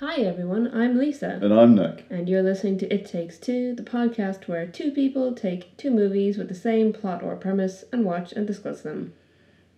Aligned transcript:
Hi 0.00 0.22
everyone, 0.22 0.70
I'm 0.74 0.96
Lisa, 0.96 1.38
And 1.42 1.52
I'm 1.52 1.74
Nick. 1.74 2.06
and 2.08 2.26
you're 2.26 2.42
listening 2.42 2.78
to 2.78 2.90
It 2.90 3.04
Takes 3.04 3.36
Two, 3.36 3.74
the 3.74 3.82
podcast 3.82 4.48
where 4.48 4.66
two 4.66 4.92
people 4.92 5.34
take 5.34 5.76
two 5.76 5.90
movies 5.90 6.38
with 6.38 6.48
the 6.48 6.54
same 6.54 6.94
plot 6.94 7.22
or 7.22 7.36
premise 7.36 7.84
and 7.92 8.06
watch 8.06 8.32
and 8.32 8.46
discuss 8.46 8.80
them. 8.80 9.12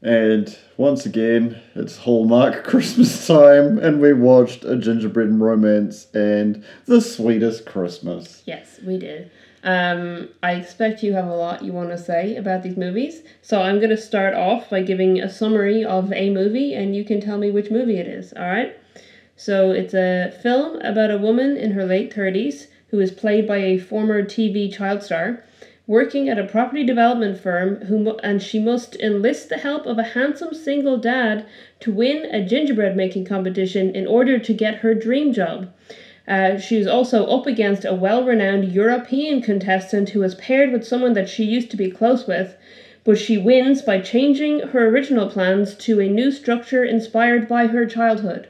And 0.00 0.56
once 0.76 1.04
again, 1.06 1.60
it's 1.74 1.96
Hallmark 1.96 2.62
Christmas 2.68 3.26
time, 3.26 3.80
and 3.80 4.00
we 4.00 4.12
watched 4.12 4.64
A 4.64 4.76
Gingerbread 4.76 5.40
Romance 5.40 6.06
and 6.14 6.64
The 6.84 7.00
Sweetest 7.00 7.66
Christmas. 7.66 8.44
Yes, 8.46 8.78
we 8.86 8.98
did. 8.98 9.28
Um, 9.64 10.28
I 10.40 10.52
expect 10.52 11.02
you 11.02 11.14
have 11.14 11.26
a 11.26 11.34
lot 11.34 11.64
you 11.64 11.72
want 11.72 11.90
to 11.90 11.98
say 11.98 12.36
about 12.36 12.62
these 12.62 12.76
movies, 12.76 13.22
so 13.42 13.60
I'm 13.60 13.78
going 13.78 13.90
to 13.90 13.96
start 13.96 14.34
off 14.34 14.70
by 14.70 14.82
giving 14.82 15.20
a 15.20 15.28
summary 15.28 15.84
of 15.84 16.12
a 16.12 16.30
movie, 16.30 16.74
and 16.74 16.94
you 16.94 17.04
can 17.04 17.20
tell 17.20 17.38
me 17.38 17.50
which 17.50 17.72
movie 17.72 17.98
it 17.98 18.06
is, 18.06 18.32
alright? 18.34 18.76
So 19.44 19.72
it's 19.72 19.92
a 19.92 20.32
film 20.40 20.80
about 20.82 21.10
a 21.10 21.18
woman 21.18 21.56
in 21.56 21.72
her 21.72 21.84
late 21.84 22.14
30s 22.14 22.68
who 22.90 23.00
is 23.00 23.10
played 23.10 23.44
by 23.44 23.56
a 23.56 23.76
former 23.76 24.22
TV 24.22 24.72
child 24.72 25.02
star 25.02 25.42
working 25.84 26.28
at 26.28 26.38
a 26.38 26.46
property 26.46 26.84
development 26.84 27.40
firm 27.40 27.86
who 27.86 28.16
and 28.18 28.40
she 28.40 28.60
must 28.60 28.94
enlist 29.00 29.48
the 29.48 29.56
help 29.56 29.84
of 29.84 29.98
a 29.98 30.14
handsome 30.14 30.54
single 30.54 30.96
dad 30.96 31.44
to 31.80 31.90
win 31.90 32.24
a 32.26 32.46
gingerbread 32.46 32.96
making 32.96 33.24
competition 33.24 33.92
in 33.96 34.06
order 34.06 34.38
to 34.38 34.54
get 34.54 34.76
her 34.76 34.94
dream 34.94 35.32
job. 35.32 35.74
Uh, 36.28 36.56
she 36.56 36.76
is 36.76 36.86
also 36.86 37.26
up 37.26 37.44
against 37.44 37.84
a 37.84 37.92
well 37.92 38.24
renowned 38.24 38.70
European 38.70 39.42
contestant 39.42 40.10
who 40.10 40.22
is 40.22 40.36
paired 40.36 40.70
with 40.70 40.86
someone 40.86 41.14
that 41.14 41.28
she 41.28 41.42
used 41.42 41.68
to 41.68 41.76
be 41.76 41.90
close 41.90 42.28
with, 42.28 42.54
but 43.02 43.18
she 43.18 43.36
wins 43.36 43.82
by 43.82 43.98
changing 43.98 44.60
her 44.68 44.86
original 44.86 45.28
plans 45.28 45.74
to 45.74 45.98
a 45.98 46.08
new 46.08 46.30
structure 46.30 46.84
inspired 46.84 47.48
by 47.48 47.66
her 47.66 47.84
childhood. 47.84 48.46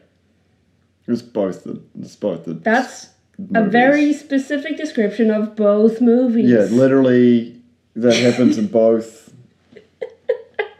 It's 1.06 1.22
both 1.22 1.64
the. 1.64 1.80
It's 2.00 2.16
both 2.16 2.44
the. 2.44 2.54
That's 2.54 3.08
a 3.54 3.64
very 3.64 4.12
specific 4.12 4.76
description 4.76 5.30
of 5.30 5.56
both 5.56 6.00
movies. 6.00 6.48
Yeah, 6.48 6.76
literally, 6.76 7.60
that 7.96 8.16
happens 8.16 8.58
in 8.58 8.68
both. 8.68 9.32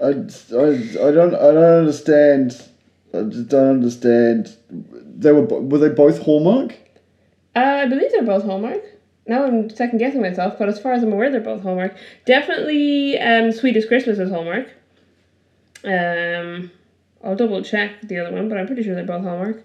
I, 0.01 0.07
I, 0.07 0.09
I 0.09 1.11
don't 1.13 1.35
I 1.35 1.53
don't 1.53 1.79
understand. 1.79 2.61
I 3.15 3.23
just 3.23 3.49
don't 3.49 3.71
understand. 3.71 4.57
They 4.71 5.33
were 5.33 5.43
were 5.43 5.79
they 5.79 5.91
both 5.91 6.23
Hallmark? 6.23 6.73
Uh, 7.55 7.61
I 7.61 7.87
believe 7.87 8.11
they're 8.11 8.25
both 8.25 8.45
Hallmark. 8.45 8.83
Now 9.27 9.45
I'm 9.45 9.71
second 9.71 9.99
guessing 9.99 10.23
myself, 10.23 10.59
but 10.59 10.69
as 10.69 10.81
far 10.81 10.93
as 10.93 11.03
I'm 11.03 11.13
aware, 11.13 11.31
they're 11.31 11.41
both 11.41 11.63
Hallmark. 11.63 11.97
Definitely, 12.27 13.19
um, 13.21 13.53
Sweetest 13.53 13.87
Christmas 13.87 14.19
is 14.19 14.31
Hallmark. 14.31 14.69
Um, 15.85 16.71
I'll 17.23 17.37
double 17.37 17.63
check 17.63 18.01
the 18.03 18.19
other 18.19 18.35
one, 18.35 18.49
but 18.49 18.59
I'm 18.59 18.67
pretty 18.67 18.83
sure 18.83 18.95
they're 18.95 19.05
both 19.05 19.23
Hallmark. 19.23 19.65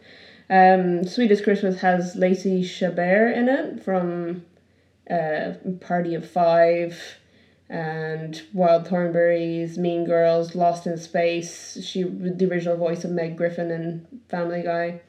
Um, 0.50 1.06
Sweetest 1.06 1.44
Christmas 1.44 1.82
has 1.82 2.16
Lacey 2.16 2.64
Chabert 2.64 3.36
in 3.36 3.50
it 3.50 3.84
from 3.84 4.46
uh, 5.10 5.54
Party 5.82 6.16
of 6.16 6.30
Five 6.30 7.18
and 7.70 8.42
Wild 8.54 8.88
Thornberrys, 8.88 9.78
Mean 9.78 10.06
Girls, 10.06 10.56
Lost 10.56 10.88
in 10.88 10.98
Space. 10.98 11.84
She 11.86 12.04
the 12.04 12.50
original 12.50 12.78
voice 12.78 13.04
of 13.04 13.12
Meg 13.12 13.36
Griffin 13.36 13.72
in 13.72 14.08
Family 14.30 14.64
Guy. 14.64 15.02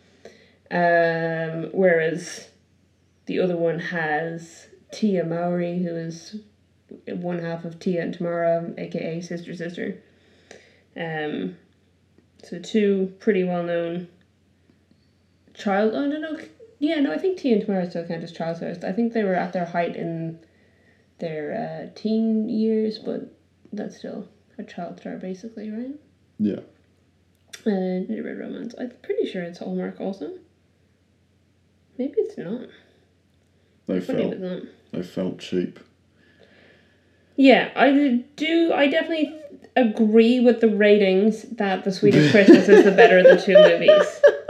Um, 0.70 1.70
whereas 1.72 2.48
the 3.27 3.39
other 3.39 3.56
one 3.56 3.78
has 3.78 4.66
Tia 4.92 5.25
Mowry, 5.25 5.82
who 5.82 5.94
is 5.94 6.41
one 7.06 7.38
half 7.38 7.65
of 7.65 7.78
Tia 7.78 8.03
and 8.03 8.16
Tamera, 8.16 8.77
aka 8.78 9.21
Sister 9.21 9.54
Sister. 9.54 10.03
Um, 10.97 11.56
so 12.43 12.59
two 12.59 13.15
pretty 13.21 13.44
well 13.44 13.62
known 13.62 14.09
child. 15.59 15.93
Oh, 15.95 16.07
no, 16.07 16.19
no. 16.19 16.39
Yeah, 16.79 17.01
no, 17.01 17.13
I 17.13 17.19
think 17.19 17.39
Tia 17.39 17.57
and 17.57 17.65
Tamera 17.67 17.91
still 17.91 18.05
count 18.07 18.23
as 18.23 18.33
child 18.33 18.57
stars. 18.59 18.83
I 18.85 18.93
think 18.93 19.13
they 19.13 19.25
were 19.25 19.35
at 19.35 19.53
their 19.53 19.65
height 19.65 19.97
in 19.97 20.39
their 21.19 21.91
uh, 21.91 21.99
teen 21.99 22.49
years, 22.49 22.99
but 22.99 23.35
that's 23.73 23.97
still 23.99 24.29
a 24.59 24.63
child 24.63 25.01
star, 25.01 25.17
basically, 25.17 25.71
right? 25.71 25.95
Yeah. 26.39 26.61
And 27.67 28.05
Uh, 28.05 28.07
Gingerbread 28.07 28.39
Romance. 28.39 28.75
I'm 28.79 28.93
pretty 29.03 29.27
sure 29.27 29.43
it's 29.43 29.59
Hallmark 29.59 30.01
also. 30.01 30.35
Maybe 31.99 32.15
it's 32.19 32.39
not. 32.39 32.69
They 33.89 34.01
felt 34.01 34.33
it's 34.35 34.41
not. 34.41 34.63
they 34.93 35.03
felt 35.03 35.39
cheap. 35.41 35.81
Yeah, 37.35 37.71
I 37.75 38.25
do. 38.37 38.73
I 38.73 38.87
definitely 38.87 39.35
agree 39.75 40.39
with 40.41 40.61
the 40.61 40.69
ratings 40.69 41.43
that 41.43 41.85
The 41.85 41.91
Sweetest 41.93 42.31
Christmas 42.31 42.69
is 42.69 42.85
the 42.85 42.91
better 42.93 43.19
of 43.19 43.25
the 43.25 43.41
two 43.41 43.55
movies. 43.55 44.21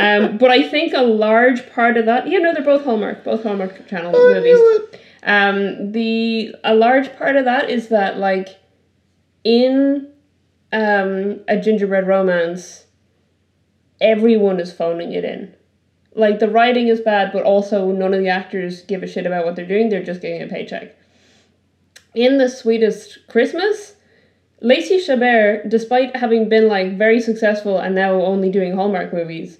Um, 0.00 0.38
but 0.38 0.50
I 0.50 0.62
think 0.68 0.92
a 0.94 1.02
large 1.02 1.70
part 1.72 1.96
of 1.96 2.06
that, 2.06 2.28
yeah, 2.28 2.38
no, 2.38 2.54
they're 2.54 2.62
both 2.64 2.84
Hallmark, 2.84 3.24
both 3.24 3.42
Hallmark 3.42 3.86
Channel 3.88 4.14
I 4.14 4.18
movies. 4.18 4.54
knew 4.54 4.88
it. 4.92 5.00
Um, 5.22 5.92
the 5.92 6.54
a 6.64 6.74
large 6.74 7.14
part 7.16 7.36
of 7.36 7.44
that 7.44 7.68
is 7.68 7.88
that 7.88 8.18
like 8.18 8.48
in 9.44 10.10
um 10.72 11.40
a 11.48 11.60
gingerbread 11.60 12.06
romance, 12.06 12.86
everyone 14.00 14.60
is 14.60 14.72
phoning 14.72 15.12
it 15.12 15.24
in. 15.24 15.54
Like 16.14 16.38
the 16.38 16.48
writing 16.48 16.88
is 16.88 17.00
bad, 17.00 17.32
but 17.32 17.42
also 17.42 17.92
none 17.92 18.14
of 18.14 18.20
the 18.20 18.28
actors 18.28 18.82
give 18.82 19.02
a 19.02 19.06
shit 19.06 19.26
about 19.26 19.44
what 19.44 19.56
they're 19.56 19.66
doing. 19.66 19.88
They're 19.88 20.02
just 20.02 20.22
getting 20.22 20.42
a 20.42 20.46
paycheck. 20.46 20.96
In 22.14 22.38
the 22.38 22.48
sweetest 22.48 23.18
Christmas, 23.28 23.94
Lacey 24.60 24.98
Chabert, 24.98 25.68
despite 25.68 26.16
having 26.16 26.48
been 26.48 26.66
like 26.68 26.98
very 26.98 27.20
successful 27.20 27.78
and 27.78 27.94
now 27.94 28.14
only 28.22 28.50
doing 28.50 28.74
Hallmark 28.74 29.12
movies, 29.12 29.58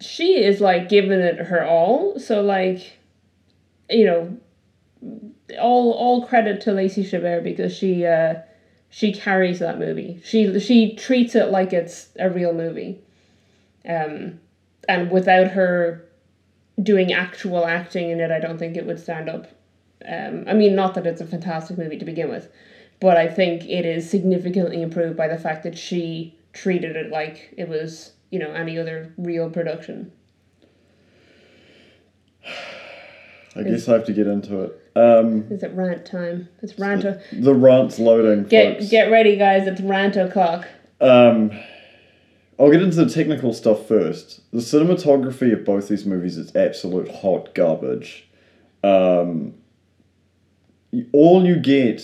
she 0.00 0.42
is 0.42 0.60
like 0.60 0.88
giving 0.88 1.20
it 1.20 1.38
her 1.38 1.64
all. 1.64 2.18
So 2.18 2.40
like, 2.42 2.98
you 3.90 4.04
know, 4.06 4.38
all 5.58 5.92
all 5.92 6.26
credit 6.26 6.60
to 6.62 6.72
Lacey 6.72 7.04
Chabert 7.04 7.42
because 7.42 7.72
she 7.72 8.04
uh 8.04 8.36
she 8.90 9.12
carries 9.12 9.58
that 9.60 9.78
movie. 9.78 10.20
She 10.24 10.58
she 10.60 10.94
treats 10.94 11.34
it 11.34 11.50
like 11.50 11.72
it's 11.72 12.08
a 12.18 12.30
real 12.30 12.52
movie. 12.52 13.00
Um 13.88 14.40
and 14.88 15.10
without 15.10 15.48
her 15.48 16.04
doing 16.82 17.12
actual 17.12 17.66
acting 17.66 18.10
in 18.10 18.20
it, 18.20 18.30
I 18.30 18.40
don't 18.40 18.58
think 18.58 18.76
it 18.76 18.86
would 18.86 19.00
stand 19.00 19.28
up. 19.28 19.48
Um 20.06 20.44
I 20.46 20.54
mean 20.54 20.74
not 20.74 20.94
that 20.94 21.06
it's 21.06 21.20
a 21.20 21.26
fantastic 21.26 21.78
movie 21.78 21.98
to 21.98 22.04
begin 22.04 22.28
with, 22.30 22.48
but 23.00 23.16
I 23.16 23.28
think 23.28 23.66
it 23.68 23.86
is 23.86 24.08
significantly 24.10 24.82
improved 24.82 25.16
by 25.16 25.28
the 25.28 25.38
fact 25.38 25.64
that 25.64 25.78
she 25.78 26.36
treated 26.52 26.96
it 26.96 27.10
like 27.10 27.54
it 27.56 27.68
was, 27.68 28.12
you 28.30 28.38
know, 28.38 28.52
any 28.52 28.78
other 28.78 29.12
real 29.16 29.50
production. 29.50 30.12
I 33.56 33.62
guess 33.64 33.88
I 33.88 33.94
have 33.94 34.04
to 34.06 34.12
get 34.12 34.26
into 34.26 34.62
it. 34.62 34.72
Um, 34.94 35.46
Is 35.50 35.62
it 35.62 35.72
rant 35.74 36.06
time? 36.06 36.48
It's 36.62 36.78
rant 36.78 37.04
o- 37.04 37.18
the 37.32 37.54
rant's 37.54 37.98
loading, 37.98 38.44
Get 38.44 38.78
folks. 38.78 38.90
get 38.90 39.10
ready 39.10 39.36
guys, 39.36 39.66
it's 39.66 39.80
rant 39.80 40.16
o'clock. 40.16 40.66
Um, 41.00 41.50
I'll 42.58 42.70
get 42.70 42.82
into 42.82 43.04
the 43.04 43.10
technical 43.10 43.52
stuff 43.52 43.86
first. 43.86 44.40
The 44.52 44.58
cinematography 44.58 45.52
of 45.52 45.64
both 45.64 45.88
these 45.88 46.04
movies 46.06 46.36
is 46.36 46.54
absolute 46.54 47.08
hot 47.10 47.54
garbage. 47.54 48.28
Um, 48.84 49.54
all 51.12 51.44
you 51.46 51.56
get 51.56 52.02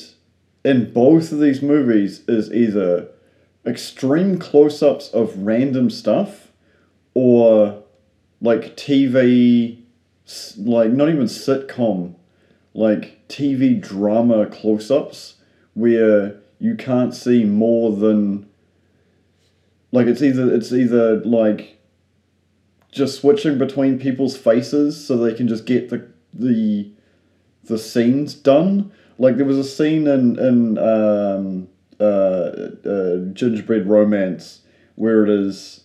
in 0.65 0.93
both 0.93 1.31
of 1.33 1.41
these 1.41 1.63
movies 1.63 2.23
is 2.29 2.53
either 2.53 3.09
extreme 3.67 4.39
close 4.39 4.83
ups 4.83 5.09
of 5.11 5.37
random 5.39 5.91
stuff 5.91 6.53
or 7.15 7.83
like 8.41 8.77
TV, 8.77 9.81
like 10.59 10.91
not 10.91 11.09
even 11.09 11.25
sitcom, 11.25 12.15
like 12.75 13.27
TV 13.29 13.81
drama 13.81 14.47
close 14.47 14.91
ups 14.91 15.35
where 15.75 16.37
you 16.59 16.75
can't 16.75 17.15
see 17.15 17.45
more 17.45 17.95
than 17.97 18.49
like 19.93 20.07
it's 20.07 20.23
either 20.23 20.53
it's 20.53 20.73
either 20.73 21.21
like 21.21 21.79
just 22.91 23.21
switching 23.21 23.59
between 23.59 23.99
people's 23.99 24.37
faces 24.37 25.05
so 25.05 25.17
they 25.17 25.35
can 25.35 25.49
just 25.49 25.67
get 25.67 25.89
the 25.89 26.09
the 26.33 26.91
the 27.65 27.79
scenes 27.79 28.35
done. 28.35 28.93
Like 29.19 29.37
there 29.37 29.47
was 29.47 29.59
a 29.59 29.65
scene 29.65 30.07
in 30.07 30.39
in 30.39 30.79
um, 30.79 31.69
uh, 32.01 32.05
uh, 32.05 33.17
Gingerbread 33.33 33.87
Romance 33.87 34.61
where 34.97 35.25
it 35.25 35.31
is 35.31 35.85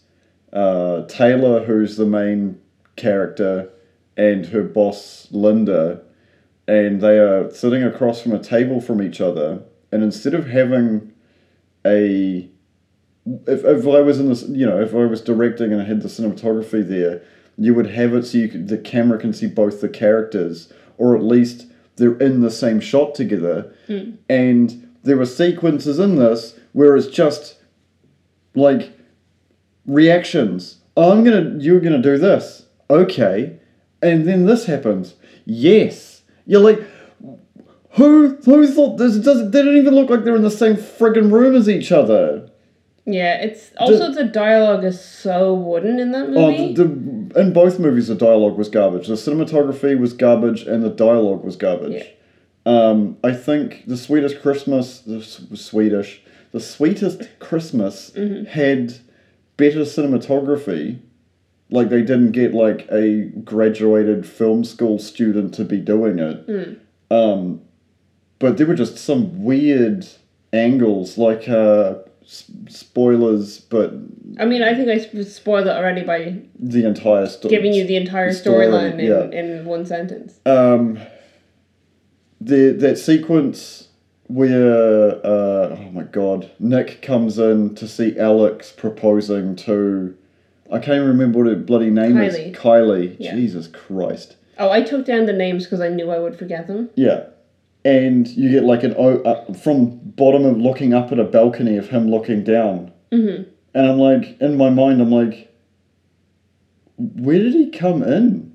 uh, 0.54 1.04
Taylor 1.08 1.66
who's 1.66 1.98
the 1.98 2.06
main 2.06 2.60
character 2.96 3.70
and 4.18 4.48
her 4.48 4.64
boss 4.64 5.28
Linda, 5.32 6.02
and 6.68 7.02
they 7.02 7.18
are 7.18 7.50
sitting 7.52 7.84
across 7.84 8.22
from 8.22 8.34
a 8.34 8.40
table 8.40 8.82
from 8.82 9.02
each 9.02 9.22
other, 9.22 9.64
and 9.92 10.04
instead 10.04 10.34
of 10.34 10.48
having 10.48 11.14
a 11.86 12.50
if, 13.48 13.64
if 13.64 13.88
I 13.88 14.02
was 14.02 14.20
in 14.20 14.28
this, 14.28 14.44
you 14.50 14.66
know, 14.66 14.82
if 14.82 14.94
I 14.94 15.06
was 15.06 15.22
directing 15.22 15.72
and 15.72 15.82
I 15.82 15.86
had 15.86 16.02
the 16.02 16.08
cinematography 16.08 16.88
there, 16.88 17.22
you 17.58 17.74
would 17.74 17.88
have 17.88 18.14
it 18.14 18.26
so 18.26 18.38
you 18.38 18.48
could, 18.48 18.68
the 18.68 18.78
camera 18.78 19.20
can 19.20 19.34
see 19.34 19.48
both 19.48 19.82
the 19.82 19.90
characters, 19.90 20.72
or 20.98 21.16
at 21.16 21.24
least 21.24 21.68
they're 21.98 22.18
in 22.18 22.42
the 22.42 22.52
same 22.52 22.80
shot 22.80 23.16
together. 23.16 23.74
And 24.30 24.89
there 25.04 25.18
were 25.18 25.26
sequences 25.26 26.00
in 26.00 26.16
this 26.18 26.58
where 26.74 26.96
it's 26.96 27.08
just 27.08 27.58
like 28.56 28.92
reactions. 29.86 30.80
Oh, 30.98 31.12
I'm 31.12 31.24
gonna, 31.24 31.56
you're 31.60 31.80
gonna 31.80 32.02
do 32.02 32.18
this. 32.18 32.66
Okay. 32.90 33.60
And 34.02 34.28
then 34.28 34.46
this 34.46 34.66
happens. 34.66 35.16
Yes. 35.46 36.22
You're 36.46 36.62
like, 36.62 36.82
who 37.92 38.38
who 38.46 38.68
thought 38.68 38.98
this 38.98 39.18
does 39.18 39.50
they 39.52 39.62
don't 39.64 39.78
even 39.78 39.96
look 39.96 40.10
like 40.10 40.24
they're 40.24 40.36
in 40.36 40.42
the 40.44 40.52
same 40.52 40.76
friggin' 40.76 41.32
room 41.32 41.56
as 41.56 41.68
each 41.68 41.92
other. 41.92 42.50
Yeah, 43.06 43.42
it's 43.42 43.72
also 43.78 44.12
the 44.12 44.26
dialogue 44.26 44.84
is 44.84 45.04
so 45.04 45.54
wooden 45.56 45.98
in 46.00 46.12
that 46.12 46.28
Oh, 46.28 46.52
movie. 46.52 46.74
the, 46.74 46.84
the, 46.84 47.40
in 47.40 47.54
both 47.54 47.80
movies, 47.80 48.08
the 48.08 48.14
dialogue 48.14 48.56
was 48.56 48.70
garbage. 48.70 49.08
The 49.08 49.16
cinematography 49.16 49.98
was 49.98 50.14
garbage, 50.14 50.62
and 50.64 50.84
the 50.84 50.92
dialogue 50.92 51.44
was 51.44 51.56
garbage. 51.56 52.06
Um, 52.70 53.18
I 53.24 53.34
think 53.34 53.86
the 53.88 53.98
Swedish 53.98 54.36
Christmas, 54.38 55.00
the 55.00 55.22
Swedish, 55.24 56.22
the 56.52 56.60
sweetest 56.60 57.22
Christmas 57.40 58.12
Mm-hmm. 58.12 58.46
had 58.46 58.98
better 59.58 59.82
cinematography. 59.82 61.00
Like 61.72 61.90
they 61.90 62.02
didn't 62.02 62.32
get 62.32 62.54
like 62.54 62.88
a 62.92 63.26
graduated 63.44 64.26
film 64.26 64.64
school 64.64 64.98
student 65.00 65.54
to 65.56 65.64
be 65.66 65.80
doing 65.80 66.20
it. 66.20 66.48
Mm. 66.48 66.80
Um, 67.12 67.62
but 68.40 68.58
there 68.58 68.66
were 68.68 68.76
just 68.76 68.98
some 68.98 69.44
weird 69.44 70.08
angles, 70.54 71.18
like 71.18 71.48
uh, 71.50 71.96
s- 72.24 72.50
spoilers, 72.70 73.60
but 73.60 73.94
I 74.40 74.46
mean, 74.46 74.64
I 74.64 74.74
think 74.74 74.90
I 74.90 74.98
spoiled 75.24 75.68
it 75.68 75.76
already 75.76 76.04
by 76.04 76.40
the 76.58 76.86
entire 76.86 77.28
story. 77.28 77.54
giving 77.56 77.74
you 77.74 77.86
the 77.86 77.98
entire 77.98 78.32
story, 78.34 78.66
storyline 78.68 79.04
yeah. 79.08 79.26
in, 79.38 79.52
in 79.60 79.66
one 79.66 79.86
sentence. 79.86 80.40
um, 80.46 80.98
the 82.42 82.72
that 82.72 82.98
sequence 82.98 83.88
where 84.28 85.16
uh, 85.26 85.76
oh 85.76 85.90
my 85.92 86.04
god, 86.04 86.52
Nick 86.60 87.02
comes 87.02 87.40
in 87.40 87.76
to 87.76 87.88
see 87.88 88.18
Alex 88.18 88.72
proposing 88.72 89.56
to 89.58 90.16
I 90.72 90.78
can't 90.78 90.98
even 90.98 91.08
remember 91.08 91.40
what 91.40 91.48
her 91.48 91.56
bloody 91.56 91.90
name 91.90 92.14
Kylie. 92.14 92.52
is. 92.52 92.58
Kylie. 92.58 93.16
Yeah. 93.20 93.36
Jesus 93.36 93.68
Christ. 93.68 94.36
Oh, 94.58 94.70
I 94.70 94.82
took 94.82 95.06
down 95.06 95.26
the 95.26 95.34
names 95.34 95.64
because 95.66 95.82
I 95.82 95.90
knew 95.90 96.12
I 96.12 96.20
would 96.20 96.38
forget 96.38 96.68
them. 96.68 96.90
Yeah. 96.96 97.28
And 97.86 98.28
you 98.28 98.52
get 98.52 98.66
like 98.66 98.84
an 98.84 98.94
o 98.98 99.22
uh, 99.24 99.54
from 99.54 99.98
bottom 99.98 100.46
of 100.46 100.58
looking 100.58 100.94
up 100.94 101.12
at 101.12 101.20
a 101.20 101.24
balcony 101.24 101.78
of 101.78 101.90
him 101.90 102.10
looking 102.12 102.44
down. 102.44 102.92
Mm-hmm. 103.12 103.50
And 103.74 103.88
I'm 103.88 103.98
like, 103.98 104.40
in 104.42 104.58
my 104.58 104.70
mind, 104.70 105.02
I'm 105.02 105.12
like, 105.12 105.52
where 106.98 107.40
did 107.40 107.54
he 107.54 107.70
come 107.70 108.04
in? 108.04 108.49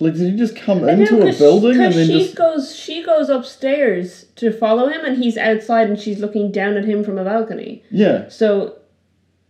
Like, 0.00 0.14
did 0.14 0.32
he 0.32 0.36
just 0.38 0.54
come 0.54 0.88
into 0.88 1.26
a 1.26 1.32
building 1.36 1.80
and 1.80 1.92
then 1.92 2.06
she 2.06 2.18
just 2.20 2.36
goes 2.36 2.74
she 2.76 3.02
goes 3.02 3.28
upstairs 3.28 4.26
to 4.36 4.52
follow 4.52 4.88
him, 4.88 5.04
and 5.04 5.18
he's 5.22 5.36
outside, 5.36 5.88
and 5.88 5.98
she's 5.98 6.20
looking 6.20 6.52
down 6.52 6.76
at 6.76 6.84
him 6.84 7.02
from 7.04 7.18
a 7.18 7.24
balcony. 7.24 7.82
yeah? 7.90 8.28
So, 8.28 8.78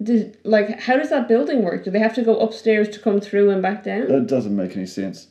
did, 0.03 0.39
like, 0.45 0.81
how 0.81 0.97
does 0.97 1.11
that 1.11 1.29
building 1.29 1.63
work? 1.63 1.85
Do 1.85 1.91
they 1.91 1.99
have 1.99 2.15
to 2.15 2.23
go 2.23 2.39
upstairs 2.39 2.89
to 2.91 3.01
come 3.01 3.21
through 3.21 3.51
and 3.51 3.61
back 3.61 3.85
down? 3.85 4.09
That 4.09 4.27
doesn't 4.27 4.57
make 4.57 4.77
any 4.77 4.87
sense. 4.87 5.27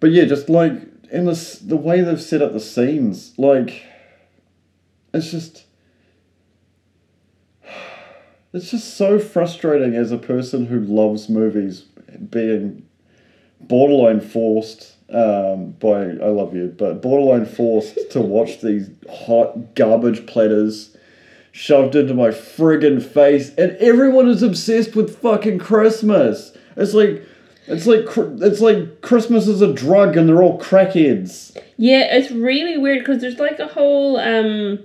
But 0.00 0.12
yeah, 0.12 0.24
just 0.24 0.48
like 0.48 0.72
in 1.10 1.26
this, 1.26 1.58
the 1.58 1.76
way 1.76 2.00
they've 2.00 2.20
set 2.20 2.42
up 2.42 2.52
the 2.52 2.60
scenes, 2.60 3.34
like 3.38 3.84
it's 5.12 5.30
just, 5.30 5.64
it's 8.52 8.70
just 8.70 8.96
so 8.96 9.18
frustrating 9.18 9.94
as 9.94 10.10
a 10.10 10.18
person 10.18 10.66
who 10.66 10.80
loves 10.80 11.28
movies, 11.28 11.82
being 12.30 12.83
borderline 13.68 14.20
forced 14.20 14.92
um, 15.10 15.72
by 15.72 16.02
I 16.02 16.28
love 16.28 16.54
you, 16.56 16.74
but 16.76 17.02
borderline 17.02 17.46
forced 17.46 18.10
to 18.12 18.20
watch 18.34 18.60
these 18.60 18.90
hot 19.10 19.74
garbage 19.74 20.26
platters 20.26 20.96
shoved 21.52 21.94
into 21.94 22.14
my 22.14 22.28
friggin' 22.28 23.00
face, 23.02 23.54
and 23.54 23.72
everyone 23.76 24.28
is 24.28 24.42
obsessed 24.42 24.96
with 24.96 25.18
fucking 25.20 25.58
Christmas. 25.58 26.56
It's 26.76 26.94
like. 26.94 27.22
It's 27.66 27.86
like 27.86 28.04
it's 28.42 28.60
like 28.60 29.00
Christmas 29.00 29.48
is 29.48 29.62
a 29.62 29.72
drug 29.72 30.18
and 30.18 30.28
they're 30.28 30.42
all 30.42 30.60
crackheads. 30.60 31.56
Yeah, 31.78 32.14
it's 32.14 32.30
really 32.30 32.76
weird 32.76 32.98
because 32.98 33.22
there's 33.22 33.38
like 33.38 33.58
a 33.58 33.66
whole 33.66 34.18
um 34.18 34.80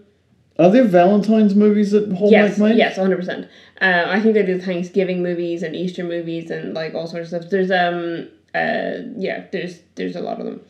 Are 0.57 0.69
there 0.71 0.85
Valentine's 0.85 1.55
movies 1.55 1.91
that 1.91 2.05
Hallmark 2.05 2.31
yes 2.31 2.57
make? 2.57 2.77
yes 2.77 2.95
one 2.95 3.07
hundred 3.07 3.17
percent. 3.17 3.49
Uh, 3.81 4.05
I 4.07 4.21
think 4.21 4.33
they 4.35 4.45
do 4.45 4.61
Thanksgiving 4.61 5.21
movies 5.21 5.61
and 5.61 5.75
Easter 5.75 6.05
movies 6.05 6.49
and 6.51 6.73
like 6.73 6.93
all 6.93 7.05
sorts 7.05 7.33
of 7.33 7.41
stuff. 7.41 7.51
There's 7.51 7.69
um 7.69 8.29
uh 8.55 9.03
yeah 9.17 9.45
there's 9.51 9.79
there's 9.95 10.15
a 10.15 10.21
lot 10.21 10.39
of 10.39 10.45
them. 10.45 10.61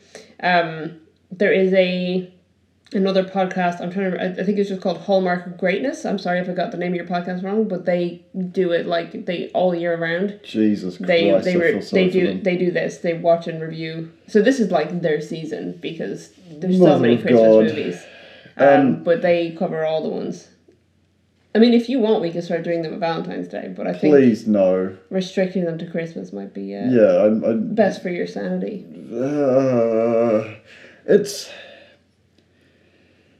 Um, 0.42 1.00
there 1.32 1.52
is 1.52 1.74
a 1.74 2.32
another 2.94 3.24
podcast. 3.24 3.82
I'm 3.82 3.92
trying 3.92 4.12
to. 4.12 4.22
I 4.22 4.42
I 4.42 4.44
think 4.44 4.58
it's 4.58 4.70
just 4.70 4.82
called 4.82 4.98
Hallmark 4.98 5.46
of 5.46 5.58
Greatness. 5.58 6.06
I'm 6.06 6.18
sorry 6.18 6.40
if 6.40 6.50
I 6.50 6.54
got 6.54 6.72
the 6.72 6.78
name 6.78 6.92
of 6.94 6.96
your 6.96 7.06
podcast 7.06 7.44
wrong, 7.44 7.68
but 7.68 7.86
they 7.86 8.24
do 8.52 8.72
it 8.72 8.86
like 8.88 9.26
they 9.26 9.50
all 9.50 9.76
year 9.76 9.96
round. 9.98 10.40
Jesus 10.44 10.98
They 10.98 11.30
Christ, 11.30 11.46
they 11.46 11.58
re- 11.58 11.82
they 11.92 12.10
do 12.10 12.42
they 12.42 12.58
do 12.58 12.72
this. 12.72 12.98
They 13.00 13.14
watch 13.14 13.48
and 13.48 13.62
review. 13.62 14.12
So 14.28 14.42
this 14.42 14.60
is 14.60 14.72
like 14.72 15.02
their 15.02 15.22
season 15.22 15.78
because 15.82 16.32
there's 16.52 16.80
so 16.80 16.98
many 17.00 17.18
Christmas 17.18 17.42
God. 17.42 17.64
movies. 17.66 18.04
Um, 18.58 18.68
Um, 18.68 19.04
but 19.04 19.22
they 19.22 19.52
cover 19.52 19.86
all 19.86 20.02
the 20.04 20.10
ones. 20.10 20.48
I 21.56 21.58
mean, 21.60 21.74
if 21.74 21.90
you 21.90 22.00
want, 22.00 22.22
we 22.22 22.32
can 22.32 22.42
start 22.44 22.64
doing 22.64 22.84
them 22.84 22.94
at 22.94 23.00
Valentine's 23.00 23.48
Day. 23.48 23.74
But 23.76 23.88
I 23.88 23.94
think 23.94 24.14
Please 24.14 24.48
no. 24.48 24.96
restricting 25.10 25.66
them 25.66 25.78
to 25.80 25.86
Christmas 25.90 26.32
might 26.32 26.54
be 26.54 26.76
uh, 26.76 26.86
Yeah, 26.90 27.24
I'm. 27.26 27.44
I, 27.44 27.54
best 27.54 28.04
for 28.04 28.10
your 28.10 28.28
sanity. 28.28 28.86
uh, 29.12 30.54
it's 31.06 31.50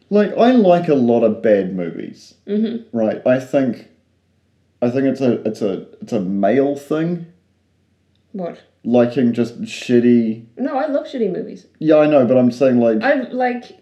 like 0.10 0.36
I 0.36 0.52
like 0.54 0.88
a 0.88 0.96
lot 0.96 1.24
of 1.24 1.42
bad 1.44 1.76
movies. 1.76 2.34
Mm-hmm. 2.48 2.98
Right. 2.98 3.26
I 3.28 3.40
think. 3.40 3.88
I 4.82 4.90
think 4.90 5.06
it's 5.06 5.22
a 5.22 5.42
it's 5.48 5.62
a 5.62 5.86
it's 6.02 6.14
a 6.14 6.22
male 6.22 6.76
thing 6.76 7.28
What? 8.32 8.64
liking 8.86 9.34
just 9.34 9.62
shitty. 9.64 10.46
No, 10.58 10.78
I 10.78 10.88
love 10.88 11.06
shitty 11.06 11.32
movies. 11.32 11.68
Yeah, 11.80 11.98
I 11.98 12.08
know, 12.08 12.26
but 12.26 12.38
I'm 12.38 12.50
saying 12.50 12.80
like 12.80 13.02
I 13.04 13.16
like 13.30 13.78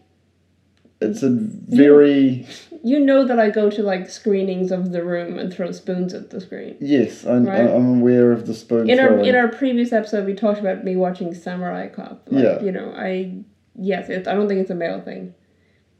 it's 0.99 1.23
a 1.23 1.29
very 1.29 2.45
you 2.83 2.99
know 2.99 3.25
that 3.25 3.39
I 3.39 3.49
go 3.49 3.69
to 3.69 3.83
like 3.83 4.09
screenings 4.09 4.71
of 4.71 4.91
The 4.91 5.03
Room 5.03 5.37
and 5.37 5.53
throw 5.53 5.71
spoons 5.71 6.13
at 6.13 6.29
the 6.29 6.39
screen. 6.41 6.77
yes. 6.79 7.25
I'm, 7.25 7.45
Right. 7.45 7.59
I'm 7.59 7.99
aware 7.99 8.31
of 8.31 8.47
the 8.47 8.53
spoon 8.53 8.89
In 8.89 8.99
our 8.99 9.19
in 9.19 9.35
our 9.35 9.47
previous 9.47 9.91
episode, 9.91 10.25
we 10.25 10.33
talked 10.33 10.59
about 10.59 10.83
me 10.83 10.95
watching 10.95 11.33
Samurai 11.33 11.87
Cop. 11.89 12.27
Like, 12.29 12.43
Yeah. 12.43 12.61
You 12.61 12.71
know, 12.71 12.93
I 12.95 13.33
yes, 13.75 14.09
it, 14.09 14.27
I 14.27 14.33
don't 14.33 14.47
think 14.47 14.61
it's 14.61 14.71
a 14.71 14.75
male 14.75 15.01
thing. 15.01 15.33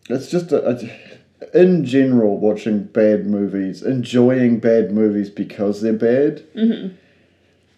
It's 0.10 0.30
just 0.32 0.52
a, 0.52 0.70
a, 0.70 0.80
in 1.54 1.86
general 1.86 2.38
watching 2.38 2.84
bad 2.86 3.26
movies, 3.28 3.84
enjoying 3.84 4.60
bad 4.60 4.92
movies 4.92 5.30
because 5.30 5.82
they're 5.82 5.94
bad. 5.94 6.44
Mm-hmm. 6.54 6.96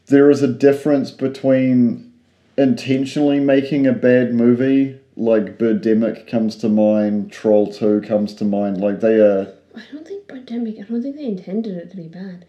There 0.05 0.29
is 0.29 0.41
a 0.41 0.47
difference 0.47 1.11
between 1.11 2.11
intentionally 2.57 3.39
making 3.39 3.87
a 3.87 3.93
bad 3.93 4.33
movie, 4.33 4.99
like 5.19 5.57
Birdemic 5.57 6.27
comes 6.27 6.55
to 6.57 6.69
mind, 6.69 7.31
Troll 7.31 7.71
Two 7.71 8.01
comes 8.01 8.33
to 8.35 8.45
mind. 8.45 8.79
Like 8.79 9.01
they 9.01 9.19
are 9.19 9.53
I 9.75 9.83
don't 9.91 10.07
think 10.07 10.27
Pandemic. 10.27 10.79
I 10.79 10.83
don't 10.83 11.01
think 11.01 11.15
they 11.15 11.25
intended 11.25 11.77
it 11.77 11.91
to 11.91 11.97
be 11.97 12.07
bad. 12.07 12.45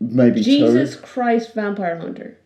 maybe 0.00 0.40
Jesus 0.40 0.96
two. 0.96 1.02
Christ, 1.02 1.54
Vampire 1.54 1.98
Hunter 1.98 2.38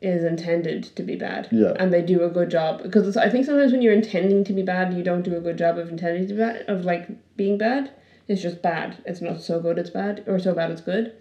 is 0.00 0.22
intended 0.22 0.84
to 0.96 1.02
be 1.02 1.16
bad. 1.16 1.48
Yeah. 1.50 1.72
And 1.78 1.92
they 1.92 2.02
do 2.02 2.24
a 2.24 2.28
good 2.28 2.50
job 2.50 2.82
because 2.82 3.16
I 3.16 3.28
think 3.30 3.46
sometimes 3.46 3.72
when 3.72 3.82
you're 3.82 3.94
intending 3.94 4.44
to 4.44 4.52
be 4.52 4.62
bad, 4.62 4.94
you 4.94 5.02
don't 5.02 5.22
do 5.22 5.36
a 5.36 5.40
good 5.40 5.58
job 5.58 5.78
of 5.78 5.88
intending 5.88 6.28
to 6.28 6.34
be 6.34 6.40
bad 6.40 6.64
of 6.68 6.84
like 6.84 7.08
being 7.36 7.58
bad. 7.58 7.90
It's 8.28 8.42
just 8.42 8.62
bad. 8.62 9.02
It's 9.04 9.20
not 9.20 9.40
so 9.40 9.60
good. 9.60 9.78
It's 9.78 9.90
bad 9.90 10.24
or 10.26 10.38
so 10.38 10.54
bad. 10.54 10.70
It's 10.70 10.80
good. 10.80 11.14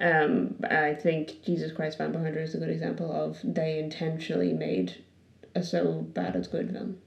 Um, 0.00 0.56
I 0.68 0.94
think 0.94 1.42
Jesus 1.42 1.72
Christ, 1.72 1.98
Vampire 1.98 2.22
Hunter 2.22 2.40
is 2.40 2.54
a 2.54 2.58
good 2.58 2.68
example 2.68 3.10
of 3.10 3.38
they 3.42 3.78
intentionally 3.78 4.52
made 4.52 5.02
a 5.54 5.62
so 5.62 6.02
bad 6.12 6.36
it's 6.36 6.48
good 6.48 6.70
film. 6.70 6.98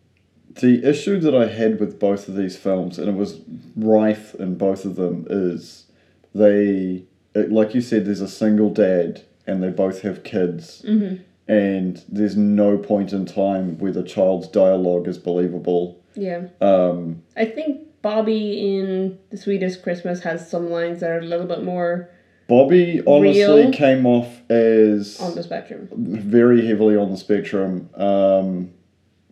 The 0.56 0.84
issue 0.84 1.20
that 1.20 1.36
I 1.36 1.48
had 1.48 1.79
with 1.79 2.00
both 2.00 2.27
of 2.27 2.36
these 2.36 2.58
films, 2.58 2.98
and 2.98 3.08
it 3.08 3.15
was 3.15 3.39
rife 3.75 4.36
in 4.36 4.58
both 4.58 4.84
of 4.86 4.96
them, 4.96 5.25
is 5.29 5.86
they, 6.34 7.03
it, 7.36 7.51
like 7.51 7.75
you 7.75 7.82
said, 7.82 8.06
there's 8.06 8.22
a 8.22 8.27
single 8.27 8.70
dad 8.72 9.24
and 9.48 9.62
they 9.63 9.70
both 9.70 10.01
have 10.01 10.24
kids, 10.24 10.84
Mm-hmm. 10.88 11.24
and 11.48 12.03
there's 12.10 12.36
no 12.38 12.77
point 12.77 13.13
in 13.13 13.25
time 13.25 13.77
where 13.79 13.91
the 13.91 14.03
child's 14.03 14.48
dialogue 14.48 15.08
is 15.08 15.18
believable. 15.18 16.00
Yeah. 16.15 16.48
Um, 16.62 17.24
I 17.38 17.46
think 17.46 17.88
Bobby 18.01 18.77
in 18.77 19.18
The 19.32 19.38
Sweetest 19.38 19.82
Christmas 19.84 20.22
has 20.22 20.50
some 20.50 20.70
lines 20.70 21.00
that 21.01 21.10
are 21.12 21.20
a 21.20 21.24
little 21.25 21.48
bit 21.48 21.63
more 21.63 22.10
Bobby 22.48 23.01
honestly 23.06 23.44
Real. 23.44 23.72
came 23.72 24.06
off 24.08 24.41
as 24.50 25.20
on 25.20 25.36
the 25.36 25.44
spectrum. 25.44 25.88
very 25.94 26.65
heavily 26.65 26.96
on 26.96 27.12
the 27.12 27.18
spectrum. 27.18 27.89
Um, 27.96 28.72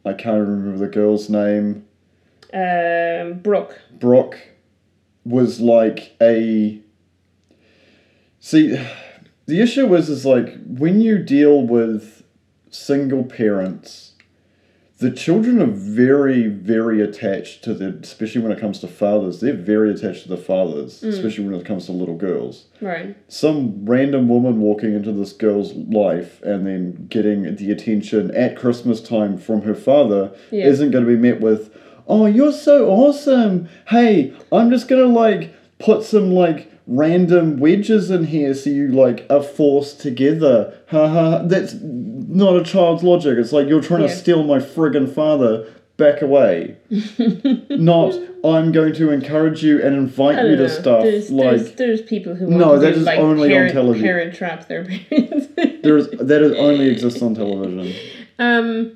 I 0.08 0.14
can't 0.14 0.48
remember 0.48 0.78
the 0.78 0.88
girl's 0.92 1.30
name. 1.30 1.86
Um, 2.54 3.40
Brooke. 3.40 3.80
Brooke 3.92 4.40
was 5.26 5.60
like 5.60 6.16
a. 6.22 6.80
See, 8.40 8.80
the 9.46 9.62
issue 9.62 9.94
is 9.96 10.10
is 10.10 10.26
like 10.26 10.56
when 10.66 11.02
you 11.02 11.18
deal 11.18 11.62
with 11.62 12.24
single 12.70 13.24
parents, 13.24 14.14
the 15.00 15.12
children 15.12 15.62
are 15.62 15.68
very, 15.68 16.48
very 16.48 17.02
attached 17.02 17.64
to 17.64 17.74
the, 17.76 18.00
especially 18.02 18.42
when 18.42 18.52
it 18.52 18.60
comes 18.60 18.80
to 18.80 18.88
fathers. 18.88 19.40
They're 19.40 19.54
very 19.54 19.92
attached 19.92 20.24
to 20.24 20.30
the 20.30 20.38
fathers, 20.38 21.02
mm. 21.02 21.10
especially 21.10 21.46
when 21.46 21.54
it 21.54 21.66
comes 21.66 21.86
to 21.86 21.92
little 21.92 22.16
girls. 22.16 22.66
Right. 22.82 23.16
Some 23.28 23.86
random 23.86 24.28
woman 24.28 24.60
walking 24.60 24.94
into 24.94 25.12
this 25.12 25.34
girl's 25.34 25.74
life 25.74 26.42
and 26.42 26.66
then 26.66 27.06
getting 27.10 27.56
the 27.56 27.72
attention 27.72 28.32
at 28.32 28.58
Christmas 28.58 29.00
time 29.00 29.38
from 29.38 29.62
her 29.62 29.76
father 29.76 30.32
Yeah. 30.50 30.66
isn't 30.66 30.90
going 30.90 31.06
to 31.06 31.12
be 31.12 31.18
met 31.18 31.42
with, 31.42 31.70
"Oh, 32.08 32.26
you're 32.26 32.52
so 32.52 32.90
awesome! 32.90 33.70
Hey, 33.90 34.34
I'm 34.52 34.72
just 34.72 34.88
gonna 34.88 35.06
like 35.06 35.54
put 35.78 36.04
some 36.04 36.32
like." 36.32 36.72
Random 36.90 37.60
wedges 37.60 38.10
in 38.10 38.24
here, 38.26 38.54
so 38.54 38.70
you 38.70 38.88
like 38.88 39.26
are 39.30 39.44
forced 39.44 40.00
together. 40.00 40.74
Ha 40.90 41.08
ha! 41.08 41.42
That's 41.44 41.76
not 41.82 42.56
a 42.56 42.64
child's 42.64 43.04
logic. 43.04 43.38
It's 43.38 43.52
like 43.52 43.68
you're 43.68 43.82
trying 43.82 44.02
Yeah. 44.04 44.08
to 44.08 44.16
steal 44.16 44.44
my 44.44 44.60
friggin' 44.60 45.14
father. 45.14 45.68
Back 45.98 46.22
away. 46.22 46.78
Not 47.72 48.14
I'm 48.46 48.72
going 48.72 48.94
to 48.94 49.10
encourage 49.10 49.64
you 49.64 49.82
and 49.84 49.96
invite 49.96 50.36
you 50.46 50.56
don't 50.56 50.68
to 50.68 50.70
stuff 50.70 51.02
There's, 51.02 51.32
like 51.32 51.50
there's, 51.58 51.72
there's 51.74 52.02
people 52.04 52.36
who 52.36 52.46
No, 52.52 52.78
that 52.78 52.92
to 52.92 53.00
is 53.00 53.04
like 53.04 53.18
only 53.18 53.58
on 53.58 53.72
television. 53.72 54.06
parent 54.06 54.36
trap 54.36 54.68
their 54.68 54.86
parents. 54.86 55.48
there 55.82 55.98
is 55.98 56.08
that 56.12 56.44
is 56.44 56.52
only 56.52 56.90
exists 56.90 57.20
on 57.24 57.34
television. 57.44 57.96
Um. 58.38 58.96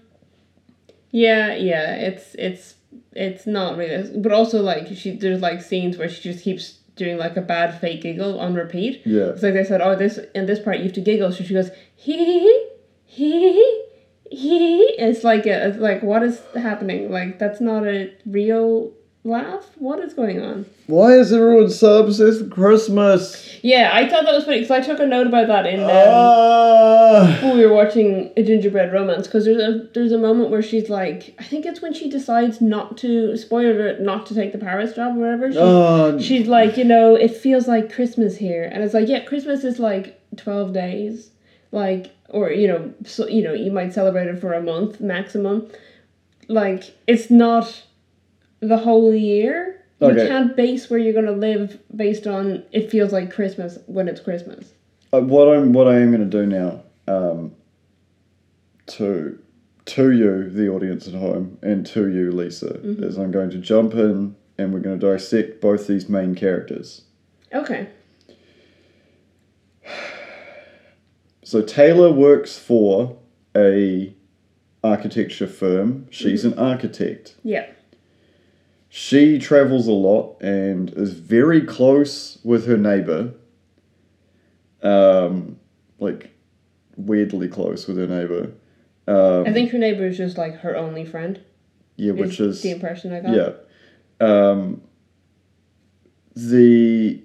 Yeah, 1.09 1.55
yeah, 1.55 1.95
it's 1.95 2.35
it's 2.35 2.75
it's 3.13 3.47
not 3.47 3.77
really, 3.77 4.19
but 4.19 4.31
also 4.31 4.61
like 4.61 4.87
she 4.95 5.15
there's 5.17 5.41
like 5.41 5.63
scenes 5.63 5.97
where 5.97 6.07
she 6.07 6.21
just 6.21 6.43
keeps 6.43 6.80
doing 7.03 7.17
like 7.17 7.35
a 7.35 7.41
bad 7.41 7.79
fake 7.81 8.01
giggle 8.03 8.39
on 8.39 8.53
repeat. 8.53 9.01
Yeah. 9.05 9.29
It's 9.33 9.43
like 9.43 9.53
they 9.53 9.63
said, 9.63 9.81
oh, 9.81 9.95
this 9.95 10.19
in 10.35 10.45
this 10.45 10.59
part 10.59 10.77
you 10.77 10.83
have 10.83 10.93
to 10.93 11.01
giggle, 11.01 11.31
so 11.31 11.43
she 11.43 11.53
goes 11.53 11.71
hee 11.95 12.17
hee 12.17 12.67
hee 13.05 13.41
hee 13.41 13.85
hee. 14.29 14.95
It's 14.97 15.23
like 15.23 15.45
a, 15.45 15.67
it's 15.67 15.77
like 15.77 16.03
what 16.03 16.23
is 16.23 16.41
happening? 16.55 17.11
Like 17.11 17.39
that's 17.39 17.59
not 17.59 17.85
a 17.85 18.13
real 18.25 18.91
laugh. 19.23 19.69
What 19.77 19.99
is 19.99 20.13
going 20.13 20.41
on? 20.41 20.65
Why 20.87 21.13
is 21.13 21.31
everyone 21.31 21.69
so 21.69 22.03
obsessed 22.03 22.41
with 22.41 22.51
Christmas? 22.51 23.59
Yeah, 23.63 23.91
I 23.93 24.09
thought 24.09 24.25
that 24.25 24.33
was 24.33 24.45
funny 24.45 24.61
because 24.61 24.71
I 24.71 24.81
took 24.81 24.99
a 24.99 25.05
note 25.05 25.27
about 25.27 25.47
that 25.47 25.65
in. 25.67 25.79
Um, 25.81 25.89
Ah. 25.91 27.37
when 27.43 27.57
we 27.57 27.65
were 27.65 27.73
watching 27.73 28.31
a 28.35 28.43
gingerbread 28.43 28.91
romance 28.91 29.27
because 29.27 29.45
there's 29.45 29.61
a 29.61 29.87
there's 29.93 30.11
a 30.11 30.17
moment 30.17 30.49
where 30.49 30.61
she's 30.61 30.89
like 30.89 31.35
I 31.39 31.43
think 31.43 31.65
it's 31.65 31.81
when 31.81 31.93
she 31.93 32.09
decides 32.09 32.61
not 32.61 32.97
to 32.99 33.35
spoiler 33.37 33.87
it 33.87 34.01
not 34.01 34.25
to 34.27 34.33
take 34.35 34.51
the 34.51 34.57
Paris 34.57 34.93
job 34.95 35.15
or 35.17 35.19
whatever 35.19 35.49
she's, 35.49 35.57
Oh, 35.59 36.19
she's 36.19 36.47
like 36.47 36.77
you 36.77 36.83
know 36.85 37.15
it 37.15 37.35
feels 37.35 37.67
like 37.67 37.93
Christmas 37.93 38.37
here 38.37 38.63
and 38.71 38.83
it's 38.83 38.93
like 38.93 39.07
yeah 39.07 39.19
Christmas 39.25 39.63
is 39.63 39.77
like 39.79 40.19
12 40.37 40.73
days 40.73 41.29
like 41.71 42.11
or 42.29 42.49
you 42.51 42.67
know 42.67 42.93
so 43.05 43.27
you 43.27 43.43
know 43.43 43.53
you 43.53 43.71
might 43.71 43.93
celebrate 43.93 44.27
it 44.27 44.39
for 44.39 44.53
a 44.53 44.61
month 44.61 44.99
maximum 45.01 45.69
like 46.47 46.95
it's 47.07 47.29
not 47.29 47.83
the 48.61 48.77
whole 48.77 49.13
year 49.13 49.83
you 49.99 50.15
can't 50.15 50.55
base 50.55 50.89
where 50.89 50.99
you're 50.99 51.13
going 51.13 51.25
to 51.25 51.31
live 51.31 51.79
based 51.95 52.25
on 52.25 52.63
it 52.71 52.89
feels 52.89 53.11
like 53.11 53.31
Christmas 53.31 53.77
when 53.85 54.07
it's 54.07 54.19
Christmas 54.21 54.73
Uh, 55.13 55.21
what 55.21 55.47
I'm 55.47 55.73
what 55.73 55.87
I 55.87 55.99
am 55.99 56.11
going 56.11 56.29
to 56.29 56.37
do 56.37 56.45
now, 56.47 56.83
um, 57.07 57.53
to 58.87 59.37
to 59.85 60.11
you, 60.11 60.49
the 60.49 60.69
audience 60.69 61.07
at 61.07 61.13
home, 61.13 61.57
and 61.61 61.85
to 61.87 62.09
you, 62.09 62.31
Lisa, 62.31 62.79
is 62.83 63.17
I'm 63.17 63.31
going 63.31 63.49
to 63.49 63.57
jump 63.57 63.93
in 63.93 64.35
and 64.57 64.73
we're 64.73 64.79
going 64.79 64.99
to 64.99 65.11
dissect 65.11 65.59
both 65.59 65.87
these 65.87 66.07
main 66.07 66.35
characters. 66.35 67.03
okay 67.53 67.89
So 71.43 71.61
Taylor 71.61 72.11
works 72.13 72.57
for 72.57 73.17
a 73.55 74.15
architecture 74.83 75.47
firm. 75.47 76.07
She's 76.09 76.45
an 76.45 76.57
architect. 76.57 77.35
yeah 77.43 77.65
She 78.93 79.39
travels 79.39 79.87
a 79.87 79.93
lot 79.93 80.41
and 80.41 80.89
is 80.91 81.13
very 81.13 81.61
close 81.61 82.39
with 82.43 82.67
her 82.67 82.75
neighbor. 82.75 83.31
Um, 84.83 85.59
like 85.97 86.31
weirdly 86.97 87.47
close 87.47 87.87
with 87.87 87.95
her 87.97 88.05
neighbor. 88.07 88.51
Um, 89.07 89.47
I 89.47 89.53
think 89.53 89.71
her 89.71 89.77
neighbor 89.77 90.05
is 90.07 90.17
just 90.17 90.37
like 90.37 90.55
her 90.59 90.75
only 90.75 91.05
friend. 91.05 91.39
yeah, 91.95 92.11
which 92.11 92.41
is 92.41 92.61
the 92.63 92.71
impression 92.71 93.13
I 93.13 93.21
got. 93.21 93.33
yeah. 93.33 93.51
Um, 94.19 94.81
the 96.35 97.23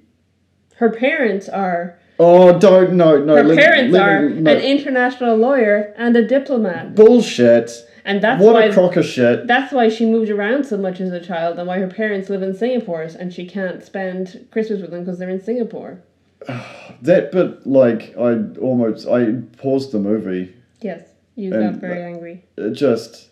Her 0.76 0.90
parents 0.90 1.48
are 1.48 1.98
oh 2.20 2.58
don't 2.60 2.92
no 2.94 3.18
no 3.24 3.36
her 3.36 3.42
let 3.44 3.58
parents 3.58 3.92
let 3.92 4.08
are 4.08 4.28
me- 4.30 4.40
no. 4.40 4.52
an 4.54 4.60
international 4.62 5.36
lawyer 5.36 5.92
and 5.96 6.16
a 6.16 6.26
diplomat, 6.26 6.94
bullshit. 6.94 7.72
And 8.06 8.22
that's 8.22 8.42
what 8.42 8.54
why 8.54 8.64
a 8.64 8.72
crock 8.72 8.96
of 8.96 9.04
shit. 9.04 9.46
that's 9.46 9.72
why 9.72 9.88
she 9.88 10.06
moved 10.06 10.30
around 10.30 10.64
so 10.64 10.78
much 10.78 11.00
as 11.00 11.12
a 11.12 11.20
child, 11.20 11.58
and 11.58 11.66
why 11.68 11.78
her 11.78 11.88
parents 11.88 12.30
live 12.30 12.42
in 12.42 12.54
Singapore, 12.54 13.02
and 13.02 13.34
she 13.34 13.46
can't 13.46 13.82
spend 13.82 14.46
Christmas 14.52 14.80
with 14.80 14.90
them 14.90 15.04
because 15.04 15.18
they're 15.18 15.28
in 15.28 15.42
Singapore. 15.42 16.02
That 17.02 17.30
bit, 17.30 17.66
like, 17.66 18.14
I 18.16 18.38
almost 18.58 19.06
I 19.06 19.32
paused 19.58 19.92
the 19.92 19.98
movie. 19.98 20.54
Yes, 20.80 21.02
you 21.34 21.50
got 21.50 21.74
very 21.74 22.02
angry. 22.02 22.42
It 22.56 22.70
just 22.70 23.28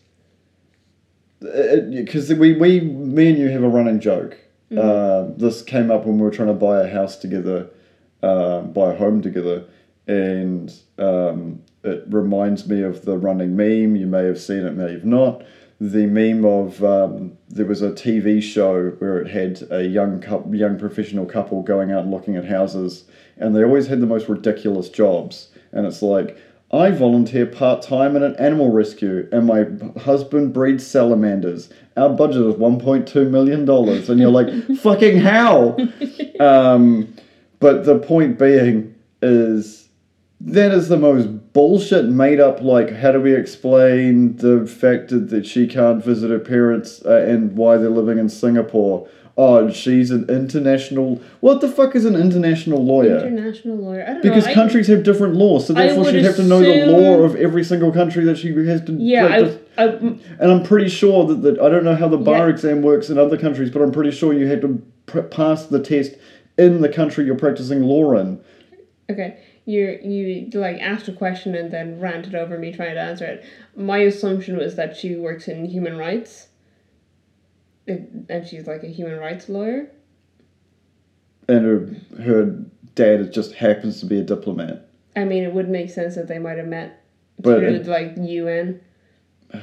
because 1.41 2.33
we 2.35 2.53
we 2.53 2.81
me 2.81 3.31
and 3.31 3.39
you 3.39 3.49
have 3.49 3.63
a 3.63 3.69
running 3.69 4.01
joke. 4.01 4.37
Uh, 4.77 5.29
this 5.37 5.63
came 5.63 5.91
up 5.91 6.05
when 6.05 6.17
we 6.17 6.23
were 6.23 6.31
trying 6.31 6.49
to 6.49 6.55
buy 6.55 6.81
a 6.81 6.91
house 6.91 7.17
together, 7.17 7.71
uh, 8.23 8.61
buy 8.63 8.93
a 8.93 8.97
home 8.97 9.23
together, 9.23 9.65
and 10.09 10.75
um, 10.99 11.63
it 11.85 12.05
reminds 12.09 12.67
me 12.67 12.83
of 12.83 13.05
the 13.05 13.19
running 13.19 13.55
meme. 13.57 13.97
You 13.97 14.07
may 14.07 14.25
have 14.25 14.41
seen 14.41 14.65
it, 14.65 14.73
may 14.73 14.93
have 14.93 15.05
not. 15.05 15.43
The 15.81 16.07
meme 16.07 16.45
of 16.45 16.83
um, 16.83 17.37
there 17.49 17.67
was 17.67 17.83
a 17.83 17.91
TV 17.91 18.43
show 18.43 18.91
where 18.99 19.19
it 19.19 19.29
had 19.29 19.71
a 19.71 19.85
young 19.85 20.21
couple, 20.21 20.55
young 20.55 20.79
professional 20.79 21.27
couple 21.27 21.63
going 21.63 21.93
out 21.93 22.03
and 22.03 22.11
looking 22.11 22.37
at 22.37 22.47
houses, 22.47 23.05
and 23.37 23.55
they 23.55 23.63
always 23.63 23.87
had 23.87 24.01
the 24.01 24.07
most 24.07 24.29
ridiculous 24.29 24.89
jobs. 24.89 25.49
And 25.73 25.87
it's 25.87 26.01
like, 26.01 26.39
I 26.73 26.91
volunteer 26.91 27.45
part 27.45 27.83
time 27.83 28.17
in 28.17 28.23
an 28.23 28.35
animal 28.37 28.71
rescue, 28.71 29.29
and 29.31 29.47
my 29.47 29.67
husband 30.01 30.53
breeds 30.55 30.87
salamanders. 30.87 31.69
Our 31.97 32.11
budget 32.11 32.47
is 32.47 32.55
one 32.57 32.81
point 32.81 33.07
two 33.07 33.29
million 33.29 33.65
dollars, 33.65 34.09
and 34.09 34.19
you're 34.19 34.31
like, 34.31 34.49
fucking 34.79 35.19
how? 35.19 35.77
Um, 36.41 37.15
but 37.61 37.85
the 37.85 38.01
point 38.01 38.41
being 38.41 38.93
is 39.23 39.89
that 40.41 40.73
is 40.73 40.89
the 40.89 40.97
most 40.97 41.34
bullshit 41.55 42.05
made 42.07 42.41
up. 42.41 42.61
Like, 42.61 42.91
how 42.93 43.13
do 43.13 43.21
we 43.21 43.35
explain 43.35 44.37
the 44.37 44.67
fact 44.67 45.09
that, 45.09 45.47
she 45.47 45.67
can't 45.67 46.05
visit 46.05 46.31
her 46.31 46.39
parents 46.39 47.01
uh, 47.07 47.25
and 47.27 47.57
why 47.57 47.79
they're 47.79 47.89
living 47.89 48.19
in 48.19 48.29
Singapore? 48.29 49.09
Oh, 49.37 49.69
she's 49.71 50.13
an 50.13 50.29
international. 50.29 51.21
What 51.41 51.61
the 51.61 51.69
fuck 51.69 51.97
is 51.97 52.05
an 52.05 52.15
international 52.15 52.85
lawyer? 52.85 53.19
International 53.27 53.77
lawyer. 53.77 54.05
I 54.05 54.13
don't 54.13 54.23
Because 54.23 54.45
know. 54.45 54.51
I- 54.53 54.55
countries 54.55 54.87
have 54.87 55.03
different 55.03 55.35
laws, 55.35 55.67
so 55.67 55.73
therefore 55.73 56.05
she'd 56.05 56.25
have 56.25 56.37
to 56.37 56.45
know 56.45 56.61
the 56.61 56.87
law 56.87 57.23
of 57.25 57.35
every 57.35 57.65
single 57.65 57.91
country 57.91 58.25
that 58.27 58.39
she 58.39 58.53
has 58.67 58.83
to. 58.85 58.93
yeah, 58.93 59.25
like, 59.27 59.45
just- 59.47 59.59
I, 59.77 59.85
I, 59.85 59.89
mm, 59.89 60.21
and 60.39 60.53
I'm 60.53 60.63
pretty 60.63 60.89
sure 60.89 61.27
that, 61.27 61.43
that 61.43 61.59
I 61.61 61.69
don't 61.69 61.83
know 61.83 61.97
how 61.97 62.07
the 62.07 62.17
bar 62.17 62.49
Yeah. 62.49 62.55
exam 62.55 62.83
works 62.83 63.11
in 63.11 63.19
other 63.19 63.37
countries, 63.37 63.71
but 63.71 63.83
I'm 63.83 63.91
pretty 63.91 64.13
sure 64.13 64.33
you 64.33 64.47
had 64.47 64.61
to 64.61 64.81
pr- 65.07 65.21
pass 65.23 65.67
the 65.67 65.81
test 65.81 66.13
in 66.57 66.81
the 66.81 66.89
country 66.89 67.25
you're 67.25 67.35
practicing 67.35 67.83
law 67.83 68.13
in. 68.13 68.39
Okay, 69.11 69.37
you 69.67 69.99
you 70.03 70.51
like 70.59 70.81
asked 70.81 71.09
a 71.09 71.13
question 71.13 71.55
and 71.55 71.71
then 71.71 71.99
ranted 72.01 72.35
over 72.35 72.59
me 72.59 72.71
trying 72.73 72.95
to 72.95 73.01
answer 73.01 73.25
it. 73.25 73.45
My 73.77 73.99
assumption 73.99 74.57
was 74.57 74.77
that 74.77 74.97
she 74.97 75.17
works 75.17 75.49
in 75.49 75.65
human 75.65 75.97
rights, 75.97 76.49
It- 77.87 78.09
and 78.29 78.47
she's 78.47 78.67
like 78.67 78.83
a 78.83 78.89
human 78.89 79.19
rights 79.19 79.49
lawyer. 79.49 79.91
And 81.49 81.65
her, 81.65 82.23
her 82.23 82.59
dad 82.95 83.33
just 83.33 83.55
happens 83.55 84.01
to 84.01 84.07
be 84.07 84.19
a 84.19 84.23
diplomat. 84.23 84.89
I 85.17 85.25
mean, 85.25 85.45
it 85.45 85.53
would 85.53 85.69
make 85.69 85.91
sense 85.91 86.15
that 86.15 86.27
they 86.29 86.39
might 86.39 86.57
have 86.59 86.67
met 86.67 87.03
But 87.39 87.59
through 87.61 87.69
it- 87.75 87.87
like 87.87 88.15
UN. 88.19 88.81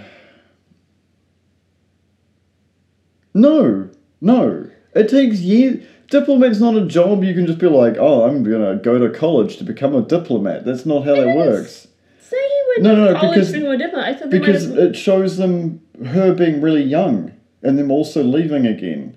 No, 3.33 3.89
no. 4.19 4.69
It 4.93 5.07
takes 5.09 5.39
years. 5.39 5.85
Diplomat's 6.11 6.59
not 6.59 6.75
a 6.75 6.85
job 6.85 7.23
you 7.23 7.33
can 7.33 7.47
just 7.47 7.57
be 7.59 7.67
like, 7.67 7.95
oh, 7.97 8.23
I'm 8.23 8.43
gonna 8.43 8.75
go 8.75 8.99
to 8.99 9.09
college 9.09 9.57
to 9.57 9.63
become 9.63 9.95
a 9.95 10.01
diplomat. 10.01 10.65
That's 10.65 10.85
not 10.85 11.05
how 11.05 11.15
that 11.15 11.27
It 11.27 11.29
is. 11.29 11.35
works. 11.35 11.87
Say 12.19 12.37
he 12.37 12.81
went 12.81 12.83
No, 12.83 12.95
to 13.07 13.13
no, 13.13 13.19
college 13.19 13.35
because- 13.35 13.51
to 13.51 13.57
become 13.59 13.71
a 13.73 13.77
diplomat. 13.77 14.07
I 14.07 14.13
thought 14.19 14.29
Because 14.29 14.67
have. 14.67 14.77
it 14.77 14.95
shows 14.95 15.37
them 15.37 15.81
her 16.05 16.33
being 16.33 16.61
really 16.61 16.83
young 16.83 17.31
and 17.63 17.79
them 17.79 17.89
also 17.91 18.23
leaving 18.23 18.67
again. 18.67 19.15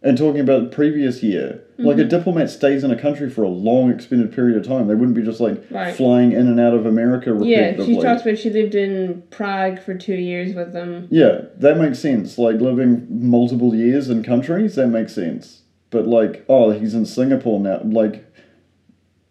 And 0.00 0.16
talking 0.16 0.40
about 0.40 0.62
the 0.62 0.68
previous 0.76 1.22
year. 1.24 1.60
Like 1.76 1.96
a 1.98 2.00
Mm-hmm. 2.00 2.08
diplomat 2.08 2.50
stays 2.50 2.82
in 2.84 2.90
a 2.92 2.96
country 2.96 3.28
for 3.28 3.42
a 3.42 3.48
long 3.48 3.90
extended 3.90 4.32
period 4.32 4.56
of 4.56 4.66
time. 4.66 4.86
They 4.88 4.94
wouldn't 4.94 5.14
be 5.16 5.22
just 5.22 5.40
like 5.40 5.62
Right. 5.70 5.92
flying 5.94 6.32
in 6.32 6.46
and 6.46 6.58
out 6.58 6.72
of 6.74 6.86
America 6.86 7.34
with 7.34 7.46
yeah, 7.48 7.72
she 7.84 8.00
talks 8.00 8.22
about 8.22 8.38
she 8.38 8.48
lived 8.50 8.74
in 8.76 9.22
Prague 9.30 9.78
for 9.80 9.94
two 9.94 10.14
years 10.14 10.54
with 10.54 10.72
them. 10.72 11.06
Yeah, 11.10 11.42
that 11.58 11.78
makes 11.78 11.98
sense. 11.98 12.38
Like 12.38 12.60
living 12.60 13.06
multiple 13.10 13.74
years 13.74 14.08
in 14.08 14.22
countries, 14.22 14.74
that 14.76 14.86
makes 14.88 15.12
sense. 15.14 15.57
But 15.90 16.06
like, 16.06 16.44
oh, 16.48 16.70
he's 16.70 16.94
in 16.94 17.06
Singapore 17.06 17.60
now. 17.60 17.80
Like, 17.82 18.24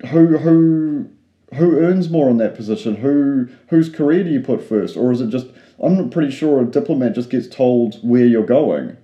who 0.07 0.37
who 0.37 1.09
who 1.53 1.79
earns 1.79 2.09
more 2.09 2.29
in 2.29 2.37
that 2.37 2.55
position? 2.55 2.95
Who 2.97 3.49
whose 3.67 3.89
career 3.89 4.23
do 4.23 4.29
you 4.29 4.41
put 4.41 4.61
first, 4.67 4.97
or 4.97 5.11
is 5.11 5.21
it 5.21 5.29
just? 5.29 5.47
I'm 5.81 6.09
pretty 6.09 6.31
sure 6.31 6.61
a 6.61 6.65
diplomat 6.65 7.13
just 7.13 7.29
gets 7.29 7.47
told 7.47 7.95
where 8.01 8.25
you're 8.25 8.45
going. 8.45 8.97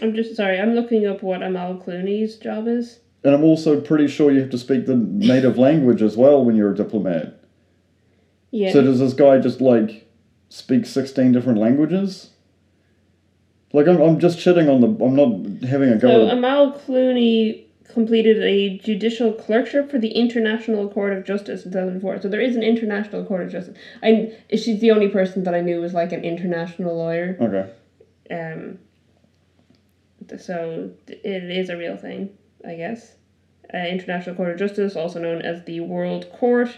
I'm 0.00 0.14
just 0.14 0.36
sorry. 0.36 0.60
I'm 0.60 0.74
looking 0.74 1.06
up 1.06 1.22
what 1.22 1.42
Amal 1.42 1.76
Clooney's 1.76 2.36
job 2.36 2.68
is. 2.68 3.00
And 3.24 3.34
I'm 3.34 3.42
also 3.42 3.80
pretty 3.80 4.06
sure 4.06 4.30
you 4.30 4.40
have 4.40 4.50
to 4.50 4.58
speak 4.58 4.86
the 4.86 4.94
native 4.94 5.58
language 5.58 6.02
as 6.02 6.16
well 6.16 6.44
when 6.44 6.54
you're 6.54 6.72
a 6.72 6.76
diplomat. 6.76 7.42
Yeah. 8.52 8.72
So 8.72 8.82
does 8.82 9.00
this 9.00 9.14
guy 9.14 9.38
just 9.38 9.60
like 9.60 10.08
speak 10.48 10.86
sixteen 10.86 11.32
different 11.32 11.58
languages? 11.58 12.30
Like 13.76 13.88
I'm, 13.88 14.00
I'm 14.00 14.18
just 14.18 14.38
shitting 14.38 14.72
on 14.72 14.80
the. 14.80 15.04
I'm 15.04 15.14
not 15.14 15.68
having 15.68 15.90
a 15.90 15.98
go. 15.98 16.08
So 16.08 16.28
at- 16.28 16.32
Amal 16.38 16.72
Clooney 16.72 17.64
completed 17.92 18.42
a 18.42 18.78
judicial 18.78 19.34
clerkship 19.34 19.90
for 19.90 19.98
the 19.98 20.08
International 20.08 20.88
Court 20.88 21.12
of 21.12 21.26
Justice 21.26 21.66
in 21.66 21.72
2004. 21.72 22.22
So 22.22 22.28
there 22.28 22.40
is 22.40 22.56
an 22.56 22.62
International 22.62 23.22
Court 23.22 23.42
of 23.42 23.52
Justice. 23.52 23.76
I 24.02 24.32
she's 24.52 24.80
the 24.80 24.92
only 24.92 25.08
person 25.08 25.44
that 25.44 25.54
I 25.54 25.60
knew 25.60 25.78
was 25.78 25.92
like 25.92 26.12
an 26.12 26.24
international 26.24 26.96
lawyer. 26.96 27.36
okay. 27.38 28.34
Um. 28.34 28.78
So 30.38 30.92
it 31.06 31.50
is 31.50 31.68
a 31.68 31.76
real 31.76 31.98
thing, 31.98 32.30
I 32.66 32.76
guess. 32.76 33.12
Uh, 33.74 33.76
International 33.76 34.34
Court 34.34 34.52
of 34.52 34.58
Justice, 34.58 34.96
also 34.96 35.20
known 35.20 35.42
as 35.42 35.64
the 35.66 35.80
World 35.80 36.32
Court, 36.32 36.70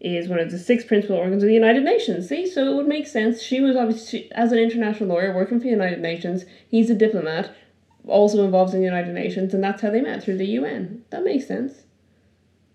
is 0.00 0.28
one 0.28 0.38
of 0.38 0.50
the 0.50 0.58
six 0.58 0.82
principal 0.84 1.16
organs 1.16 1.42
of 1.42 1.46
the 1.48 1.54
United 1.54 1.82
Nations. 1.84 2.28
See, 2.28 2.46
so 2.50 2.70
it 2.72 2.76
would 2.76 2.88
make 2.88 3.06
sense. 3.06 3.42
She 3.42 3.60
was 3.60 3.76
obviously, 3.76 4.30
as 4.32 4.50
an 4.52 4.58
international 4.58 5.10
lawyer 5.10 5.34
working 5.34 5.58
for 5.58 5.64
the 5.64 5.70
United 5.70 6.00
Nations, 6.00 6.44
he's 6.68 6.88
a 6.88 6.94
diplomat, 6.94 7.54
also 8.06 8.42
involved 8.44 8.72
in 8.72 8.80
the 8.80 8.86
United 8.86 9.12
Nations, 9.14 9.52
and 9.52 9.62
that's 9.62 9.82
how 9.82 9.90
they 9.90 10.00
met 10.00 10.22
through 10.22 10.38
the 10.38 10.46
UN. 10.46 11.04
That 11.10 11.22
makes 11.22 11.46
sense. 11.46 11.82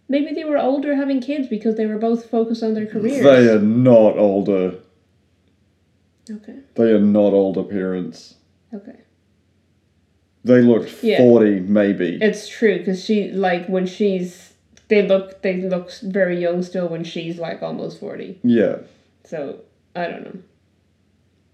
Maybe 0.07 0.35
they 0.35 0.43
were 0.43 0.59
older 0.59 0.95
having 0.95 1.19
kids 1.19 1.47
because 1.47 1.75
they 1.75 1.87
were 1.87 1.97
both 1.97 2.29
focused 2.29 2.61
on 2.61 2.75
their 2.75 2.85
careers. 2.85 3.23
They 3.23 3.49
are 3.49 3.59
not 3.59 4.17
older. 4.17 4.75
Okay, 6.29 6.57
They 6.75 6.91
are 6.91 6.99
not 6.99 7.33
older 7.33 7.63
parents. 7.63 8.35
okay. 8.73 8.99
They 10.43 10.61
looked 10.61 11.03
Yeah. 11.03 11.17
forty, 11.17 11.59
maybe. 11.59 12.19
It's 12.21 12.47
true 12.47 12.77
because 12.77 13.03
she 13.03 13.31
like 13.31 13.65
when 13.67 13.87
she's 13.87 14.44
they 14.87 15.01
look 15.07 15.41
they 15.41 15.61
look 15.61 15.91
very 16.01 16.39
young 16.39 16.63
still 16.63 16.87
when 16.87 17.03
she's 17.03 17.37
like 17.37 17.61
almost 17.61 17.99
forty. 17.99 18.39
yeah. 18.43 18.77
So 19.23 19.61
I 19.95 20.07
don't 20.07 20.23
know. 20.23 20.39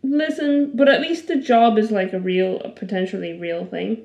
Listen, 0.04 0.72
but 0.74 0.90
at 0.90 1.02
least 1.02 1.28
the 1.28 1.36
job 1.38 1.78
is 1.78 1.92
like 1.92 2.12
a 2.12 2.20
real, 2.20 2.60
a 2.62 2.70
potentially 2.70 3.38
real 3.38 3.66
thing. 3.66 4.04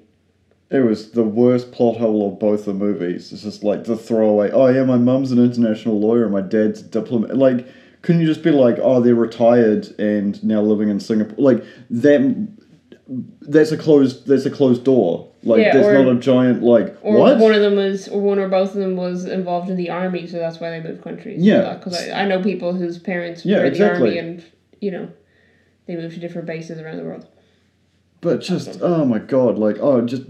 It 0.71 0.81
was 0.81 1.13
the 1.13 1.23
worst 1.23 1.73
plot 1.73 1.97
hole 1.97 2.33
of 2.33 2.39
both 2.39 2.65
the 2.65 2.75
movies. 2.75 3.33
It's 3.33 3.43
just 3.43 3.65
like 3.65 3.85
the 3.85 3.97
throwaway. 3.97 4.51
Oh 4.51 4.67
yeah, 4.67 4.85
my 4.85 4.99
mum's 4.99 5.33
an 5.33 5.39
international 5.39 5.99
lawyer, 5.99 6.25
and 6.25 6.33
my 6.33 6.43
dad's 6.43 6.81
a 6.81 6.85
diplomat. 6.85 7.37
Like, 7.37 7.67
couldn't 8.03 8.21
you 8.21 8.27
just 8.27 8.43
be 8.43 8.51
like, 8.51 8.77
oh, 8.83 9.01
they're 9.01 9.15
retired 9.15 9.99
and 9.99 10.43
now 10.45 10.61
living 10.61 10.89
in 10.89 11.01
Singapore? 11.01 11.37
Like 11.39 11.65
that. 11.91 12.49
That's 13.09 13.71
a 13.73 13.77
closed. 13.77 14.27
That's 14.27 14.47
a 14.47 14.51
closed 14.51 14.83
door. 14.85 15.29
Like, 15.45 15.61
Yeah, 15.61 15.73
there's 15.75 15.87
or- 15.87 16.05
not 16.05 16.17
a 16.17 16.19
giant 16.19 16.63
like 16.65 16.97
Or 17.03 17.19
what? 17.19 17.39
one 17.39 17.55
of 17.55 17.61
them 17.61 17.77
was, 17.77 18.09
or 18.09 18.21
one 18.21 18.39
or 18.41 18.49
both 18.49 18.71
of 18.75 18.81
them 18.81 18.97
was 18.97 19.25
involved 19.27 19.71
in 19.71 19.77
the 19.77 19.91
army, 19.91 20.27
so 20.27 20.39
that's 20.39 20.59
why 20.59 20.71
they 20.71 20.81
moved 20.81 21.03
countries. 21.05 21.41
Yeah. 21.41 21.59
Uh, 21.59 21.79
because 21.79 21.97
I, 22.09 22.23
I 22.23 22.27
know 22.27 22.43
people 22.43 22.73
whose 22.73 22.99
parents 22.99 23.45
Yeah, 23.47 23.59
were 23.59 23.67
in 23.67 23.73
exactly. 23.73 24.11
the 24.11 24.19
army, 24.19 24.33
and 24.35 24.45
you 24.81 24.91
know, 24.91 25.09
they 25.87 25.95
moved 25.95 26.15
to 26.15 26.21
different 26.21 26.49
bases 26.49 26.81
around 26.81 26.97
the 26.97 27.05
world. 27.05 27.27
but 28.21 28.41
just 28.41 28.79
oh 28.83 29.05
my 29.05 29.21
god, 29.21 29.57
like 29.57 29.77
oh 29.81 30.01
just 30.05 30.23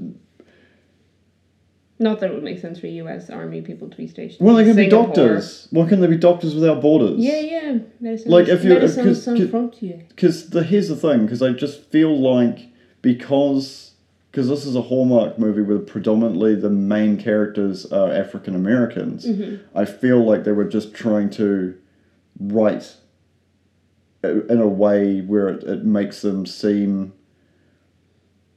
Not 1.99 2.21
that 2.21 2.31
it 2.31 2.35
would 2.35 2.43
make 2.43 2.59
sense 2.61 2.79
for 2.79 2.87
U.S. 2.89 3.31
Army 3.31 3.63
people 3.63 3.89
to 3.89 3.97
be 3.97 4.07
stationed. 4.07 4.47
well, 4.47 4.55
they 4.57 4.65
can 4.65 4.77
be 4.77 4.87
doctors. 4.89 5.67
Why 5.71 5.89
can't 5.89 6.01
they 6.03 6.07
be 6.07 6.17
doctors 6.19 6.55
without 6.55 6.83
borders? 6.83 7.17
Yeah, 7.19 7.41
yeah. 7.41 7.79
Medicine, 8.01 8.31
Like, 8.31 8.49
if 8.49 8.63
you- 8.65 8.71
medicine 8.71 9.05
'cause- 9.05 9.23
sans 9.23 9.41
'cause- 9.41 9.51
frontier. 9.51 10.03
because 10.09 10.51
the 10.51 10.63
here's 10.63 10.89
the 10.89 10.97
thing 10.97 11.23
because 11.23 11.41
I 11.43 11.53
just 11.53 11.85
feel 11.91 12.15
like 12.19 12.69
because 13.03 13.93
because 14.31 14.51
this 14.51 14.67
is 14.67 14.77
a 14.77 14.83
Hallmark 14.83 15.39
movie 15.39 15.63
where 15.63 15.79
predominantly 15.79 16.55
the 16.55 16.69
main 16.69 17.17
characters 17.17 17.87
are 17.91 18.13
African 18.13 18.55
Americans, 18.55 19.25
Mm-hmm. 19.25 19.55
I 19.75 19.87
feel 19.87 20.23
like 20.23 20.45
they 20.45 20.53
were 20.53 20.69
just 20.69 20.93
trying 20.93 21.31
to 21.31 21.75
write 22.39 22.97
in 24.23 24.61
a 24.61 24.69
way 24.69 25.21
where 25.23 25.49
it, 25.49 25.63
it 25.65 25.85
makes 25.87 26.21
them 26.21 26.45
seem 26.45 27.15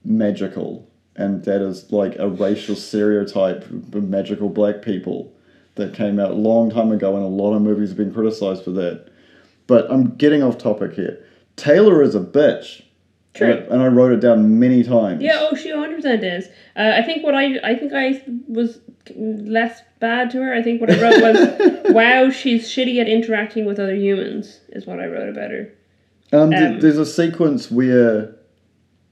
magical 0.04 0.89
and 1.16 1.44
that 1.46 1.62
is 1.62 1.92
like 1.92 2.16
a 2.18 2.30
racial 2.30 2.76
stereotype 2.76 3.64
of 3.70 4.04
magical 4.04 4.50
black 4.50 4.82
people 4.82 5.34
that 5.76 5.94
came 5.94 6.20
out 6.20 6.32
a 6.32 6.36
long 6.36 6.70
time 6.70 6.92
ago 6.92 7.16
and 7.16 7.24
a 7.24 7.28
lot 7.28 7.54
of 7.54 7.62
movies 7.62 7.90
have 7.90 7.98
been 7.98 8.14
criticized 8.14 8.64
for 8.64 8.72
that 8.72 9.10
but 9.68 9.90
i'm 9.92 10.16
getting 10.16 10.44
off 10.44 10.58
topic 10.58 10.94
here 10.94 11.26
taylor 11.56 12.02
is 12.02 12.16
a 12.16 12.20
bitch 12.20 12.84
True. 13.34 13.52
and 13.52 13.72
I, 13.72 13.74
and 13.74 13.82
I 13.84 13.88
wrote 13.88 14.12
it 14.12 14.20
down 14.20 14.60
many 14.60 14.84
times 14.84 15.22
Yeah, 15.22 15.38
oh, 15.40 15.56
she 15.56 15.70
100% 15.70 16.24
is. 16.24 16.48
Uh, 16.76 16.94
I 16.96 17.04
think 17.04 17.24
what 17.24 17.36
I 17.36 17.60
I 17.64 17.76
think 17.76 17.94
I 17.94 18.22
was 18.48 18.80
less 19.16 19.82
bad 20.00 20.32
to 20.32 20.42
her. 20.42 20.54
I 20.54 20.64
think 20.64 20.82
what 20.82 20.92
I 20.92 21.00
wrote 21.02 21.22
was, 21.22 21.94
"Wow, 21.94 22.32
she's 22.32 22.68
shitty 22.68 23.00
at 23.00 23.08
interacting 23.08 23.66
with 23.66 23.80
other 23.80 23.96
humans." 23.96 24.60
Is 24.70 24.86
what 24.88 25.00
I 25.00 25.06
wrote 25.06 25.30
about 25.30 25.52
her. 25.52 25.72
um, 26.34 26.54
um, 26.54 26.80
there's 26.80 26.98
a 26.98 27.06
sequence 27.06 27.70
where 27.70 28.36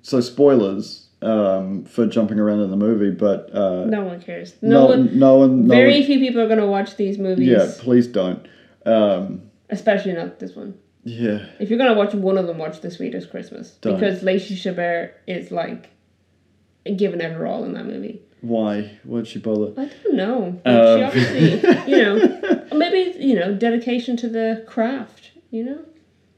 so 0.02 0.20
spoilers 0.20 1.07
um, 1.22 1.84
for 1.86 2.06
jumping 2.06 2.40
around 2.40 2.60
in 2.62 2.70
the 2.70 2.78
movie 2.78 3.12
but 3.12 3.54
uh, 3.54 3.86
No 3.86 4.04
one 4.04 4.22
cares. 4.22 4.54
No, 4.62 4.70
no, 4.82 4.86
one. 4.86 5.20
no 5.20 5.36
one 5.38 5.68
no 5.68 5.76
very 5.76 5.94
one- 6.00 6.04
few 6.06 6.20
people 6.20 6.42
are 6.42 6.48
going 6.48 6.60
to 6.60 6.68
watch 6.68 6.96
these 6.96 7.18
movies. 7.18 7.48
yeah 7.50 7.72
please 7.80 8.08
don't 8.08 8.46
um, 8.86 9.42
Especially 9.70 10.14
not 10.14 10.40
this 10.40 10.56
one. 10.56 10.78
yeah 11.04 11.46
If 11.60 11.70
you're 11.70 11.80
going 11.80 11.90
to 11.92 11.98
watch 11.98 12.14
one 12.14 12.38
of 12.38 12.48
them, 12.48 12.58
watch 12.58 12.82
The 12.82 12.92
Sweetest 12.92 13.30
Christmas 13.32 13.72
Don't. 13.82 13.96
because 13.96 14.24
Lacey 14.24 14.56
Chabert 14.56 15.12
is 15.28 15.52
like 15.52 15.90
given 16.96 17.20
ever 17.22 17.46
all 17.48 17.64
in 17.66 17.74
that 17.74 17.86
movie. 17.86 18.22
why 18.42 18.98
why'd 19.04 19.28
she 19.28 19.40
bother 19.40 19.74
I 19.82 19.90
don't 20.04 20.16
know. 20.16 20.62
Like, 20.64 20.64
she 20.64 21.02
Um. 21.02 21.04
obviously, 21.04 21.92
you 21.92 21.98
know, 21.98 22.64
maybe 22.78 23.18
you 23.26 23.36
know, 23.36 23.54
dedication 23.56 24.16
to 24.18 24.30
the 24.30 24.64
craft. 24.68 25.32
You 25.50 25.64
know, 25.64 25.80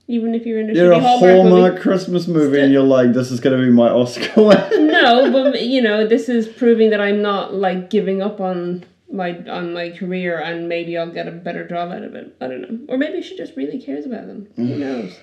even 0.10 0.34
if 0.34 0.44
you're 0.44 0.60
in 0.60 0.72
a 0.72 0.74
You're 0.74 0.92
a 0.92 1.00
Hallmark, 1.00 1.32
Hallmark 1.32 1.74
movie. 1.74 1.82
Christmas 1.84 2.28
movie, 2.28 2.54
Still- 2.54 2.64
and 2.64 2.74
you're 2.74 2.82
like, 2.82 3.14
"This 3.14 3.30
is 3.30 3.40
gonna 3.40 3.60
be 3.60 3.70
my 3.70 3.90
Oscar." 3.90 4.68
No, 5.00 5.32
but 5.32 5.62
you 5.62 5.82
know, 5.82 6.06
this 6.06 6.28
is 6.28 6.48
proving 6.48 6.90
that 6.90 7.00
I'm 7.00 7.22
not 7.22 7.54
like 7.54 7.90
giving 7.90 8.22
up 8.22 8.42
on 8.42 8.84
my 9.12 9.38
on 9.48 9.72
my 9.72 9.92
career, 9.92 10.40
and 10.40 10.68
maybe 10.68 10.98
I'll 10.98 11.12
get 11.12 11.28
a 11.28 11.32
better 11.32 11.66
job 11.66 11.92
out 11.92 12.04
of 12.04 12.16
it. 12.16 12.36
I 12.42 12.48
don't 12.48 12.62
know, 12.62 12.94
or 12.94 12.98
maybe 12.98 13.22
she 13.22 13.38
just 13.38 13.56
really 13.56 13.80
cares 13.80 14.06
about 14.06 14.28
them. 14.28 14.48
Who 14.56 14.64
mm. 14.64 14.78
knows? 14.80 15.18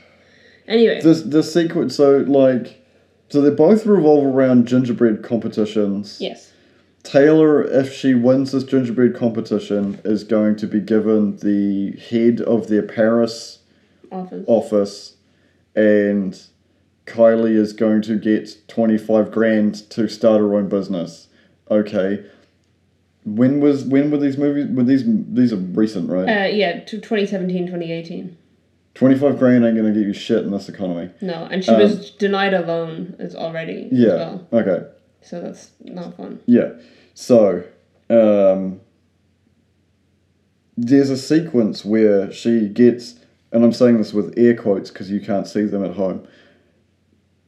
Anyway, 0.68 1.00
this 1.02 1.22
the 1.22 1.42
sequence, 1.42 1.96
so 1.96 2.18
like, 2.18 2.82
so 3.28 3.42
they 3.42 3.50
both 3.50 3.84
revolve 3.86 4.24
around 4.24 4.66
gingerbread 4.66 5.22
competitions. 5.22 6.18
yes, 6.20 6.52
Taylor, 7.02 7.62
if 7.62 7.92
she 7.92 8.14
wins 8.14 8.52
this 8.52 8.64
gingerbread 8.64 9.16
competition, 9.16 10.00
is 10.04 10.24
going 10.24 10.56
to 10.56 10.66
be 10.66 10.80
given 10.80 11.36
the 11.38 11.98
head 12.08 12.40
of 12.40 12.68
their 12.68 12.82
Paris 12.82 13.55
office. 14.10 14.44
office, 14.46 15.16
and 15.74 16.40
Kylie 17.06 17.56
is 17.56 17.72
going 17.72 18.02
to 18.02 18.16
get 18.18 18.66
twenty 18.68 18.98
five 18.98 19.30
grand 19.30 19.88
to 19.90 20.08
start 20.08 20.40
her 20.40 20.54
own 20.54 20.68
business. 20.68 21.28
Okay. 21.70 22.24
When 23.24 23.60
was 23.60 23.84
when 23.84 24.10
were 24.10 24.18
these 24.18 24.38
movies? 24.38 24.66
Were 24.68 24.84
these 24.84 25.02
these 25.06 25.52
are 25.52 25.56
recent, 25.56 26.08
right? 26.10 26.28
Uh, 26.28 26.46
yeah, 26.46 26.80
to 26.84 26.96
2017, 27.00 27.66
2018. 27.66 28.36
Twenty 28.94 29.18
five 29.18 29.38
grand 29.38 29.64
ain't 29.64 29.76
gonna 29.76 29.92
get 29.92 30.06
you 30.06 30.12
shit 30.12 30.44
in 30.44 30.52
this 30.52 30.68
economy. 30.68 31.10
No, 31.20 31.46
and 31.50 31.64
she 31.64 31.72
was 31.72 32.10
denied 32.12 32.54
a 32.54 32.64
loan 32.64 33.16
as 33.18 33.34
already 33.34 33.86
as 33.86 33.92
Um, 33.92 33.98
Yeah. 33.98 34.14
well. 34.14 34.46
Okay. 34.52 34.86
So 35.22 35.40
that's 35.40 35.72
not 35.84 36.16
fun. 36.16 36.38
Yeah. 36.46 36.70
So, 37.14 37.64
um, 38.08 38.80
there's 40.76 41.10
a 41.10 41.16
sequence 41.16 41.84
where 41.84 42.30
she 42.30 42.68
gets, 42.68 43.15
and 43.52 43.64
I'm 43.64 43.72
saying 43.72 43.98
this 43.98 44.12
with 44.12 44.34
air 44.36 44.54
quotes 44.54 44.90
because 44.90 45.10
you 45.10 45.20
can't 45.20 45.46
see 45.46 45.62
them 45.62 45.84
at 45.84 45.92
home, 45.96 46.26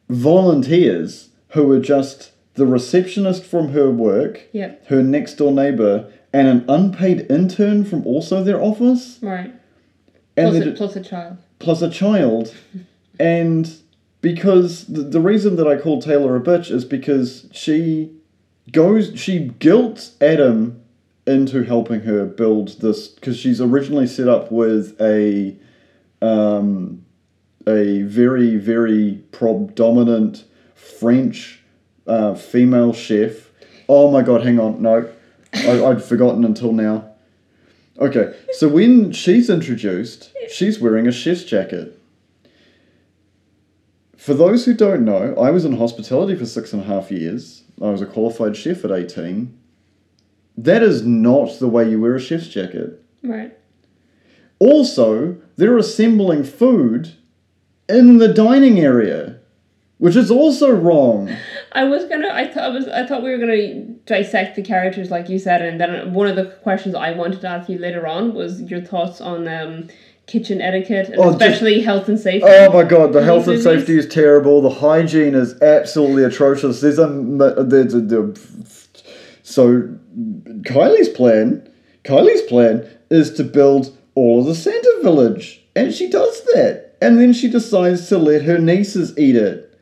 volunteers 0.08 1.30
who 1.48 1.70
are 1.72 1.80
just 1.80 2.32
the 2.54 2.66
receptionist 2.66 3.44
from 3.44 3.70
her 3.72 3.90
work, 3.90 4.42
Yeah, 4.52 4.74
her 4.88 5.02
next 5.02 5.34
door 5.34 5.52
neighbor, 5.52 6.12
and 6.32 6.48
an 6.48 6.64
unpaid 6.68 7.26
intern 7.30 7.84
from 7.84 8.04
also 8.06 8.42
their 8.42 8.60
office, 8.60 9.18
right. 9.22 9.52
and 10.36 10.52
Plus 10.52 10.66
a, 10.66 10.72
plus 10.72 10.96
a 10.96 11.00
child. 11.02 11.36
plus 11.58 11.82
a 11.82 11.90
child, 11.90 12.54
and 13.20 13.72
because 14.20 14.86
the, 14.86 15.02
the 15.02 15.20
reason 15.20 15.56
that 15.56 15.68
I 15.68 15.76
call 15.76 16.02
Taylor 16.02 16.36
a 16.36 16.40
bitch 16.40 16.70
is 16.70 16.84
because 16.84 17.46
she 17.52 18.10
goes 18.72 19.12
she 19.18 19.50
guilts 19.60 20.16
Adam 20.20 20.82
into 21.26 21.62
helping 21.62 22.00
her 22.00 22.24
build 22.26 22.80
this 22.80 23.08
because 23.08 23.38
she's 23.38 23.60
originally 23.60 24.06
set 24.06 24.28
up 24.28 24.50
with 24.50 25.00
a 25.00 25.56
um, 26.22 27.04
a 27.66 28.02
very 28.02 28.56
very 28.56 29.22
predominant 29.32 30.44
French 30.74 31.60
uh, 32.06 32.34
female 32.34 32.92
chef. 32.92 33.50
Oh 33.88 34.10
my 34.10 34.22
god, 34.22 34.42
hang 34.42 34.58
on, 34.58 34.82
no, 34.82 35.08
I, 35.52 35.84
I'd 35.84 36.02
forgotten 36.02 36.44
until 36.44 36.72
now. 36.72 37.10
Okay, 37.98 38.32
so 38.52 38.68
when 38.68 39.10
she's 39.12 39.50
introduced, 39.50 40.32
she's 40.50 40.78
wearing 40.78 41.08
a 41.08 41.12
chef's 41.12 41.44
jacket. 41.44 42.00
For 44.16 44.34
those 44.34 44.64
who 44.64 44.74
don't 44.74 45.04
know, 45.04 45.34
I 45.36 45.50
was 45.50 45.64
in 45.64 45.76
hospitality 45.76 46.36
for 46.36 46.46
six 46.46 46.72
and 46.72 46.82
a 46.82 46.84
half 46.84 47.10
years. 47.10 47.64
I 47.80 47.90
was 47.90 48.02
a 48.02 48.06
qualified 48.06 48.56
chef 48.56 48.84
at 48.84 48.90
18. 48.90 49.56
That 50.58 50.82
is 50.82 51.04
not 51.04 51.58
the 51.58 51.68
way 51.68 51.88
you 51.88 52.00
wear 52.00 52.14
a 52.14 52.20
chef's 52.20 52.48
jacket. 52.48 53.02
Right. 53.22 53.56
Also, 54.58 55.40
they're 55.58 55.76
assembling 55.76 56.44
food 56.44 57.14
in 57.88 58.18
the 58.18 58.28
dining 58.28 58.78
area, 58.80 59.38
which 59.98 60.16
is 60.16 60.30
also 60.30 60.70
wrong. 60.70 61.30
I 61.72 61.84
was 61.84 62.04
gonna. 62.06 62.28
I 62.28 62.46
thought 62.46 62.62
I 62.64 62.68
was. 62.68 62.88
I 62.88 63.04
thought 63.06 63.22
we 63.22 63.30
were 63.30 63.38
gonna 63.38 63.82
dissect 64.06 64.56
the 64.56 64.62
characters, 64.62 65.10
like 65.10 65.28
you 65.28 65.38
said, 65.38 65.60
and 65.60 65.78
then 65.80 66.14
one 66.14 66.26
of 66.28 66.36
the 66.36 66.46
questions 66.62 66.94
I 66.94 67.10
wanted 67.12 67.40
to 67.42 67.48
ask 67.48 67.68
you 67.68 67.78
later 67.78 68.06
on 68.06 68.32
was 68.34 68.62
your 68.62 68.80
thoughts 68.80 69.20
on 69.20 69.48
um, 69.48 69.88
kitchen 70.26 70.60
etiquette, 70.60 71.08
and 71.08 71.18
Oh, 71.18 71.24
just- 71.32 71.42
especially 71.42 71.80
health 71.80 72.08
and 72.08 72.18
safety. 72.18 72.48
Oh 72.48 72.72
my 72.72 72.84
god, 72.84 73.12
the 73.12 73.22
health 73.24 73.48
and 73.48 73.60
safety 73.60 73.98
is 73.98 74.06
terrible. 74.06 74.62
The 74.62 74.70
hygiene 74.70 75.34
is 75.34 75.60
absolutely 75.60 76.22
atrocious. 76.24 76.80
There's 76.80 76.98
a, 76.98 77.06
there's 77.66 77.94
a, 77.94 78.00
the- 78.00 78.40
so 79.42 79.88
Kylie's 80.62 81.08
plan, 81.08 81.68
Kylie's 82.04 82.42
plan 82.42 82.88
is 83.10 83.32
to 83.34 83.42
build 83.44 83.96
all 84.18 84.40
of 84.40 84.46
the 84.46 84.54
Santa 84.54 85.00
village, 85.02 85.62
and 85.76 85.94
she 85.94 86.10
does 86.10 86.42
that, 86.54 86.96
and 87.00 87.20
then 87.20 87.32
she 87.32 87.48
decides 87.48 88.08
to 88.08 88.18
let 88.18 88.42
her 88.42 88.58
nieces 88.58 89.16
eat 89.16 89.36
it, 89.36 89.78